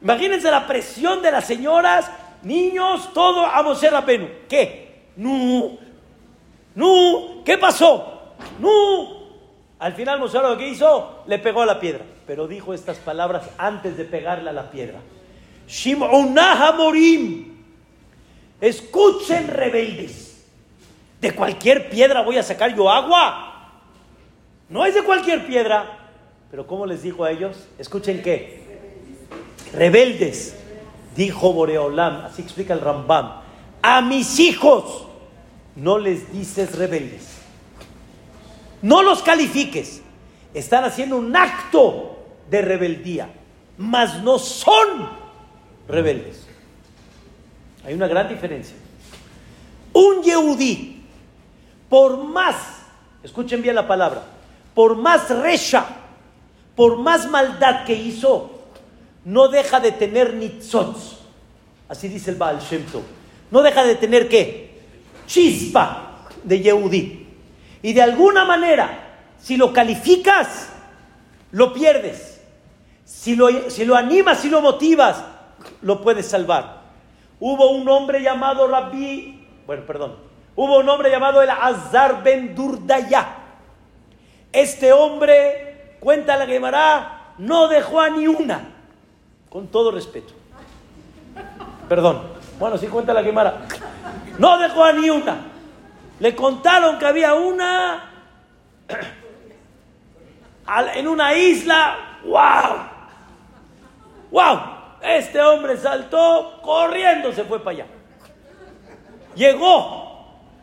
Imagínense 0.02 0.50
la 0.50 0.66
presión 0.66 1.22
de 1.22 1.30
las 1.30 1.44
señoras, 1.44 2.10
niños, 2.42 3.12
todo 3.12 3.46
a 3.46 3.62
Moshe 3.62 3.88
Rabenu. 3.88 4.28
¿Qué? 4.48 5.10
No, 5.16 5.78
no, 6.74 7.42
¿qué 7.44 7.58
pasó? 7.58 8.34
No. 8.58 9.22
Al 9.78 9.92
final 9.94 10.20
Moshe 10.20 10.38
lo 10.38 10.56
que 10.56 10.68
hizo, 10.68 11.22
le 11.26 11.38
pegó 11.38 11.62
a 11.62 11.66
la 11.66 11.78
piedra. 11.78 12.04
Pero 12.26 12.48
dijo 12.48 12.72
estas 12.72 12.98
palabras 12.98 13.44
antes 13.58 13.96
de 13.96 14.04
pegarle 14.04 14.50
a 14.50 14.52
la 14.52 14.70
piedra. 14.70 15.00
Shim'unah 15.68 16.72
morim. 16.72 17.58
Escuchen 18.60 19.48
rebeldes. 19.48 20.31
De 21.22 21.32
cualquier 21.32 21.88
piedra 21.88 22.22
voy 22.22 22.36
a 22.36 22.42
sacar 22.42 22.74
yo 22.74 22.90
agua. 22.90 23.70
No 24.68 24.84
es 24.84 24.94
de 24.94 25.04
cualquier 25.04 25.46
piedra. 25.46 26.10
Pero 26.50 26.66
¿cómo 26.66 26.84
les 26.84 27.02
dijo 27.02 27.22
a 27.24 27.30
ellos? 27.30 27.68
Escuchen 27.78 28.22
qué. 28.22 28.60
Rebeldes, 29.72 30.56
dijo 31.16 31.52
Boreolam, 31.52 32.26
así 32.26 32.42
explica 32.42 32.74
el 32.74 32.80
Rambam. 32.80 33.40
A 33.80 34.02
mis 34.02 34.40
hijos 34.40 35.06
no 35.76 35.98
les 35.98 36.32
dices 36.32 36.76
rebeldes. 36.76 37.38
No 38.82 39.02
los 39.02 39.22
califiques. 39.22 40.02
Están 40.52 40.84
haciendo 40.84 41.16
un 41.16 41.34
acto 41.36 42.18
de 42.50 42.62
rebeldía, 42.62 43.30
mas 43.78 44.22
no 44.22 44.40
son 44.40 45.08
rebeldes. 45.86 46.46
Hay 47.86 47.94
una 47.94 48.08
gran 48.08 48.28
diferencia. 48.28 48.76
Un 49.92 50.22
Yehudí, 50.22 50.91
por 51.92 52.16
más, 52.16 52.56
escuchen 53.22 53.60
bien 53.60 53.74
la 53.74 53.86
palabra, 53.86 54.22
por 54.74 54.96
más 54.96 55.28
resha, 55.28 55.84
por 56.74 56.96
más 56.96 57.28
maldad 57.28 57.84
que 57.84 57.92
hizo, 57.92 58.50
no 59.26 59.48
deja 59.48 59.78
de 59.78 59.92
tener 59.92 60.32
nitzotz. 60.32 61.18
Así 61.90 62.08
dice 62.08 62.30
el 62.30 62.38
Baal 62.38 62.60
Shem 62.60 62.86
No 63.50 63.60
deja 63.60 63.84
de 63.84 63.96
tener 63.96 64.26
qué? 64.26 64.80
Chispa 65.26 66.28
de 66.42 66.60
Yehudí. 66.62 67.26
Y 67.82 67.92
de 67.92 68.00
alguna 68.00 68.46
manera, 68.46 69.18
si 69.38 69.58
lo 69.58 69.74
calificas, 69.74 70.70
lo 71.50 71.74
pierdes. 71.74 72.40
Si 73.04 73.36
lo, 73.36 73.68
si 73.68 73.84
lo 73.84 73.96
animas, 73.96 74.40
si 74.40 74.48
lo 74.48 74.62
motivas, 74.62 75.22
lo 75.82 76.00
puedes 76.00 76.24
salvar. 76.24 76.84
Hubo 77.38 77.70
un 77.72 77.86
hombre 77.86 78.22
llamado 78.22 78.66
Rabbi, 78.66 79.46
bueno, 79.66 79.84
perdón, 79.84 80.31
hubo 80.56 80.78
un 80.78 80.88
hombre 80.88 81.10
llamado 81.10 81.42
el 81.42 81.50
Azar 81.50 82.22
ben 82.22 82.54
Durdaya 82.54 83.42
este 84.52 84.92
hombre, 84.92 85.96
cuenta 85.98 86.36
la 86.36 86.46
Gemara, 86.46 87.32
no 87.38 87.68
dejó 87.68 88.00
a 88.00 88.10
ni 88.10 88.26
una, 88.26 88.68
con 89.48 89.68
todo 89.68 89.90
respeto. 89.90 90.34
Perdón, 91.88 92.22
bueno, 92.58 92.76
sí 92.76 92.86
cuenta 92.86 93.14
la 93.14 93.22
Gemara. 93.22 93.62
No 94.38 94.58
dejó 94.58 94.84
a 94.84 94.92
ni 94.92 95.08
una. 95.08 95.46
Le 96.20 96.36
contaron 96.36 96.98
que 96.98 97.06
había 97.06 97.34
una 97.34 98.10
en 100.94 101.08
una 101.08 101.34
isla. 101.34 102.18
¡Wow! 102.24 102.76
¡Wow! 104.30 104.60
Este 105.02 105.40
hombre 105.40 105.78
saltó 105.78 106.60
corriendo, 106.62 107.32
se 107.32 107.44
fue 107.44 107.58
para 107.58 107.70
allá. 107.70 107.86
Llegó 109.34 110.11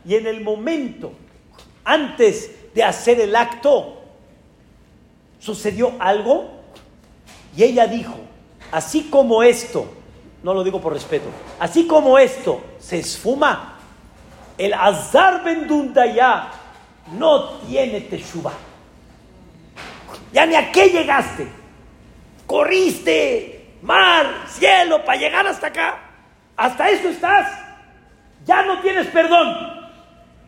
y 0.05 0.15
en 0.15 0.27
el 0.27 0.41
momento, 0.41 1.13
antes 1.83 2.73
de 2.73 2.83
hacer 2.83 3.19
el 3.19 3.35
acto, 3.35 4.01
sucedió 5.39 5.93
algo 5.99 6.49
y 7.55 7.63
ella 7.63 7.87
dijo, 7.87 8.15
así 8.71 9.09
como 9.09 9.43
esto, 9.43 9.85
no 10.43 10.53
lo 10.53 10.63
digo 10.63 10.79
por 10.79 10.93
respeto, 10.93 11.27
así 11.59 11.87
como 11.87 12.17
esto 12.17 12.61
se 12.79 12.99
esfuma, 12.99 13.77
el 14.57 14.73
azar 14.73 15.43
ya 16.13 16.51
no 17.13 17.49
tiene 17.59 18.01
teshuva. 18.01 18.51
Ya 20.31 20.45
ni 20.45 20.55
a 20.55 20.71
qué 20.71 20.89
llegaste. 20.89 21.47
Corriste 22.45 23.77
mar, 23.81 24.45
cielo, 24.47 25.03
para 25.05 25.17
llegar 25.17 25.47
hasta 25.47 25.67
acá. 25.67 25.99
Hasta 26.57 26.89
eso 26.89 27.09
estás. 27.09 27.47
Ya 28.45 28.63
no 28.63 28.81
tienes 28.81 29.07
perdón. 29.07 29.78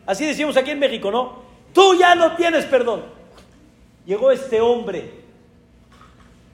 Así 0.06 0.26
decimos 0.26 0.56
aquí 0.56 0.70
en 0.70 0.78
México, 0.78 1.10
¿no? 1.10 1.42
Tú 1.72 1.94
ya 1.94 2.14
no 2.14 2.36
tienes 2.36 2.64
perdón. 2.66 3.02
Llegó 4.04 4.30
este 4.30 4.60
hombre. 4.60 5.22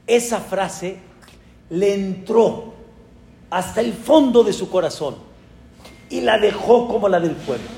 Esa 0.07 0.40
frase 0.40 0.99
le 1.70 1.94
entró 1.94 2.74
hasta 3.51 3.80
el 3.80 3.92
fondo 3.92 4.44
de 4.44 4.53
su 4.53 4.70
corazón. 4.70 5.28
y 6.11 6.22
la 6.22 6.38
dejó 6.38 6.88
como 6.88 7.07
la 7.07 7.20
del 7.20 7.32
pueblo, 7.32 7.68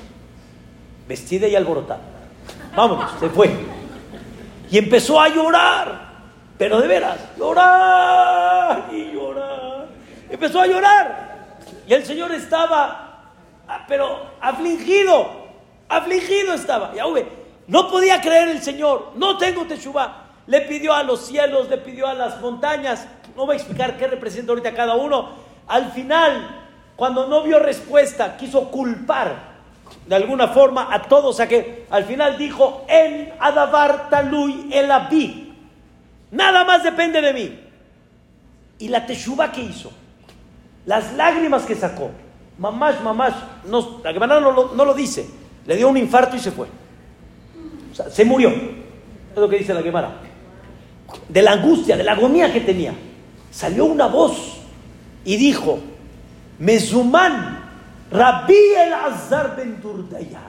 vestida 1.08 1.48
y 1.48 1.56
alborotada. 1.56 2.00
Vámonos, 2.76 3.10
se 3.18 3.28
fue. 3.28 3.50
Y 4.70 4.78
empezó 4.78 5.20
a 5.20 5.28
llorar, 5.28 6.12
pero 6.56 6.80
de 6.80 6.86
veras, 6.86 7.18
llorar 7.36 8.88
y 8.92 9.12
llorar. 9.12 9.88
Empezó 10.30 10.60
a 10.60 10.66
llorar. 10.68 11.58
Y 11.88 11.92
el 11.92 12.04
Señor 12.04 12.30
estaba, 12.30 13.32
ah, 13.66 13.84
pero 13.88 14.30
afligido, 14.40 15.39
afligido 15.90 16.54
estaba. 16.54 16.94
Ya 16.94 17.04
no 17.66 17.90
podía 17.90 18.20
creer 18.22 18.48
el 18.48 18.62
Señor, 18.62 19.12
no 19.16 19.36
tengo 19.36 19.66
teshuva. 19.66 20.28
Le 20.46 20.62
pidió 20.62 20.94
a 20.94 21.02
los 21.02 21.26
cielos, 21.26 21.68
le 21.68 21.76
pidió 21.76 22.06
a 22.06 22.14
las 22.14 22.40
montañas. 22.40 23.06
No 23.36 23.44
voy 23.44 23.54
a 23.54 23.58
explicar 23.58 23.98
qué 23.98 24.06
representa 24.06 24.52
ahorita 24.52 24.74
cada 24.74 24.94
uno. 24.94 25.28
Al 25.68 25.92
final, 25.92 26.64
cuando 26.96 27.26
no 27.26 27.42
vio 27.42 27.58
respuesta, 27.58 28.36
quiso 28.36 28.70
culpar 28.70 29.50
de 30.06 30.14
alguna 30.14 30.48
forma 30.48 30.88
a 30.92 31.02
todos, 31.02 31.36
sea 31.36 31.48
que 31.48 31.86
al 31.90 32.04
final 32.04 32.36
dijo, 32.36 32.84
en 32.88 33.32
Adavar 33.38 34.08
Talui 34.08 34.68
el 34.72 34.90
Abí, 34.90 35.54
nada 36.30 36.64
más 36.64 36.82
depende 36.82 37.20
de 37.20 37.32
mí. 37.32 37.60
Y 38.78 38.88
la 38.88 39.06
teshuva 39.06 39.52
que 39.52 39.60
hizo, 39.60 39.92
las 40.86 41.12
lágrimas 41.14 41.64
que 41.64 41.74
sacó, 41.74 42.10
mamás, 42.58 43.00
mamás, 43.02 43.34
no, 43.64 44.00
la 44.02 44.12
Gemara 44.12 44.40
no, 44.40 44.74
no, 44.74 44.84
lo 44.84 44.94
dice, 44.94 45.28
le 45.70 45.76
dio 45.76 45.88
un 45.88 45.96
infarto 45.96 46.34
y 46.34 46.40
se 46.40 46.50
fue. 46.50 46.66
Se 48.10 48.24
murió. 48.24 48.50
Es 48.50 49.36
lo 49.36 49.48
que 49.48 49.58
dice 49.58 49.72
la 49.72 49.82
Gemara. 49.82 50.20
De 51.28 51.42
la 51.42 51.52
angustia, 51.52 51.96
de 51.96 52.02
la 52.02 52.10
agonía 52.10 52.52
que 52.52 52.60
tenía. 52.60 52.92
Salió 53.52 53.84
una 53.84 54.08
voz 54.08 54.62
y 55.24 55.36
dijo, 55.36 55.78
Mezuman 56.58 57.70
Rabbi 58.10 58.56
el 58.78 58.92
Azar 58.92 59.54
ben 59.56 59.80
Durdaya. 59.80 60.40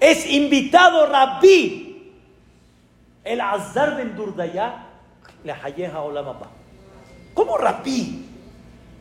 Es 0.00 0.24
invitado 0.24 1.04
Rabbi 1.04 2.14
el 3.22 3.40
Azar 3.42 3.94
ben 3.94 4.16
Durdaya 4.16 4.86
le 5.44 5.52
hayeha 5.52 6.00
olamaba. 6.00 6.48
¿Cómo 7.34 7.58
Rabbi? 7.58 8.24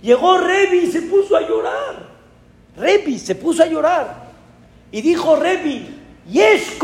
Llegó 0.01 0.37
Rebi 0.37 0.79
y 0.79 0.91
se 0.91 1.03
puso 1.03 1.37
a 1.37 1.47
llorar. 1.47 2.09
Rebi 2.75 3.17
se 3.17 3.35
puso 3.35 3.63
a 3.63 3.65
llorar. 3.65 4.28
Y 4.91 5.01
dijo 5.01 5.35
Rebi, 5.35 5.99
Yesh 6.29 6.77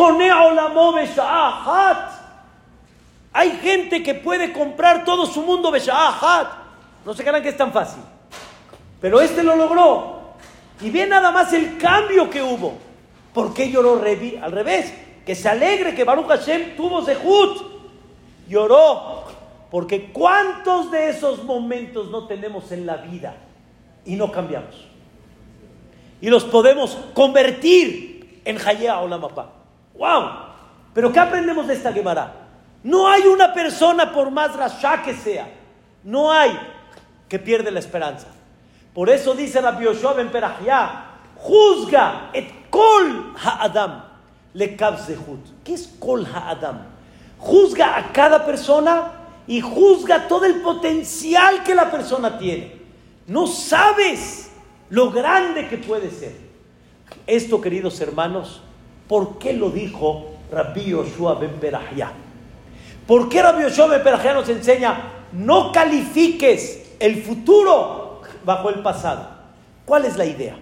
Hay 3.33 3.51
gente 3.61 4.03
que 4.03 4.13
puede 4.15 4.53
comprar 4.53 5.05
todo 5.05 5.25
su 5.25 5.41
mundo 5.41 5.71
Besha'ahat. 5.71 6.47
No 7.05 7.13
se 7.13 7.23
crean 7.23 7.43
que 7.43 7.49
es 7.49 7.57
tan 7.57 7.71
fácil. 7.71 8.01
Pero 9.01 9.21
este 9.21 9.43
lo 9.43 9.55
logró. 9.55 10.15
Y 10.81 10.89
ve 10.89 11.05
nada 11.05 11.31
más 11.31 11.53
el 11.53 11.77
cambio 11.77 12.29
que 12.29 12.41
hubo. 12.41 12.77
¿Por 13.33 13.53
qué 13.53 13.69
lloró 13.69 13.99
Revi? 13.99 14.37
Al 14.37 14.51
revés, 14.51 14.93
que 15.25 15.35
se 15.35 15.49
alegre 15.49 15.93
que 15.93 16.03
Baruch 16.03 16.27
Hashem 16.27 16.75
tuvo 16.75 17.03
Zehut. 17.03 17.61
Lloró. 18.47 19.25
Porque 19.69 20.11
¿cuántos 20.11 20.91
de 20.91 21.09
esos 21.09 21.43
momentos 21.43 22.09
no 22.09 22.27
tenemos 22.27 22.71
en 22.71 22.85
la 22.85 22.97
vida 22.97 23.35
y 24.05 24.15
no 24.15 24.31
cambiamos? 24.31 24.87
Y 26.25 26.29
los 26.31 26.43
podemos 26.43 26.97
convertir 27.13 28.41
en 28.45 28.57
Hayea 28.57 28.99
o 29.01 29.07
la 29.07 29.19
Mapa. 29.19 29.47
¡Wow! 29.93 30.23
Pero 30.91 31.13
¿qué 31.13 31.19
aprendemos 31.19 31.67
de 31.67 31.75
esta 31.75 31.93
Gemara? 31.93 32.33
No 32.81 33.07
hay 33.07 33.27
una 33.27 33.53
persona, 33.53 34.11
por 34.11 34.31
más 34.31 34.55
rasha 34.55 35.03
que 35.03 35.13
sea, 35.13 35.47
no 36.03 36.31
hay 36.31 36.59
que 37.29 37.37
pierde 37.37 37.69
la 37.69 37.77
esperanza. 37.77 38.25
Por 38.91 39.11
eso 39.11 39.35
dice 39.35 39.61
la 39.61 39.79
Yoshua 39.79 40.13
ben 40.13 40.31
Perahia, 40.31 41.03
juzga 41.35 42.31
et 42.33 42.71
kol 42.71 43.35
ha'adam 43.35 44.05
le 44.55 44.75
¿Qué 44.75 45.73
es 45.75 45.93
kol 45.99 46.25
ha'adam? 46.25 46.87
Juzga 47.37 47.99
a 47.99 48.11
cada 48.11 48.43
persona 48.43 49.11
y 49.45 49.61
juzga 49.61 50.27
todo 50.27 50.45
el 50.45 50.55
potencial 50.61 51.61
que 51.61 51.75
la 51.75 51.91
persona 51.91 52.35
tiene. 52.39 52.81
No 53.27 53.45
sabes 53.45 54.44
lo 54.89 55.11
grande 55.11 55.67
que 55.67 55.77
puede 55.77 56.09
ser. 56.11 56.33
Esto, 57.27 57.61
queridos 57.61 57.99
hermanos, 58.01 58.61
¿por 59.07 59.37
qué 59.37 59.53
lo 59.53 59.69
dijo 59.69 60.31
Rabbi 60.51 60.85
Yoshua 60.85 61.35
ben 61.35 61.51
Perahia? 61.59 62.11
¿Por 63.05 63.29
qué 63.29 63.41
Rabbi 63.41 63.63
Yoshua 63.63 63.87
ben 63.87 64.03
Perahia 64.03 64.33
nos 64.33 64.49
enseña 64.49 65.11
no 65.35 65.71
califiques 65.71 66.95
el 66.99 67.21
futuro 67.23 68.21
bajo 68.43 68.69
el 68.69 68.81
pasado. 68.81 69.27
¿Cuál 69.85 70.05
es 70.05 70.17
la 70.17 70.25
idea? 70.25 70.55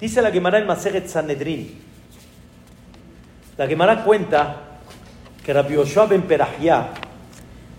Dice 0.00 0.20
la 0.20 0.30
Gemara 0.30 0.58
en 0.58 0.66
Maseret 0.66 1.06
Sanedrin. 1.06 1.80
La 3.56 3.66
Gemara 3.66 4.02
cuenta 4.04 4.56
que 5.44 5.52
Rabbi 5.52 5.74
Yoshua 5.74 6.06
ben 6.06 6.22
Perahia 6.22 6.88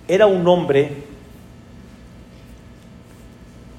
era 0.08 0.26
un 0.26 0.48
hombre 0.48 1.04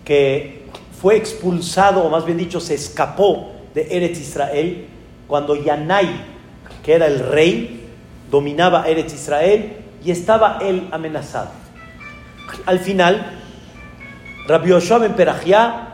que 0.04 0.63
fue 1.04 1.18
expulsado, 1.18 2.02
o 2.02 2.08
más 2.08 2.24
bien 2.24 2.38
dicho, 2.38 2.60
se 2.60 2.72
escapó 2.72 3.52
de 3.74 3.94
Eretz 3.94 4.18
Israel 4.20 4.86
cuando 5.26 5.54
Yanai, 5.54 6.08
que 6.82 6.94
era 6.94 7.06
el 7.06 7.18
rey, 7.18 7.90
dominaba 8.30 8.88
Eretz 8.88 9.12
Israel 9.12 9.76
y 10.02 10.10
estaba 10.10 10.60
él 10.62 10.88
amenazado. 10.92 11.50
Al 12.64 12.78
final, 12.78 13.22
Rabbi 14.48 14.70
Yoshua 14.70 14.96
ben 14.96 15.12
Perajia 15.12 15.88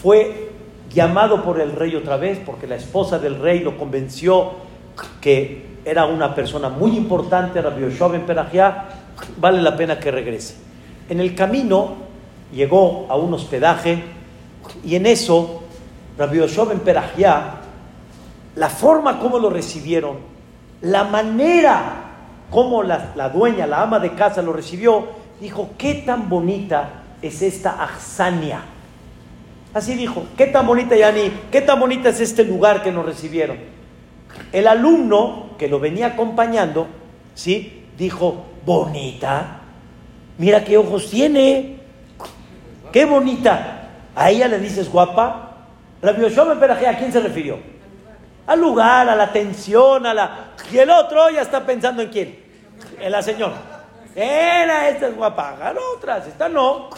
fue 0.00 0.52
llamado 0.94 1.42
por 1.42 1.60
el 1.60 1.72
rey 1.72 1.96
otra 1.96 2.16
vez 2.16 2.38
porque 2.46 2.68
la 2.68 2.76
esposa 2.76 3.18
del 3.18 3.34
rey 3.34 3.58
lo 3.58 3.76
convenció 3.76 4.52
que 5.20 5.70
era 5.84 6.06
una 6.06 6.36
persona 6.36 6.68
muy 6.68 6.96
importante, 6.96 7.60
Rabbi 7.60 7.82
Yoshua 7.82 8.06
ben 8.06 8.24
vale 9.40 9.60
la 9.60 9.76
pena 9.76 9.98
que 9.98 10.12
regrese. 10.12 10.54
En 11.08 11.18
el 11.18 11.34
camino 11.34 11.96
llegó 12.52 13.06
a 13.08 13.16
un 13.16 13.34
hospedaje 13.34 14.19
y 14.84 14.94
en 14.96 15.06
eso 15.06 15.62
Rabbi 16.18 16.38
Yoshua 16.38 16.66
ben 16.66 16.80
Perajia, 16.80 17.54
la 18.56 18.68
forma 18.68 19.18
como 19.18 19.38
lo 19.38 19.48
recibieron, 19.48 20.18
la 20.82 21.04
manera 21.04 22.08
como 22.50 22.82
la, 22.82 23.12
la 23.14 23.28
dueña, 23.30 23.66
la 23.66 23.82
ama 23.82 23.98
de 24.00 24.14
casa 24.14 24.42
lo 24.42 24.52
recibió, 24.52 25.06
dijo, 25.40 25.70
qué 25.78 25.94
tan 25.94 26.28
bonita 26.28 27.04
es 27.22 27.42
esta 27.42 27.82
Axania. 27.82 28.60
Así 29.72 29.94
dijo, 29.94 30.24
qué 30.36 30.46
tan 30.46 30.66
bonita, 30.66 30.96
Yani, 30.96 31.30
qué 31.50 31.60
tan 31.60 31.78
bonita 31.78 32.08
es 32.08 32.20
este 32.20 32.44
lugar 32.44 32.82
que 32.82 32.90
nos 32.90 33.06
recibieron. 33.06 33.56
El 34.52 34.66
alumno 34.66 35.50
que 35.58 35.68
lo 35.68 35.78
venía 35.78 36.08
acompañando, 36.08 36.86
¿sí? 37.34 37.84
Dijo, 37.96 38.46
bonita, 38.66 39.60
mira 40.38 40.64
qué 40.64 40.76
ojos 40.76 41.08
tiene, 41.08 41.78
qué 42.92 43.04
bonita. 43.04 43.79
A 44.14 44.30
ella 44.30 44.48
le 44.48 44.58
dices 44.58 44.90
guapa. 44.90 45.52
Rabbi 46.02 46.22
Yoshua 46.22 46.52
¿a 46.52 46.98
quién 46.98 47.12
se 47.12 47.20
refirió? 47.20 47.58
Al 48.46 48.60
lugar, 48.60 49.08
a 49.08 49.14
la 49.14 49.24
atención, 49.24 50.06
a 50.06 50.14
la... 50.14 50.50
Y 50.72 50.78
el 50.78 50.90
otro 50.90 51.30
ya 51.30 51.42
está 51.42 51.64
pensando 51.64 52.02
en 52.02 52.08
quién. 52.08 52.38
En 52.98 53.12
la 53.12 53.22
señora. 53.22 53.54
Era 54.14 54.88
esta 54.88 55.08
es 55.08 55.16
guapa, 55.16 55.50
hagan 55.50 55.76
otras, 55.96 56.26
esta 56.26 56.48
no. 56.48 56.90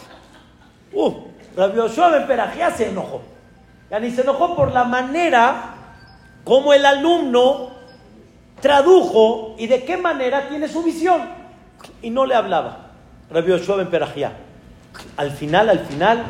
Uh, 0.93 1.15
Rabbi 1.57 1.77
Yoshua 1.77 2.09
ben 2.09 2.27
Perajía 2.27 2.71
se 2.71 2.89
enojó. 2.89 3.23
Ya 3.91 4.01
ni 4.01 4.11
se 4.11 4.23
enojó 4.23 4.57
por 4.57 4.73
la 4.73 4.85
manera 4.85 5.75
como 6.45 6.73
el 6.73 6.87
alumno 6.87 7.71
tradujo 8.61 9.55
y 9.59 9.67
de 9.67 9.85
qué 9.85 9.97
manera 9.97 10.49
tiene 10.49 10.69
su 10.69 10.83
visión. 10.83 11.23
Y 12.01 12.11
no 12.11 12.25
le 12.25 12.35
hablaba. 12.35 12.93
Rabbi 13.31 13.51
Yoshua. 13.51 13.87
Al 15.17 15.31
final, 15.31 15.69
al 15.69 15.81
final, 15.81 16.25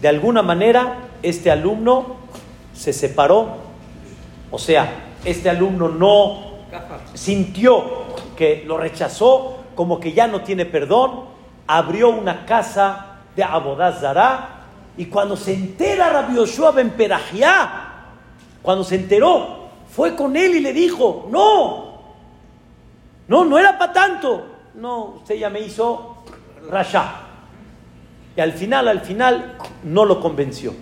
de 0.00 0.08
alguna 0.08 0.42
manera, 0.42 0.98
este 1.22 1.50
alumno 1.50 2.16
se 2.74 2.92
separó. 2.92 3.56
O 4.50 4.58
sea, 4.58 5.14
este 5.24 5.50
alumno 5.50 5.88
no 5.88 6.46
sintió 7.14 8.06
que 8.36 8.64
lo 8.66 8.76
rechazó, 8.76 9.58
como 9.74 9.98
que 9.98 10.12
ya 10.12 10.26
no 10.26 10.42
tiene 10.42 10.66
perdón, 10.66 11.24
abrió 11.66 12.10
una 12.10 12.44
casa 12.44 13.18
de 13.34 13.42
Abodazara. 13.42 14.50
Y 14.96 15.06
cuando 15.06 15.36
se 15.36 15.54
entera 15.54 16.10
Rabbi 16.10 16.36
Yoshua 16.36 16.70
ben 16.72 16.90
Perajia, 16.90 17.70
cuando 18.62 18.84
se 18.84 18.96
enteró, 18.96 19.66
fue 19.94 20.14
con 20.14 20.36
él 20.36 20.56
y 20.56 20.60
le 20.60 20.72
dijo, 20.72 21.28
no, 21.30 22.00
no, 23.28 23.44
no 23.44 23.58
era 23.58 23.78
para 23.78 23.92
tanto. 23.92 24.46
No, 24.74 25.16
usted 25.16 25.36
ya 25.36 25.50
me 25.50 25.60
hizo 25.60 26.18
rasha. 26.70 27.25
Y 28.36 28.40
al 28.40 28.52
final, 28.52 28.88
al 28.88 29.00
final, 29.00 29.56
no 29.82 30.04
lo 30.04 30.20
convenció. 30.20 30.74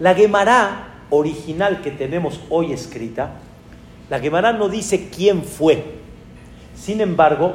La 0.00 0.14
Gemara 0.14 1.04
original 1.10 1.82
que 1.82 1.90
tenemos 1.90 2.40
hoy 2.50 2.72
escrita, 2.72 3.32
la 4.08 4.18
Gemara 4.18 4.52
no 4.52 4.68
dice 4.68 5.08
quién 5.08 5.44
fue. 5.44 5.84
Sin 6.74 7.00
embargo, 7.00 7.54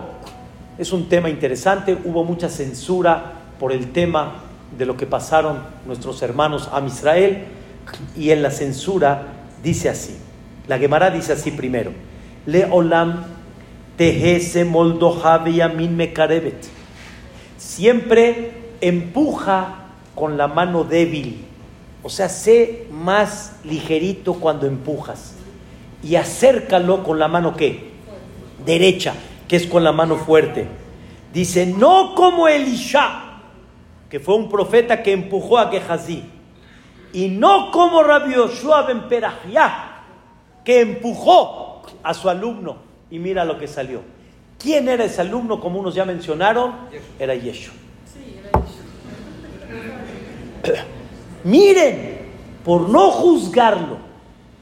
es 0.77 0.93
un 0.93 1.09
tema 1.09 1.29
interesante, 1.29 1.97
hubo 2.05 2.23
mucha 2.23 2.49
censura 2.49 3.33
por 3.59 3.71
el 3.71 3.91
tema 3.91 4.41
de 4.77 4.85
lo 4.85 4.95
que 4.97 5.05
pasaron 5.05 5.59
nuestros 5.85 6.21
hermanos 6.21 6.69
a 6.71 6.85
Israel 6.85 7.45
y 8.15 8.31
en 8.31 8.41
la 8.41 8.51
censura 8.51 9.27
dice 9.63 9.89
así. 9.89 10.17
La 10.67 10.77
Gemara 10.77 11.11
dice 11.11 11.33
así 11.33 11.51
primero. 11.51 11.91
Le 12.45 12.65
olam 12.65 13.25
tehese 13.97 14.65
min 14.65 15.95
mekarebet. 15.95 16.67
Siempre 17.57 18.64
empuja 18.81 19.85
con 20.15 20.37
la 20.37 20.47
mano 20.47 20.83
débil. 20.83 21.45
O 22.03 22.09
sea, 22.09 22.29
sé 22.29 22.87
más 22.91 23.59
ligerito 23.63 24.35
cuando 24.35 24.67
empujas. 24.67 25.35
Y 26.03 26.15
acércalo 26.15 27.03
con 27.03 27.17
la 27.17 27.27
mano 27.27 27.55
¿qué? 27.55 27.91
Derecha, 28.63 29.13
que 29.47 29.55
es 29.55 29.67
con 29.67 29.83
la 29.83 29.91
mano 29.91 30.17
fuerte. 30.17 30.67
Dice, 31.33 31.65
no 31.65 32.15
como 32.15 32.47
Elisha, 32.47 33.41
que 34.09 34.19
fue 34.19 34.35
un 34.35 34.49
profeta 34.49 35.03
que 35.03 35.11
empujó 35.11 35.57
a 35.57 35.69
Gehazi. 35.69 36.23
Y 37.11 37.29
no 37.29 37.71
como 37.71 38.03
Rabbi 38.03 38.35
Yoshua 38.35 38.83
ben 38.83 39.03
que 40.63 40.81
empujó 40.81 41.83
a 42.03 42.13
su 42.13 42.29
alumno. 42.29 42.77
Y 43.09 43.19
mira 43.19 43.45
lo 43.45 43.57
que 43.57 43.67
salió. 43.67 44.01
¿Quién 44.59 44.87
era 44.89 45.05
ese 45.05 45.21
alumno, 45.21 45.59
como 45.59 45.79
unos 45.79 45.95
ya 45.95 46.05
mencionaron? 46.05 46.73
Era 47.19 47.35
Yeshua. 47.35 47.84
Miren, 51.43 52.19
por 52.63 52.89
no 52.89 53.11
juzgarlo 53.11 53.97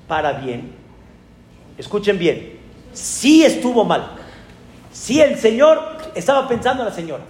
para 0.08 0.34
bien, 0.34 0.76
escuchen 1.78 2.20
bien, 2.20 2.60
sí 2.94 3.44
estuvo 3.44 3.86
mal. 3.86 4.18
Sí 4.92 5.20
el 5.20 5.40
Señor 5.40 5.98
estaba 6.14 6.48
pensando 6.48 6.84
en 6.84 6.90
la 6.90 6.96
señora. 6.96 7.24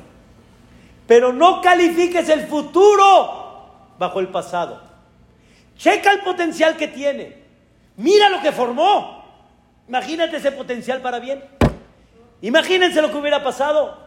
Pero 1.07 1.31
no 1.31 1.61
califiques 1.61 2.27
el 2.29 2.47
futuro 2.47 3.69
bajo 3.97 4.19
el 4.19 4.27
pasado. 4.27 4.81
Checa 5.77 6.11
el 6.11 6.21
potencial 6.21 6.77
que 6.77 6.87
tiene. 6.87 7.43
Mira 7.97 8.29
lo 8.29 8.41
que 8.41 8.51
formó. 8.51 9.23
Imagínate 9.87 10.37
ese 10.37 10.51
potencial 10.51 11.01
para 11.01 11.19
bien. 11.19 11.43
Imagínense 12.41 13.01
lo 13.01 13.11
que 13.11 13.17
hubiera 13.17 13.43
pasado. 13.43 13.97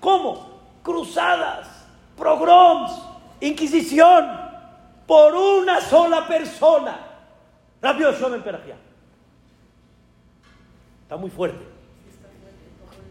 ¿Cómo? 0.00 0.60
Cruzadas, 0.82 1.66
pogroms, 2.16 2.92
inquisición, 3.40 4.44
por 5.06 5.34
una 5.34 5.80
sola 5.80 6.26
persona. 6.26 6.98
Rabbi 7.82 8.04
en 8.04 8.42
Perajía. 8.42 8.76
Está 11.02 11.16
muy 11.16 11.30
fuerte. 11.30 11.64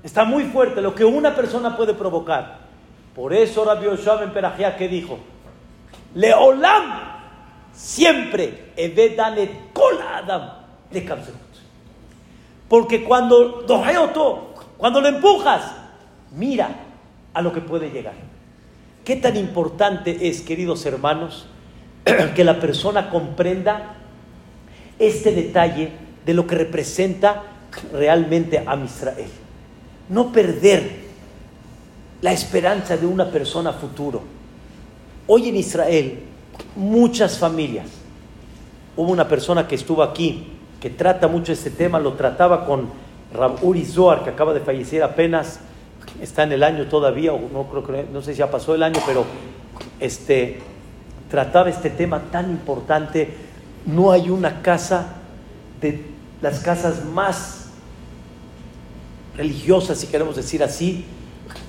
Está 0.01 0.23
muy 0.25 0.45
fuerte 0.45 0.81
lo 0.81 0.95
que 0.95 1.05
una 1.05 1.35
persona 1.35 1.77
puede 1.77 1.93
provocar. 1.93 2.59
Por 3.15 3.33
eso 3.33 3.63
Rabbi 3.63 3.87
en 3.87 4.33
Perajía 4.33 4.75
que 4.75 4.87
dijo, 4.87 5.19
Leolam 6.15 7.13
siempre 7.71 8.73
Evedane 8.75 9.69
Kola 9.73 10.17
Adam 10.17 10.49
de 10.91 11.17
Porque 12.67 13.03
cuando 13.03 13.65
cuando 14.77 15.01
lo 15.01 15.07
empujas, 15.07 15.75
mira 16.31 16.69
a 17.33 17.41
lo 17.41 17.53
que 17.53 17.61
puede 17.61 17.89
llegar. 17.89 18.32
¿Qué 19.03 19.15
tan 19.17 19.35
importante 19.35 20.29
es, 20.29 20.41
queridos 20.41 20.85
hermanos, 20.85 21.47
que 22.35 22.43
la 22.43 22.59
persona 22.59 23.09
comprenda 23.09 23.95
este 24.97 25.31
detalle 25.31 25.91
de 26.25 26.33
lo 26.33 26.47
que 26.47 26.55
representa 26.55 27.43
realmente 27.91 28.63
a 28.65 28.75
Israel? 28.77 29.29
No 30.09 30.31
perder 30.31 31.03
la 32.21 32.31
esperanza 32.31 32.95
de 32.95 33.05
una 33.05 33.29
persona 33.29 33.73
futuro. 33.73 34.21
Hoy 35.27 35.49
en 35.49 35.57
Israel 35.57 36.19
muchas 36.75 37.37
familias. 37.37 37.87
Hubo 38.95 39.11
una 39.11 39.27
persona 39.27 39.67
que 39.67 39.75
estuvo 39.75 40.03
aquí, 40.03 40.47
que 40.79 40.89
trata 40.89 41.27
mucho 41.27 41.51
este 41.51 41.69
tema, 41.69 41.99
lo 41.99 42.13
trataba 42.13 42.65
con 42.65 42.89
Uri 43.61 43.85
Zohar, 43.85 44.23
que 44.23 44.29
acaba 44.29 44.53
de 44.53 44.59
fallecer 44.59 45.03
apenas, 45.03 45.59
está 46.21 46.43
en 46.43 46.51
el 46.53 46.63
año 46.63 46.85
todavía, 46.87 47.31
no, 47.31 47.63
creo, 47.65 48.05
no 48.11 48.21
sé 48.21 48.33
si 48.33 48.39
ya 48.39 48.49
pasó 48.49 48.75
el 48.75 48.83
año, 48.83 48.99
pero 49.05 49.25
este, 49.99 50.59
trataba 51.29 51.69
este 51.69 51.89
tema 51.89 52.21
tan 52.31 52.49
importante. 52.49 53.33
No 53.85 54.11
hay 54.11 54.29
una 54.29 54.61
casa 54.61 55.15
de 55.81 56.05
las 56.41 56.59
casas 56.59 57.05
más 57.05 57.69
religiosas, 59.35 59.97
si 59.97 60.07
queremos 60.07 60.35
decir 60.35 60.63
así, 60.63 61.05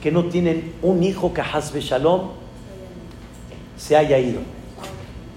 que 0.02 0.12
no 0.12 0.24
tienen 0.26 0.74
un 0.82 1.02
hijo 1.02 1.32
que 1.32 1.40
Hasbe 1.40 1.80
Shalom 1.80 2.30
se 3.76 3.96
haya 3.96 4.18
ido. 4.18 4.40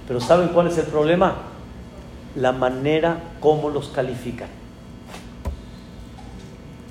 Pero 0.08 0.22
¿saben 0.22 0.50
cuál 0.50 0.68
es 0.68 0.78
el 0.78 0.86
problema? 0.86 1.36
La 2.36 2.52
manera 2.52 3.20
como 3.40 3.70
los 3.70 3.90
califican. 3.90 4.50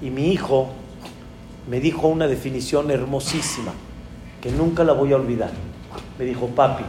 Y 0.03 0.11
mi 0.11 0.33
hijo 0.33 0.71
me 1.69 1.81
dijo 1.81 2.09
una 2.09 2.27
definición 2.27 2.91
hermosísima 2.91 3.73
que 4.41 4.51
nunca 4.51 4.85
la 4.85 4.93
voy 4.93 5.13
a 5.13 5.17
olvidar. 5.17 5.51
Me 6.19 6.25
dijo, 6.25 6.49
papi, 6.49 6.85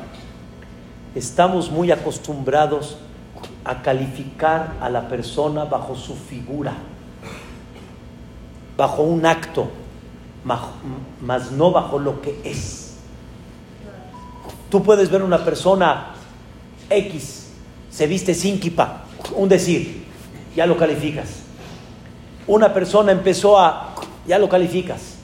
estamos 1.15 1.71
muy 1.71 1.91
acostumbrados 1.91 2.97
a 3.63 3.81
calificar 3.81 4.75
a 4.81 4.89
la 4.89 5.07
persona 5.07 5.65
bajo 5.65 5.95
su 5.95 6.15
figura, 6.15 6.73
bajo 8.77 9.03
un 9.03 9.25
acto, 9.25 9.69
más 11.21 11.51
no 11.51 11.71
bajo 11.71 11.99
lo 11.99 12.21
que 12.21 12.39
es. 12.43 12.97
Tú 14.69 14.83
puedes 14.83 15.09
ver 15.09 15.23
una 15.23 15.43
persona 15.43 16.13
X 16.89 17.47
se 17.97 18.05
viste 18.05 18.35
sin 18.35 18.59
kipa, 18.59 19.05
un 19.35 19.49
decir, 19.49 20.05
ya 20.55 20.67
lo 20.67 20.77
calificas. 20.77 21.29
Una 22.45 22.71
persona 22.71 23.11
empezó 23.11 23.57
a, 23.57 23.86
ya 24.27 24.37
lo 24.37 24.49
calificas. 24.49 25.15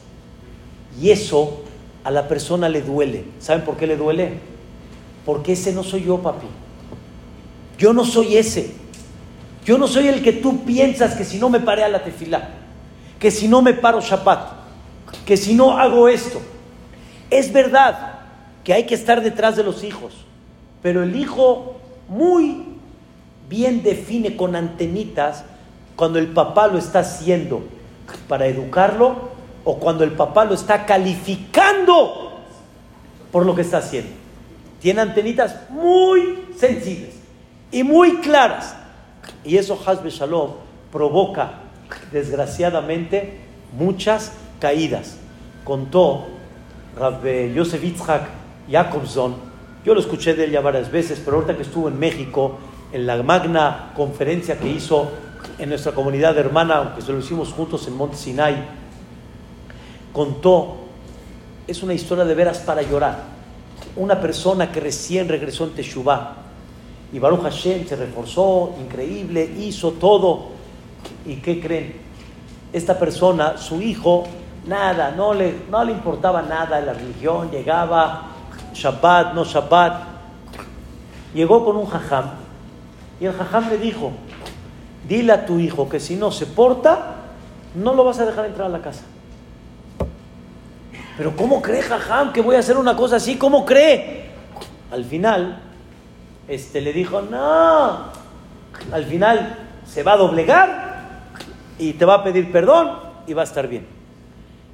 Y 1.00 1.12
eso 1.12 1.62
a 2.04 2.12
la 2.12 2.28
persona 2.28 2.70
le 2.70 2.82
duele. 2.82 3.26
¿Saben 3.40 3.64
por 3.64 3.78
qué 3.78 3.86
le 3.86 3.98
duele? 3.98 4.40
Porque 5.26 5.54
ese 5.54 5.74
no 5.74 5.84
soy 5.84 6.04
yo, 6.04 6.20
papi. 6.20 6.48
Yo 7.78 7.94
no 7.94 8.06
soy 8.06 8.38
ese. 8.38 8.72
Yo 9.66 9.78
no 9.78 9.88
soy 9.88 10.08
el 10.08 10.22
que 10.22 10.34
tú 10.34 10.64
piensas 10.64 11.16
que 11.16 11.24
si 11.24 11.38
no 11.38 11.50
me 11.50 11.60
paré 11.60 11.84
a 11.84 11.90
la 11.90 12.04
tefilá, 12.04 12.50
que 13.20 13.32
si 13.32 13.48
no 13.48 13.62
me 13.62 13.74
paro 13.74 14.02
Shabbat, 14.02 14.52
que 15.26 15.38
si 15.38 15.54
no 15.54 15.78
hago 15.78 16.10
esto. 16.10 16.42
Es 17.30 17.52
verdad 17.54 18.20
que 18.64 18.74
hay 18.74 18.86
que 18.86 18.96
estar 18.96 19.22
detrás 19.22 19.56
de 19.56 19.64
los 19.64 19.84
hijos, 19.84 20.14
pero 20.82 21.04
el 21.04 21.16
hijo 21.16 21.78
muy 22.10 22.66
bien 23.50 23.84
define 23.84 24.36
con 24.36 24.56
antenitas 24.56 25.46
cuando 25.96 26.20
el 26.20 26.28
papá 26.28 26.68
lo 26.68 26.78
está 26.78 27.00
haciendo 27.00 27.64
para 28.28 28.48
educarlo 28.48 29.30
o 29.64 29.80
cuando 29.80 30.04
el 30.04 30.12
papá 30.12 30.46
lo 30.46 30.54
está 30.54 30.86
calificando 30.86 32.42
por 33.32 33.46
lo 33.46 33.56
que 33.56 33.62
está 33.62 33.78
haciendo. 33.78 34.12
Tiene 34.80 35.02
antenitas 35.02 35.70
muy 35.70 36.46
sensibles 36.58 37.16
y 37.72 37.84
muy 37.84 38.18
claras. 38.18 38.76
Y 39.44 39.58
eso, 39.58 39.82
Hasbe 39.86 40.10
Shalom, 40.10 40.52
provoca, 40.92 41.54
desgraciadamente, 42.12 43.40
muchas 43.78 44.34
caídas. 44.60 45.18
Contó 45.64 46.28
Rabbe 46.98 47.54
Yosef 47.54 47.82
Yitzhak 47.82 48.24
Jacobson, 48.70 49.36
yo 49.86 49.94
lo 49.94 50.00
escuché 50.00 50.34
de 50.34 50.46
él 50.46 50.52
ya 50.52 50.62
varias 50.62 50.92
veces, 50.92 51.22
pero 51.24 51.38
ahorita 51.38 51.58
que 51.58 51.64
estuvo 51.64 51.90
en 51.90 52.00
México, 52.00 52.58
en 52.94 53.06
la 53.06 53.22
magna 53.22 53.92
conferencia 53.96 54.58
que 54.58 54.70
hizo 54.70 55.12
en 55.64 55.70
nuestra 55.70 55.94
comunidad 55.94 56.38
hermana, 56.38 56.76
aunque 56.76 57.02
se 57.02 57.14
lo 57.14 57.20
hicimos 57.20 57.54
juntos 57.54 57.88
en 57.88 57.96
Monte 57.96 58.18
Sinai, 58.18 58.66
contó, 60.12 60.76
es 61.66 61.82
una 61.82 61.94
historia 61.94 62.26
de 62.26 62.36
veras 62.36 62.60
para 62.60 62.82
llorar. 62.82 63.24
Una 63.96 64.20
persona 64.20 64.72
que 64.72 64.82
recién 64.82 65.30
regresó 65.30 65.64
en 65.64 65.72
Teshuvah 65.72 66.36
y 67.14 67.20
Baruch 67.20 67.44
Hashem 67.44 67.88
se 67.88 67.96
reforzó, 67.96 68.76
increíble, 68.82 69.50
hizo 69.58 69.92
todo. 69.94 70.50
¿Y 71.26 71.38
qué 71.38 71.62
creen? 71.62 71.96
Esta 72.74 73.00
persona, 73.00 73.58
su 73.58 73.82
hijo, 73.82 74.26
nada, 74.68 75.12
no 75.12 75.34
le, 75.34 75.54
no 75.72 75.82
le 75.86 75.94
importaba 75.94 76.42
nada 76.42 76.82
la 76.82 76.94
religión, 76.94 77.50
llegaba, 77.52 78.32
Shabbat, 78.74 79.34
no 79.34 79.46
Shabbat. 79.46 80.04
Llegó 81.34 81.64
con 81.64 81.78
un 81.78 81.86
jajam 81.86 82.32
y 83.22 83.26
el 83.26 83.34
jajam 83.34 83.70
le 83.70 83.78
dijo, 83.78 84.12
dile 85.08 85.34
a 85.34 85.46
tu 85.46 85.60
hijo 85.60 85.90
que 85.90 86.00
si 86.00 86.16
no 86.16 86.32
se 86.32 86.46
porta, 86.46 87.16
no 87.76 87.94
lo 87.94 88.04
vas 88.04 88.20
a 88.20 88.26
dejar 88.26 88.46
entrar 88.46 88.68
a 88.68 88.70
la 88.70 88.82
casa. 88.82 89.04
Pero 91.18 91.36
¿cómo 91.36 91.62
cree 91.62 91.82
jajam 91.82 92.34
que 92.34 92.42
voy 92.42 92.56
a 92.56 92.60
hacer 92.60 92.78
una 92.78 92.96
cosa 92.96 93.18
así? 93.18 93.38
¿Cómo 93.38 93.66
cree? 93.66 94.26
Al 94.92 95.06
final, 95.06 95.60
este 96.48 96.82
le 96.82 96.94
dijo, 96.94 97.22
no, 97.22 98.06
al 98.92 99.06
final 99.06 99.58
se 99.86 100.04
va 100.04 100.14
a 100.14 100.18
doblegar 100.18 101.24
y 101.78 101.94
te 101.94 102.06
va 102.06 102.16
a 102.16 102.24
pedir 102.24 102.52
perdón 102.52 102.98
y 103.28 103.34
va 103.34 103.42
a 103.42 103.46
estar 103.46 103.68
bien. 103.68 103.86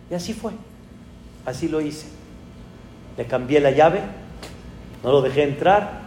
Y 0.10 0.14
así 0.14 0.34
fue, 0.34 0.54
así 1.46 1.68
lo 1.68 1.82
hice. 1.82 2.08
le 3.18 3.26
cambié 3.26 3.60
la 3.60 3.72
llave, 3.72 4.02
no 5.04 5.12
lo 5.12 5.22
dejé 5.22 5.44
entrar 5.44 6.02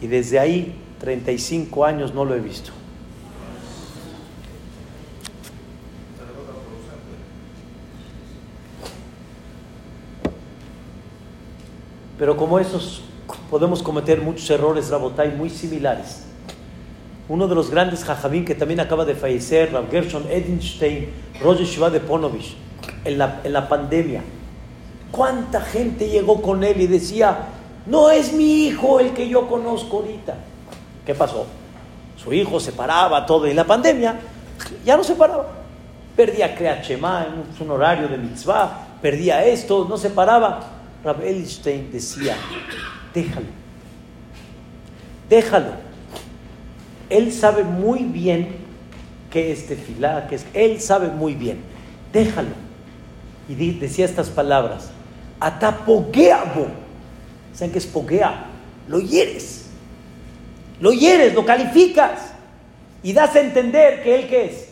y 0.00 0.06
desde 0.06 0.38
ahí 0.38 0.74
35 1.00 1.84
años 1.84 2.14
no 2.14 2.24
lo 2.24 2.34
he 2.34 2.40
visto. 2.40 2.72
Pero 12.20 12.36
como 12.36 12.58
esos 12.58 13.00
podemos 13.48 13.82
cometer 13.82 14.20
muchos 14.20 14.48
errores, 14.50 14.90
Rabotai, 14.90 15.34
muy 15.34 15.48
similares. 15.48 16.24
Uno 17.30 17.48
de 17.48 17.54
los 17.54 17.70
grandes 17.70 18.04
jajabín 18.04 18.44
que 18.44 18.54
también 18.54 18.78
acaba 18.78 19.06
de 19.06 19.14
fallecer, 19.14 19.72
Rav 19.72 19.90
Gershon 19.90 20.26
Edinstein, 20.28 21.08
Roger 21.40 21.64
Shiva 21.64 21.88
de 21.88 22.00
Ponovich, 22.00 22.56
en 23.06 23.16
la, 23.16 23.40
en 23.42 23.54
la 23.54 23.66
pandemia. 23.66 24.22
¿Cuánta 25.10 25.62
gente 25.62 26.10
llegó 26.10 26.42
con 26.42 26.62
él 26.62 26.82
y 26.82 26.86
decía, 26.86 27.38
no 27.86 28.10
es 28.10 28.34
mi 28.34 28.66
hijo 28.66 29.00
el 29.00 29.14
que 29.14 29.26
yo 29.26 29.48
conozco 29.48 30.00
ahorita? 30.00 30.34
¿Qué 31.06 31.14
pasó? 31.14 31.46
Su 32.22 32.34
hijo 32.34 32.60
se 32.60 32.72
paraba 32.72 33.24
todo 33.24 33.46
y 33.46 33.50
en 33.50 33.56
la 33.56 33.64
pandemia 33.64 34.20
ya 34.84 34.94
no 34.94 35.02
se 35.02 35.14
paraba. 35.14 35.48
Perdía 36.14 36.54
Kreachema 36.54 37.28
en 37.28 37.64
un 37.64 37.70
horario 37.70 38.08
de 38.08 38.18
mitzvah, 38.18 38.88
perdía 39.00 39.42
esto, 39.46 39.86
no 39.88 39.96
se 39.96 40.10
paraba. 40.10 40.79
Rab 41.02 41.22
Elstein 41.22 41.90
decía, 41.90 42.36
déjalo, 43.14 43.46
déjalo. 45.28 45.72
Él 47.08 47.32
sabe 47.32 47.64
muy 47.64 48.00
bien 48.00 48.56
qué 49.30 49.50
es 49.50 49.66
tefilá, 49.66 50.26
que 50.28 50.36
es, 50.36 50.46
él 50.52 50.80
sabe 50.80 51.08
muy 51.08 51.34
bien, 51.34 51.60
déjalo. 52.12 52.50
Y 53.48 53.54
decía 53.54 54.04
estas 54.04 54.28
palabras, 54.28 54.90
atapogueabo. 55.40 56.68
¿Saben 57.54 57.72
qué 57.72 57.78
es 57.78 57.86
poguea? 57.86 58.46
Lo 58.86 59.00
hieres. 59.00 59.66
Lo 60.80 60.92
hieres, 60.92 61.34
lo 61.34 61.44
calificas. 61.44 62.32
Y 63.02 63.12
das 63.12 63.34
a 63.34 63.40
entender 63.40 64.02
que 64.02 64.14
él 64.14 64.28
qué 64.28 64.44
es. 64.44 64.68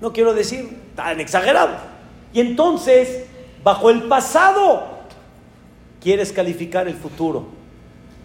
No 0.00 0.12
quiero 0.12 0.34
decir 0.34 0.78
tan 0.94 1.18
exagerado 1.18 1.91
y 2.32 2.40
entonces, 2.40 3.24
bajo 3.62 3.90
el 3.90 4.04
pasado, 4.04 4.88
quieres 6.00 6.32
calificar 6.32 6.88
el 6.88 6.94
futuro. 6.94 7.46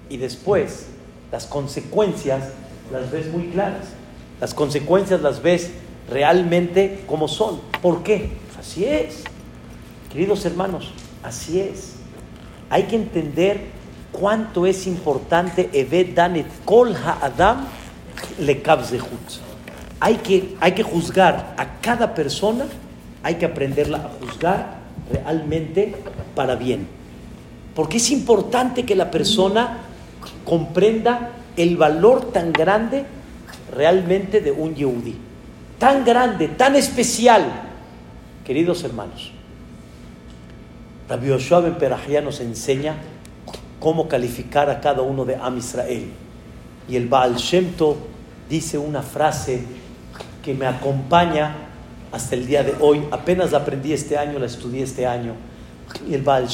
Y 0.10 0.18
después, 0.18 0.88
las 1.32 1.46
consecuencias 1.46 2.44
las 2.92 3.12
ves 3.12 3.32
muy 3.32 3.48
claras. 3.48 3.88
Las 4.40 4.54
consecuencias 4.54 5.22
las 5.22 5.42
ves 5.42 5.72
realmente 6.10 7.04
como 7.08 7.28
son. 7.28 7.60
¿Por 7.82 8.04
qué? 8.04 8.30
Así 8.60 8.86
es. 8.86 9.24
Queridos 10.12 10.46
hermanos, 10.46 10.94
así 11.24 11.60
es. 11.60 11.96
Hay 12.70 12.84
que 12.84 12.96
entender 12.96 13.60
cuánto 14.12 14.66
es 14.66 14.88
importante 14.88 15.70
Evet 15.74 16.14
Danet 16.14 16.48
Kol 16.66 16.96
Adam 16.96 17.66
le 18.40 18.64
hay 20.00 20.16
que, 20.18 20.56
hay 20.60 20.74
que 20.74 20.84
juzgar 20.84 21.56
a 21.58 21.82
cada 21.82 22.14
persona 22.14 22.66
hay 23.28 23.36
que 23.36 23.46
aprenderla 23.46 23.98
a 23.98 24.26
juzgar 24.26 24.78
realmente 25.12 25.94
para 26.34 26.56
bien. 26.56 26.88
Porque 27.76 27.98
es 27.98 28.10
importante 28.10 28.86
que 28.86 28.96
la 28.96 29.12
persona 29.12 29.80
comprenda 30.46 31.32
el 31.58 31.76
valor 31.76 32.32
tan 32.32 32.54
grande 32.54 33.04
realmente 33.76 34.40
de 34.40 34.54
un 34.54 34.76
Yehudi. 34.76 35.14
Tan 35.78 36.06
grande, 36.06 36.48
tan 36.48 36.78
especial. 36.78 37.44
Queridos 38.46 38.86
hermanos, 38.86 39.34
Rabbi 41.10 41.28
Yoshua 41.28 41.60
Ben 41.60 41.76
Perahia 41.76 42.22
nos 42.22 42.40
enseña 42.40 42.96
cómo 43.82 44.08
calificar 44.08 44.70
a 44.70 44.80
cada 44.80 45.02
uno 45.02 45.26
de 45.26 45.36
Am 45.36 45.58
Israel. 45.58 46.12
Y 46.88 46.96
el 46.96 47.10
Baal 47.10 47.36
Shem 47.36 47.74
dice 48.50 48.78
una 48.78 49.02
frase 49.02 49.66
que 50.42 50.54
me 50.54 50.66
acompaña 50.66 51.67
hasta 52.18 52.36
el 52.36 52.46
día 52.46 52.64
de 52.64 52.76
hoy. 52.80 53.08
Apenas 53.12 53.52
la 53.52 53.60
aprendí 53.60 53.94
este 53.94 54.18
año, 54.18 54.40
la 54.40 54.48
estudié 54.48 54.84
este 54.84 55.06
año. 55.06 55.34
Y 56.08 56.14
el 56.16 56.24
Baal 56.24 56.48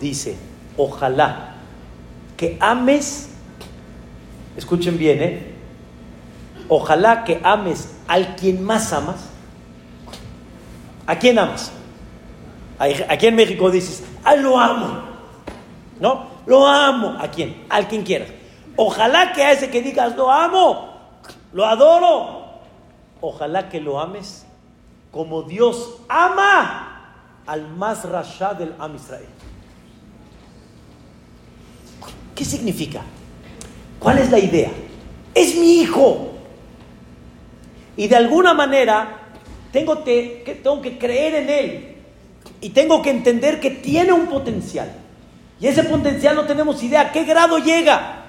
dice, 0.00 0.36
ojalá 0.76 1.54
que 2.36 2.56
ames, 2.60 3.30
escuchen 4.56 4.98
bien, 4.98 5.22
¿eh? 5.22 5.52
Ojalá 6.68 7.24
que 7.24 7.40
ames 7.42 7.94
al 8.06 8.36
quien 8.36 8.62
más 8.62 8.92
amas. 8.92 9.16
¿A 11.06 11.18
quién 11.18 11.38
amas? 11.38 11.72
Aquí 12.78 13.26
en 13.26 13.36
México 13.36 13.70
dices, 13.70 14.04
ah, 14.22 14.36
lo 14.36 14.58
amo. 14.58 15.02
¿No? 15.98 16.26
Lo 16.46 16.66
amo. 16.66 17.16
¿A 17.18 17.28
quién? 17.30 17.64
Al 17.70 17.88
quien 17.88 18.02
quieras. 18.02 18.28
Ojalá 18.76 19.32
que 19.32 19.42
a 19.42 19.52
ese 19.52 19.70
que 19.70 19.80
digas, 19.80 20.14
lo 20.16 20.30
amo, 20.30 20.90
lo 21.52 21.64
adoro. 21.64 22.44
Ojalá 23.22 23.70
que 23.70 23.80
lo 23.80 23.98
ames 23.98 24.45
como 25.16 25.44
Dios 25.44 25.96
ama 26.10 27.14
al 27.46 27.74
más 27.74 28.04
rasha 28.04 28.52
del 28.52 28.74
Am 28.78 28.96
Israel. 28.96 29.24
¿Qué 32.34 32.44
significa? 32.44 33.00
¿Cuál 33.98 34.18
es 34.18 34.30
la 34.30 34.38
idea? 34.38 34.68
Es 35.34 35.56
mi 35.56 35.80
hijo. 35.80 36.32
Y 37.96 38.08
de 38.08 38.16
alguna 38.16 38.52
manera 38.52 39.22
tengo, 39.72 40.04
que, 40.04 40.60
tengo 40.62 40.82
que 40.82 40.98
creer 40.98 41.34
en 41.36 41.48
él. 41.48 41.96
Y 42.60 42.68
tengo 42.68 43.00
que 43.00 43.08
entender 43.08 43.58
que 43.58 43.70
tiene 43.70 44.12
un 44.12 44.26
potencial. 44.26 44.92
Y 45.58 45.66
ese 45.66 45.84
potencial 45.84 46.36
no 46.36 46.44
tenemos 46.44 46.82
idea 46.82 47.00
a 47.00 47.12
qué 47.12 47.24
grado 47.24 47.56
llega. 47.56 48.26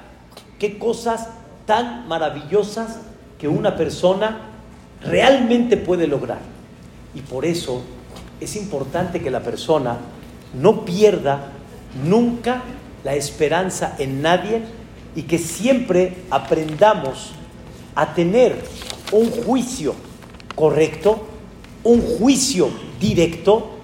Qué 0.58 0.80
cosas 0.80 1.28
tan 1.66 2.08
maravillosas 2.08 3.00
que 3.38 3.50
una 3.50 3.76
persona 3.76 4.38
realmente 5.02 5.76
puede 5.76 6.08
lograr. 6.08 6.56
Y 7.18 7.22
por 7.22 7.46
eso 7.46 7.82
es 8.40 8.56
importante 8.56 9.20
que 9.20 9.32
la 9.32 9.42
persona 9.42 9.98
no 10.54 10.86
pierda 10.86 11.52
nunca 12.06 12.62
la 13.04 13.16
esperanza 13.16 13.96
en 13.98 14.22
nadie 14.22 14.62
y 15.16 15.24
que 15.24 15.40
siempre 15.40 16.16
aprendamos 16.30 17.32
a 17.96 18.14
tener 18.14 18.64
un 19.12 19.32
juicio 19.32 19.96
correcto, 20.54 21.26
un 21.84 22.02
juicio 22.02 22.70
directo. 23.00 23.80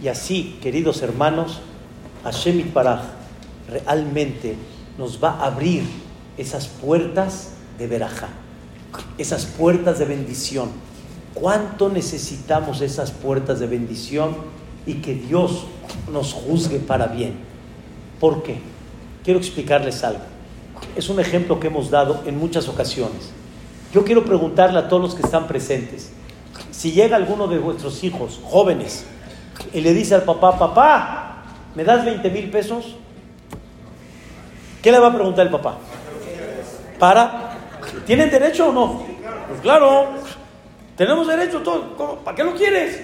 Y 0.00 0.06
así, 0.06 0.56
queridos 0.62 1.02
hermanos, 1.02 1.58
Hashem 2.22 2.70
Paraj 2.70 3.00
realmente 3.68 4.54
nos 4.96 5.20
va 5.22 5.30
a 5.30 5.46
abrir 5.46 5.82
esas 6.36 6.68
puertas 6.68 7.54
de 7.76 7.88
veraja, 7.88 8.28
esas 9.18 9.46
puertas 9.46 9.98
de 9.98 10.04
bendición 10.04 10.87
cuánto 11.34 11.88
necesitamos 11.88 12.80
esas 12.80 13.10
puertas 13.10 13.60
de 13.60 13.66
bendición 13.66 14.36
y 14.86 14.94
que 14.94 15.14
Dios 15.14 15.66
nos 16.12 16.32
juzgue 16.32 16.78
para 16.78 17.06
bien. 17.06 17.34
¿Por 18.20 18.42
qué? 18.42 18.58
Quiero 19.24 19.38
explicarles 19.38 20.02
algo. 20.04 20.22
Es 20.96 21.08
un 21.08 21.20
ejemplo 21.20 21.60
que 21.60 21.66
hemos 21.66 21.90
dado 21.90 22.22
en 22.26 22.38
muchas 22.38 22.68
ocasiones. 22.68 23.30
Yo 23.92 24.04
quiero 24.04 24.24
preguntarle 24.24 24.78
a 24.78 24.88
todos 24.88 25.02
los 25.02 25.14
que 25.14 25.22
están 25.22 25.46
presentes, 25.46 26.12
si 26.70 26.92
llega 26.92 27.16
alguno 27.16 27.46
de 27.48 27.58
vuestros 27.58 28.04
hijos 28.04 28.40
jóvenes 28.44 29.04
y 29.72 29.80
le 29.80 29.92
dice 29.94 30.14
al 30.14 30.22
papá, 30.22 30.58
papá, 30.58 31.44
¿me 31.74 31.84
das 31.84 32.04
20 32.04 32.30
mil 32.30 32.50
pesos? 32.50 32.96
¿Qué 34.82 34.92
le 34.92 34.98
va 34.98 35.08
a 35.08 35.14
preguntar 35.14 35.46
el 35.46 35.52
papá? 35.52 35.78
¿Para? 36.98 37.56
¿Tienen 38.06 38.30
derecho 38.30 38.68
o 38.68 38.72
no? 38.72 39.02
Pues 39.48 39.60
claro, 39.60 40.08
tenemos 40.98 41.28
derecho 41.28 41.60
todo. 41.60 42.18
¿Para 42.24 42.36
qué 42.36 42.42
lo 42.42 42.54
quieres? 42.54 43.00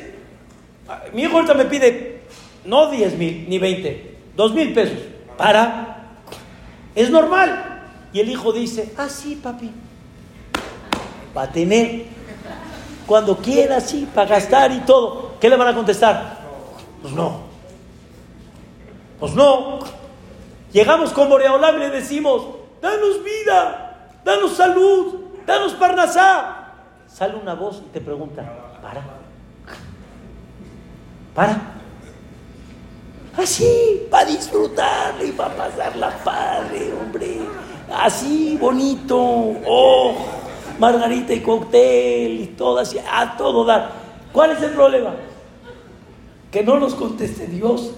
Mi 1.13 1.23
hijo 1.23 1.37
ahorita 1.37 1.55
me 1.55 1.65
pide 1.67 2.23
no 2.65 2.91
10 2.91 3.17
mil 3.17 3.49
ni 3.49 3.59
20, 3.59 4.17
2 4.37 4.53
mil 4.53 4.75
pesos. 4.75 4.99
Para. 5.39 6.19
Es 6.97 7.09
normal. 7.09 7.83
Y 8.13 8.19
el 8.19 8.29
hijo 8.29 8.53
dice, 8.53 8.93
ah, 8.99 9.09
sí, 9.09 9.39
papi. 9.41 9.71
Va 11.37 11.43
a 11.43 11.53
tener. 11.53 12.07
Cuando 13.07 13.37
quiera, 13.37 13.81
sí, 13.81 14.09
para 14.13 14.29
gastar 14.29 14.73
y 14.73 14.81
todo. 14.81 15.37
¿Qué 15.41 15.49
le 15.49 15.57
van 15.57 15.69
a 15.69 15.75
contestar? 15.75 16.39
Pues 17.01 17.15
no. 17.15 17.43
Pues 19.21 19.35
no. 19.35 19.79
Llegamos 20.73 21.13
con 21.13 21.29
Boreolam 21.29 21.77
y 21.77 21.79
le 21.79 21.91
decimos, 21.91 22.43
danos 22.83 23.23
vida, 23.23 24.11
danos 24.25 24.57
salud, 24.57 25.15
danos 25.47 25.75
parnasá 25.75 26.54
sale 27.15 27.37
una 27.37 27.55
voz 27.55 27.81
y 27.87 27.93
te 27.93 28.01
pregunta, 28.01 28.43
para, 28.83 29.03
para. 31.35 31.71
Así, 33.37 34.07
para 34.11 34.27
disfrutar 34.27 35.15
y 35.25 35.33
para 35.33 35.55
pasarla 35.55 36.11
padre, 36.25 36.93
hombre. 36.93 37.39
Así, 37.91 38.59
bonito. 38.61 39.17
Oh, 39.17 40.17
margarita 40.79 41.33
y 41.33 41.41
cóctel 41.41 42.41
y 42.41 42.47
todo 42.57 42.81
así, 42.81 42.99
a 42.99 43.37
todo 43.37 43.65
dar. 43.65 43.93
¿Cuál 44.33 44.51
es 44.51 44.63
el 44.63 44.71
problema? 44.73 45.15
que 46.55 46.63
no 46.63 46.79
nos 46.79 46.95
conteste 46.95 47.49
Dios 47.49 47.91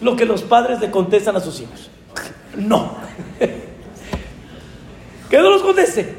lo 0.00 0.16
que 0.16 0.24
los 0.24 0.42
padres 0.42 0.80
le 0.80 0.90
contestan 0.90 1.36
a 1.36 1.40
sus 1.40 1.60
hijos. 1.60 1.88
No. 2.56 2.96
que 5.30 5.38
no 5.38 5.48
nos 5.48 5.62
conteste. 5.62 6.16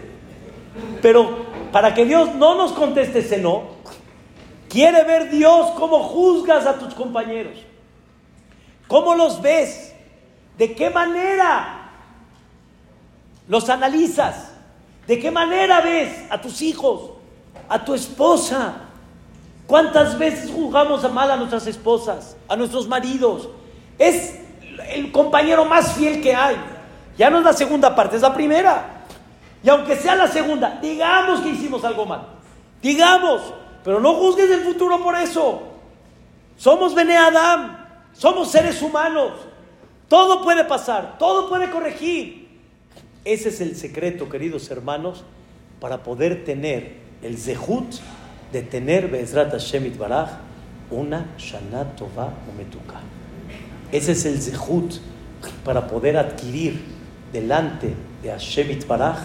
Pero 1.02 1.41
para 1.72 1.93
que 1.93 2.05
Dios 2.05 2.36
no 2.36 2.55
nos 2.55 2.74
conteste 2.74 3.19
ese 3.19 3.38
no, 3.38 3.63
quiere 4.69 5.03
ver 5.03 5.30
Dios 5.30 5.72
cómo 5.78 5.99
juzgas 5.99 6.65
a 6.65 6.78
tus 6.78 6.93
compañeros. 6.93 7.57
¿Cómo 8.88 9.15
los 9.15 9.41
ves? 9.41 9.93
¿De 10.57 10.76
qué 10.76 10.89
manera 10.89 11.89
los 13.47 13.69
analizas? 13.69 14.51
¿De 15.07 15.19
qué 15.19 15.32
manera 15.32 15.82
ves 15.82 16.26
a 16.30 16.39
tus 16.41 16.61
hijos, 16.61 17.11
a 17.69 17.84
tu 17.84 17.93
esposa? 17.93 18.74
¿Cuántas 19.65 20.17
veces 20.17 20.51
juzgamos 20.51 21.03
a 21.05 21.09
mal 21.09 21.32
a 21.32 21.38
nuestras 21.38 21.65
esposas, 21.67 22.36
a 22.49 22.55
nuestros 22.57 22.88
maridos? 22.88 23.47
Es 23.97 24.39
el 24.89 25.11
compañero 25.11 25.63
más 25.63 25.93
fiel 25.93 26.22
que 26.22 26.36
hay. 26.36 26.57
Ya 27.17 27.30
no 27.30 27.39
es 27.39 27.45
la 27.45 27.53
segunda 27.53 27.95
parte, 27.95 28.17
es 28.17 28.22
la 28.22 28.34
primera. 28.34 29.01
Y 29.64 29.70
aunque 29.70 29.95
sea 29.95 30.16
la 30.16 30.28
segunda, 30.28 30.80
digamos 30.82 31.41
que 31.41 31.49
hicimos 31.49 31.84
algo 31.84 32.05
mal. 32.05 32.28
Digamos, 32.82 33.41
pero 33.84 33.99
no 33.99 34.14
juzgues 34.16 34.49
el 34.49 34.62
futuro 34.62 35.03
por 35.03 35.16
eso. 35.16 35.64
Somos 36.57 36.95
Bene 36.95 37.18
Adam, 37.18 37.78
somos 38.14 38.51
seres 38.51 38.82
humanos. 38.82 39.34
Todo 40.07 40.43
puede 40.43 40.66
pasar, 40.66 41.18
todo 41.18 41.47
puede 41.47 41.70
corregir. 41.70 42.49
Ese 43.24 43.49
es 43.49 43.62
el 43.62 43.76
secreto, 43.76 44.30
queridos 44.30 44.70
hermanos, 44.72 45.24
para 45.80 46.03
poder 46.03 46.43
tener 46.43 46.97
el 47.22 47.38
zehut 47.38 47.95
de 48.51 48.64
tener 48.64 49.07
Bezrat 49.07 49.51
Hashem 49.51 49.97
Baraj 49.97 50.30
una 50.89 51.34
Shana 51.38 51.95
Tova 51.95 52.34
Umetuka. 52.51 52.99
Ese 53.91 54.14
es 54.14 54.26
el 54.26 54.41
zehut 54.41 54.95
para 55.64 55.88
poder 55.88 56.18
adquirir 56.18 56.82
delante 57.32 57.93
de 58.22 58.30
Hashem 58.30 58.80
Baraj 58.88 59.18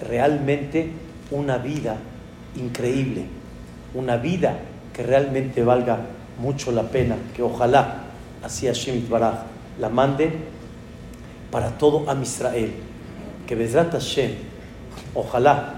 realmente 0.00 0.90
una 1.30 1.58
vida 1.58 1.96
increíble, 2.56 3.24
una 3.94 4.16
vida 4.16 4.58
que 4.92 5.02
realmente 5.02 5.62
valga 5.62 6.00
mucho 6.38 6.72
la 6.72 6.84
pena, 6.84 7.16
que 7.34 7.42
ojalá 7.42 8.04
así 8.42 8.66
Hashem 8.66 9.08
Baraj 9.08 9.40
la 9.78 9.88
mande 9.88 10.30
para 11.50 11.78
todo 11.78 12.08
Am 12.08 12.22
Israel, 12.22 12.72
que 13.46 13.54
Bezrat 13.54 13.92
Hashem, 13.92 14.32
ojalá 15.14 15.74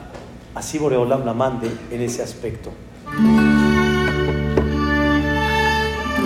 así 0.55 0.79
Boreolam 0.79 1.25
la 1.25 1.35
mande 1.35 1.71
en 1.91 2.03
ese 2.03 2.23
aspecto. 2.23 2.71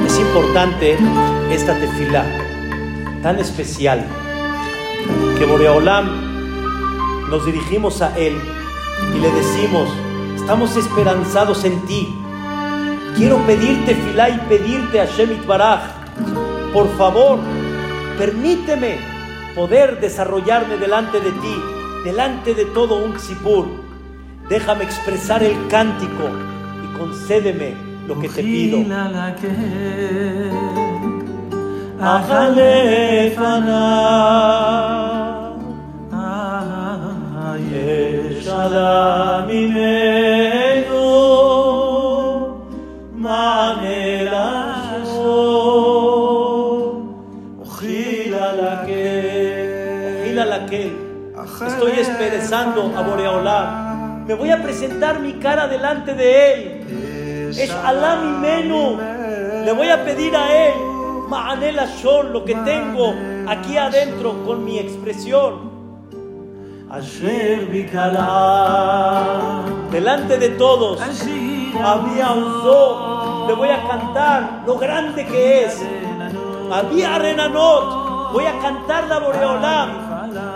Es 0.06 0.18
importante 0.18 0.96
esta 1.50 1.78
tefila 1.78 2.24
tan 3.22 3.38
especial 3.38 4.04
que 5.38 5.44
Boreolam 5.44 6.34
nos 7.35 7.45
dirigimos 7.47 8.01
a 8.01 8.16
Él 8.16 8.41
y 9.12 9.18
le 9.18 9.28
decimos, 9.32 9.89
estamos 10.37 10.76
esperanzados 10.76 11.64
en 11.64 11.85
ti. 11.85 12.14
Quiero 13.16 13.39
pedirte, 13.39 13.97
Filá, 13.97 14.30
y 14.30 14.39
pedirte 14.49 15.01
a 15.01 15.07
Shemit 15.07 15.45
Baraj, 15.45 15.80
por 16.72 16.89
favor, 16.97 17.41
permíteme 18.16 18.99
poder 19.57 20.01
desarrollarme 20.01 20.76
delante 20.76 21.18
de 21.18 21.32
ti, 21.32 21.57
delante 22.05 22.55
de 22.55 22.66
todo 22.66 23.05
un 23.05 23.14
ksipur. 23.14 23.66
Déjame 24.49 24.85
expresar 24.85 25.43
el 25.43 25.57
cántico 25.66 26.30
y 26.85 26.97
concédeme 26.97 27.74
lo 28.07 28.20
que 28.20 28.28
te 28.28 28.45
pido. 28.45 28.78
Estoy 51.66 51.92
esperando 51.98 52.92
a 52.96 53.02
Boreolam. 53.02 54.26
Me 54.26 54.34
voy 54.34 54.50
a 54.50 54.62
presentar 54.62 55.20
mi 55.20 55.34
cara 55.34 55.66
delante 55.68 56.14
de 56.14 56.52
él. 56.52 57.50
Es 57.57 57.70
Alá 57.70 58.16
mi 58.16 58.38
menú. 58.38 58.98
Le 59.64 59.72
voy 59.72 59.88
a 59.88 60.05
pedir 60.05 60.36
a 60.36 60.66
él, 60.66 60.74
Ma'anela 61.28 61.86
Shor, 61.86 62.26
lo 62.26 62.44
que 62.44 62.55
tengo 62.55 63.14
aquí 63.46 63.76
adentro 63.76 64.44
con 64.44 64.64
mi 64.64 64.78
expresión. 64.78 65.73
Delante 69.90 70.38
de 70.38 70.51
todos 70.51 71.01
había 71.01 72.30
un. 72.30 73.49
Le 73.49 73.55
voy 73.55 73.68
a 73.68 73.88
cantar 73.88 74.62
lo 74.64 74.78
grande 74.78 75.26
que 75.26 75.64
es. 75.64 75.82
Había 76.72 77.18
Renanot. 77.18 78.32
Voy 78.32 78.47
a 78.47 78.61
cantar 78.61 79.09
la 79.09 79.18
Boreolam. 79.18 80.05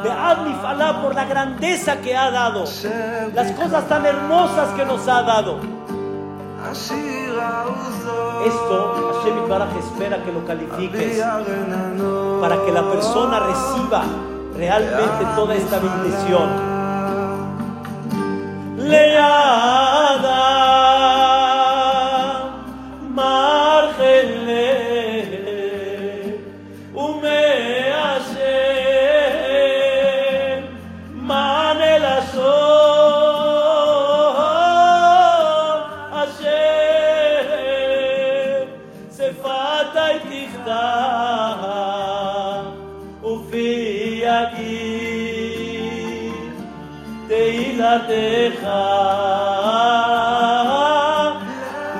De 0.04 0.10
Falá 0.62 1.02
por 1.02 1.12
la 1.14 1.24
grandeza 1.24 2.00
que 2.00 2.16
ha 2.16 2.30
dado. 2.30 2.64
Las 3.34 3.52
cosas 3.52 3.88
tan 3.88 4.06
hermosas 4.06 4.68
que 4.76 4.84
nos 4.84 5.08
ha 5.08 5.22
dado. 5.22 5.58
Esto 8.46 9.12
Hashem 9.12 9.48
Baraj 9.48 9.76
espera 9.76 10.22
que 10.22 10.32
lo 10.32 10.44
califiques 10.46 11.20
para 12.40 12.64
que 12.64 12.72
la 12.72 12.82
persona 12.90 13.40
reciba 13.40 14.04
realmente 14.58 15.24
toda 15.36 15.54
esta 15.54 15.78
bendición. 15.78 16.50
Leada. 18.76 20.57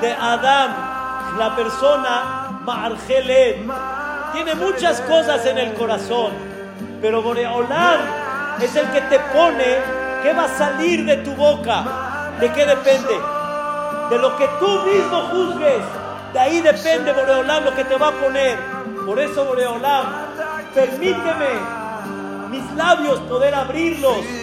De 0.01 0.15
Adam, 0.19 0.71
la 1.37 1.55
persona 1.55 2.61
tiene 4.33 4.55
muchas 4.55 4.99
cosas 5.01 5.45
en 5.45 5.59
el 5.59 5.73
corazón, 5.73 6.31
pero 6.99 7.21
Boreolam 7.21 7.99
es 8.59 8.75
el 8.75 8.87
que 8.87 9.01
te 9.01 9.19
pone 9.19 9.77
qué 10.23 10.33
va 10.33 10.45
a 10.45 10.57
salir 10.57 11.05
de 11.05 11.17
tu 11.17 11.35
boca, 11.35 11.83
de 12.39 12.51
qué 12.51 12.65
depende, 12.65 13.19
de 14.09 14.17
lo 14.17 14.35
que 14.35 14.49
tú 14.59 14.81
mismo 14.81 15.21
juzgues, 15.31 15.83
de 16.33 16.39
ahí 16.39 16.59
depende 16.61 17.13
Boreolam 17.13 17.65
lo 17.65 17.75
que 17.75 17.83
te 17.85 17.95
va 17.97 18.07
a 18.07 18.11
poner. 18.13 18.57
Por 19.05 19.19
eso 19.19 19.45
Boreolam, 19.45 20.05
permíteme 20.73 21.49
mis 22.49 22.71
labios 22.73 23.19
poder 23.21 23.53
abrirlos 23.53 24.38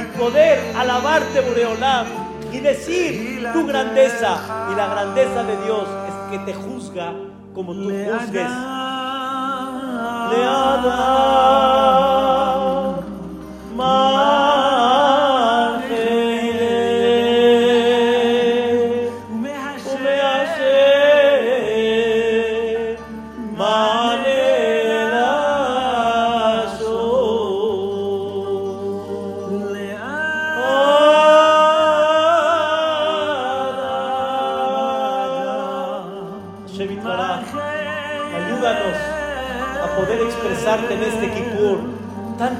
y 0.00 0.18
poder 0.18 0.76
alabarte, 0.76 1.40
Boreolam, 1.40 2.06
y 2.52 2.58
decir 2.58 3.48
tu 3.52 3.66
grandeza. 3.66 4.38
Y 4.72 4.76
la 4.76 4.86
grandeza 4.88 5.42
de 5.44 5.56
Dios 5.64 5.88
es 6.08 6.14
que 6.30 6.38
te 6.44 6.54
juzga 6.54 7.12
como 7.54 7.72
tú 7.74 7.90
juzgues. 7.90 8.50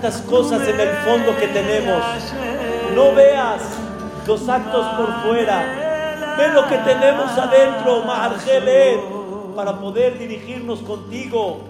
tantas 0.02 0.20
cosas 0.22 0.66
en 0.66 0.80
el 0.80 0.88
fondo 1.04 1.36
que 1.36 1.46
tenemos. 1.48 2.02
No 2.94 3.14
veas 3.14 3.62
los 4.26 4.48
actos 4.48 4.84
por 4.96 5.22
fuera. 5.22 6.34
Ve 6.36 6.48
lo 6.48 6.66
que 6.66 6.76
tenemos 6.78 7.30
adentro, 7.38 8.02
para 9.54 9.78
poder 9.78 10.18
dirigirnos 10.18 10.80
contigo. 10.80 11.60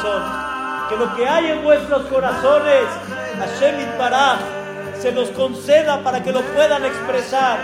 Corazón 0.00 0.22
que 0.88 0.96
lo 0.96 1.14
que 1.14 1.28
hay 1.28 1.50
en 1.52 1.62
vuestros 1.62 2.02
corazones, 2.06 2.84
Hashem 3.38 3.80
Itbaraj, 3.80 4.38
se 5.00 5.12
los 5.12 5.28
conceda 5.30 6.02
para 6.02 6.22
que 6.22 6.32
lo 6.32 6.42
puedan 6.42 6.84
expresar. 6.84 7.58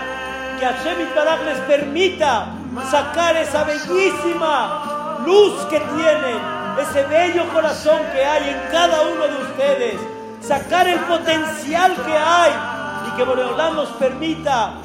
Que 0.57 0.65
Hashem 0.65 1.01
Itbaraj 1.01 1.43
les 1.43 1.59
permita 1.61 2.47
sacar 2.89 3.35
esa 3.35 3.63
bellísima 3.65 5.19
luz 5.25 5.65
que 5.65 5.79
tienen, 5.79 6.39
ese 6.79 7.03
bello 7.07 7.43
corazón 7.53 7.99
que 8.13 8.23
hay 8.23 8.49
en 8.49 8.71
cada 8.71 9.01
uno 9.01 9.27
de 9.27 9.43
ustedes, 9.43 9.95
sacar 10.41 10.87
el 10.87 10.99
potencial 11.01 11.93
que 12.05 12.17
hay 12.17 12.51
y 13.07 13.17
que 13.17 13.23
Boreolán 13.23 13.75
nos 13.75 13.89
permita 13.89 14.75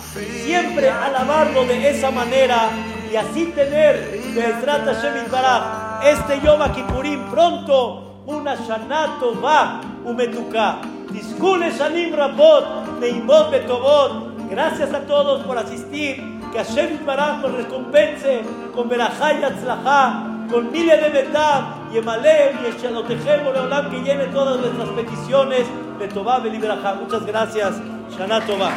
siempre 0.44 0.90
alabarlo 0.90 1.64
de 1.64 1.90
esa 1.90 2.10
manera 2.10 2.70
y 3.10 3.14
así 3.14 3.46
tener 3.54 4.20
Hashem 4.34 5.26
Itbaraj 5.26 5.92
este 6.02 6.40
Yom 6.40 6.60
Kippurim 6.74 7.01
pronto 7.32 8.22
una 8.26 8.54
Shana 8.54 9.18
Tova 9.18 9.80
Umetuka. 10.04 10.80
Discule 11.10 11.70
Shanim 11.70 12.14
Rabot, 12.14 13.00
Neimot 13.00 13.50
Betobot. 13.50 14.50
Gracias 14.50 14.92
a 14.92 15.00
todos 15.06 15.42
por 15.44 15.56
asistir. 15.56 16.22
Que 16.52 16.58
Hashem 16.58 16.96
Itbaraj 16.96 17.40
nos 17.40 17.52
recompense 17.52 18.42
con 18.74 18.90
Berajá 18.90 19.32
y 19.32 19.42
Atzlajá, 19.42 20.24
con 20.50 20.70
miles 20.70 21.00
de 21.00 21.08
Betab, 21.08 21.90
Yemalem 21.90 22.58
y 22.62 22.66
Eshanotejem 22.66 23.44
Boreolam 23.44 23.90
que 23.90 24.02
llene 24.02 24.26
todas 24.26 24.60
nuestras 24.60 24.88
peticiones. 24.90 25.64
Betová 25.98 26.40
Beliberajá. 26.40 26.94
Muchas 26.96 27.24
gracias. 27.24 27.80
Shana 28.10 28.44
Tova. 28.44 28.72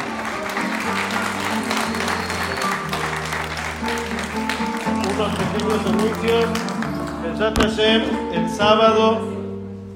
unos 5.16 5.34
pequeños 5.34 5.86
anuncios. 5.86 6.75
Besat 7.36 7.58
Hashem, 7.58 8.02
el 8.32 8.48
sábado, 8.48 9.18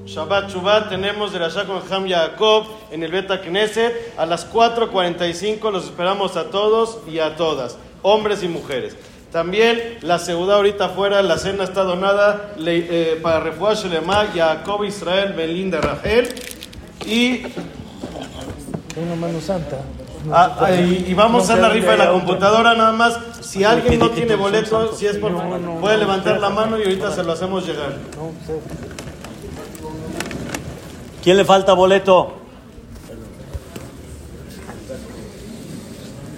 Shabbat 0.05 0.51
Shubat, 0.51 0.89
tenemos 0.89 1.33
de 1.33 1.39
la 1.39 1.49
con 1.65 1.81
Ham 1.91 2.05
Yaakov 2.05 2.67
en 2.91 3.01
el 3.01 3.11
Beta 3.11 3.41
Knesset. 3.41 4.13
A 4.15 4.27
las 4.27 4.47
4.45 4.53 5.71
los 5.71 5.85
esperamos 5.85 6.37
a 6.37 6.51
todos 6.51 6.99
y 7.11 7.17
a 7.17 7.35
todas, 7.35 7.77
hombres 8.03 8.43
y 8.43 8.47
mujeres. 8.47 8.95
También 9.31 9.97
la 10.01 10.19
segunda 10.19 10.55
ahorita 10.57 10.85
afuera, 10.85 11.23
la 11.23 11.39
cena 11.39 11.63
está 11.63 11.81
donada 11.83 12.53
le- 12.57 13.13
eh, 13.13 13.15
para 13.15 13.39
Refuah 13.39 13.73
Shelema, 13.73 14.27
Jacob 14.35 14.83
Israel, 14.83 15.33
Belinda 15.33 15.81
Rachel. 15.81 16.29
Y 17.07 17.41
Una 18.97 19.15
mano 19.15 19.41
santa. 19.41 19.77
Ah, 20.29 20.55
ah, 20.59 20.71
y, 20.71 21.05
y 21.07 21.13
vamos 21.13 21.49
a 21.49 21.53
hacer 21.53 21.63
la 21.63 21.69
rifa 21.69 21.91
de 21.91 21.97
la 21.97 22.11
computadora 22.11 22.75
nada 22.75 22.91
más. 22.91 23.17
Si 23.39 23.63
alguien 23.63 23.99
no 23.99 24.11
tiene 24.11 24.35
boleto, 24.35 24.93
si 24.93 25.07
es 25.07 25.17
por 25.17 25.31
puede 25.79 25.97
levantar 25.97 26.39
la 26.39 26.49
mano 26.49 26.77
y 26.77 26.83
ahorita 26.83 27.11
se 27.11 27.23
lo 27.23 27.31
hacemos 27.31 27.65
llegar. 27.65 27.95
¿Quién 31.23 31.37
le 31.37 31.45
falta 31.45 31.73
boleto? 31.73 32.40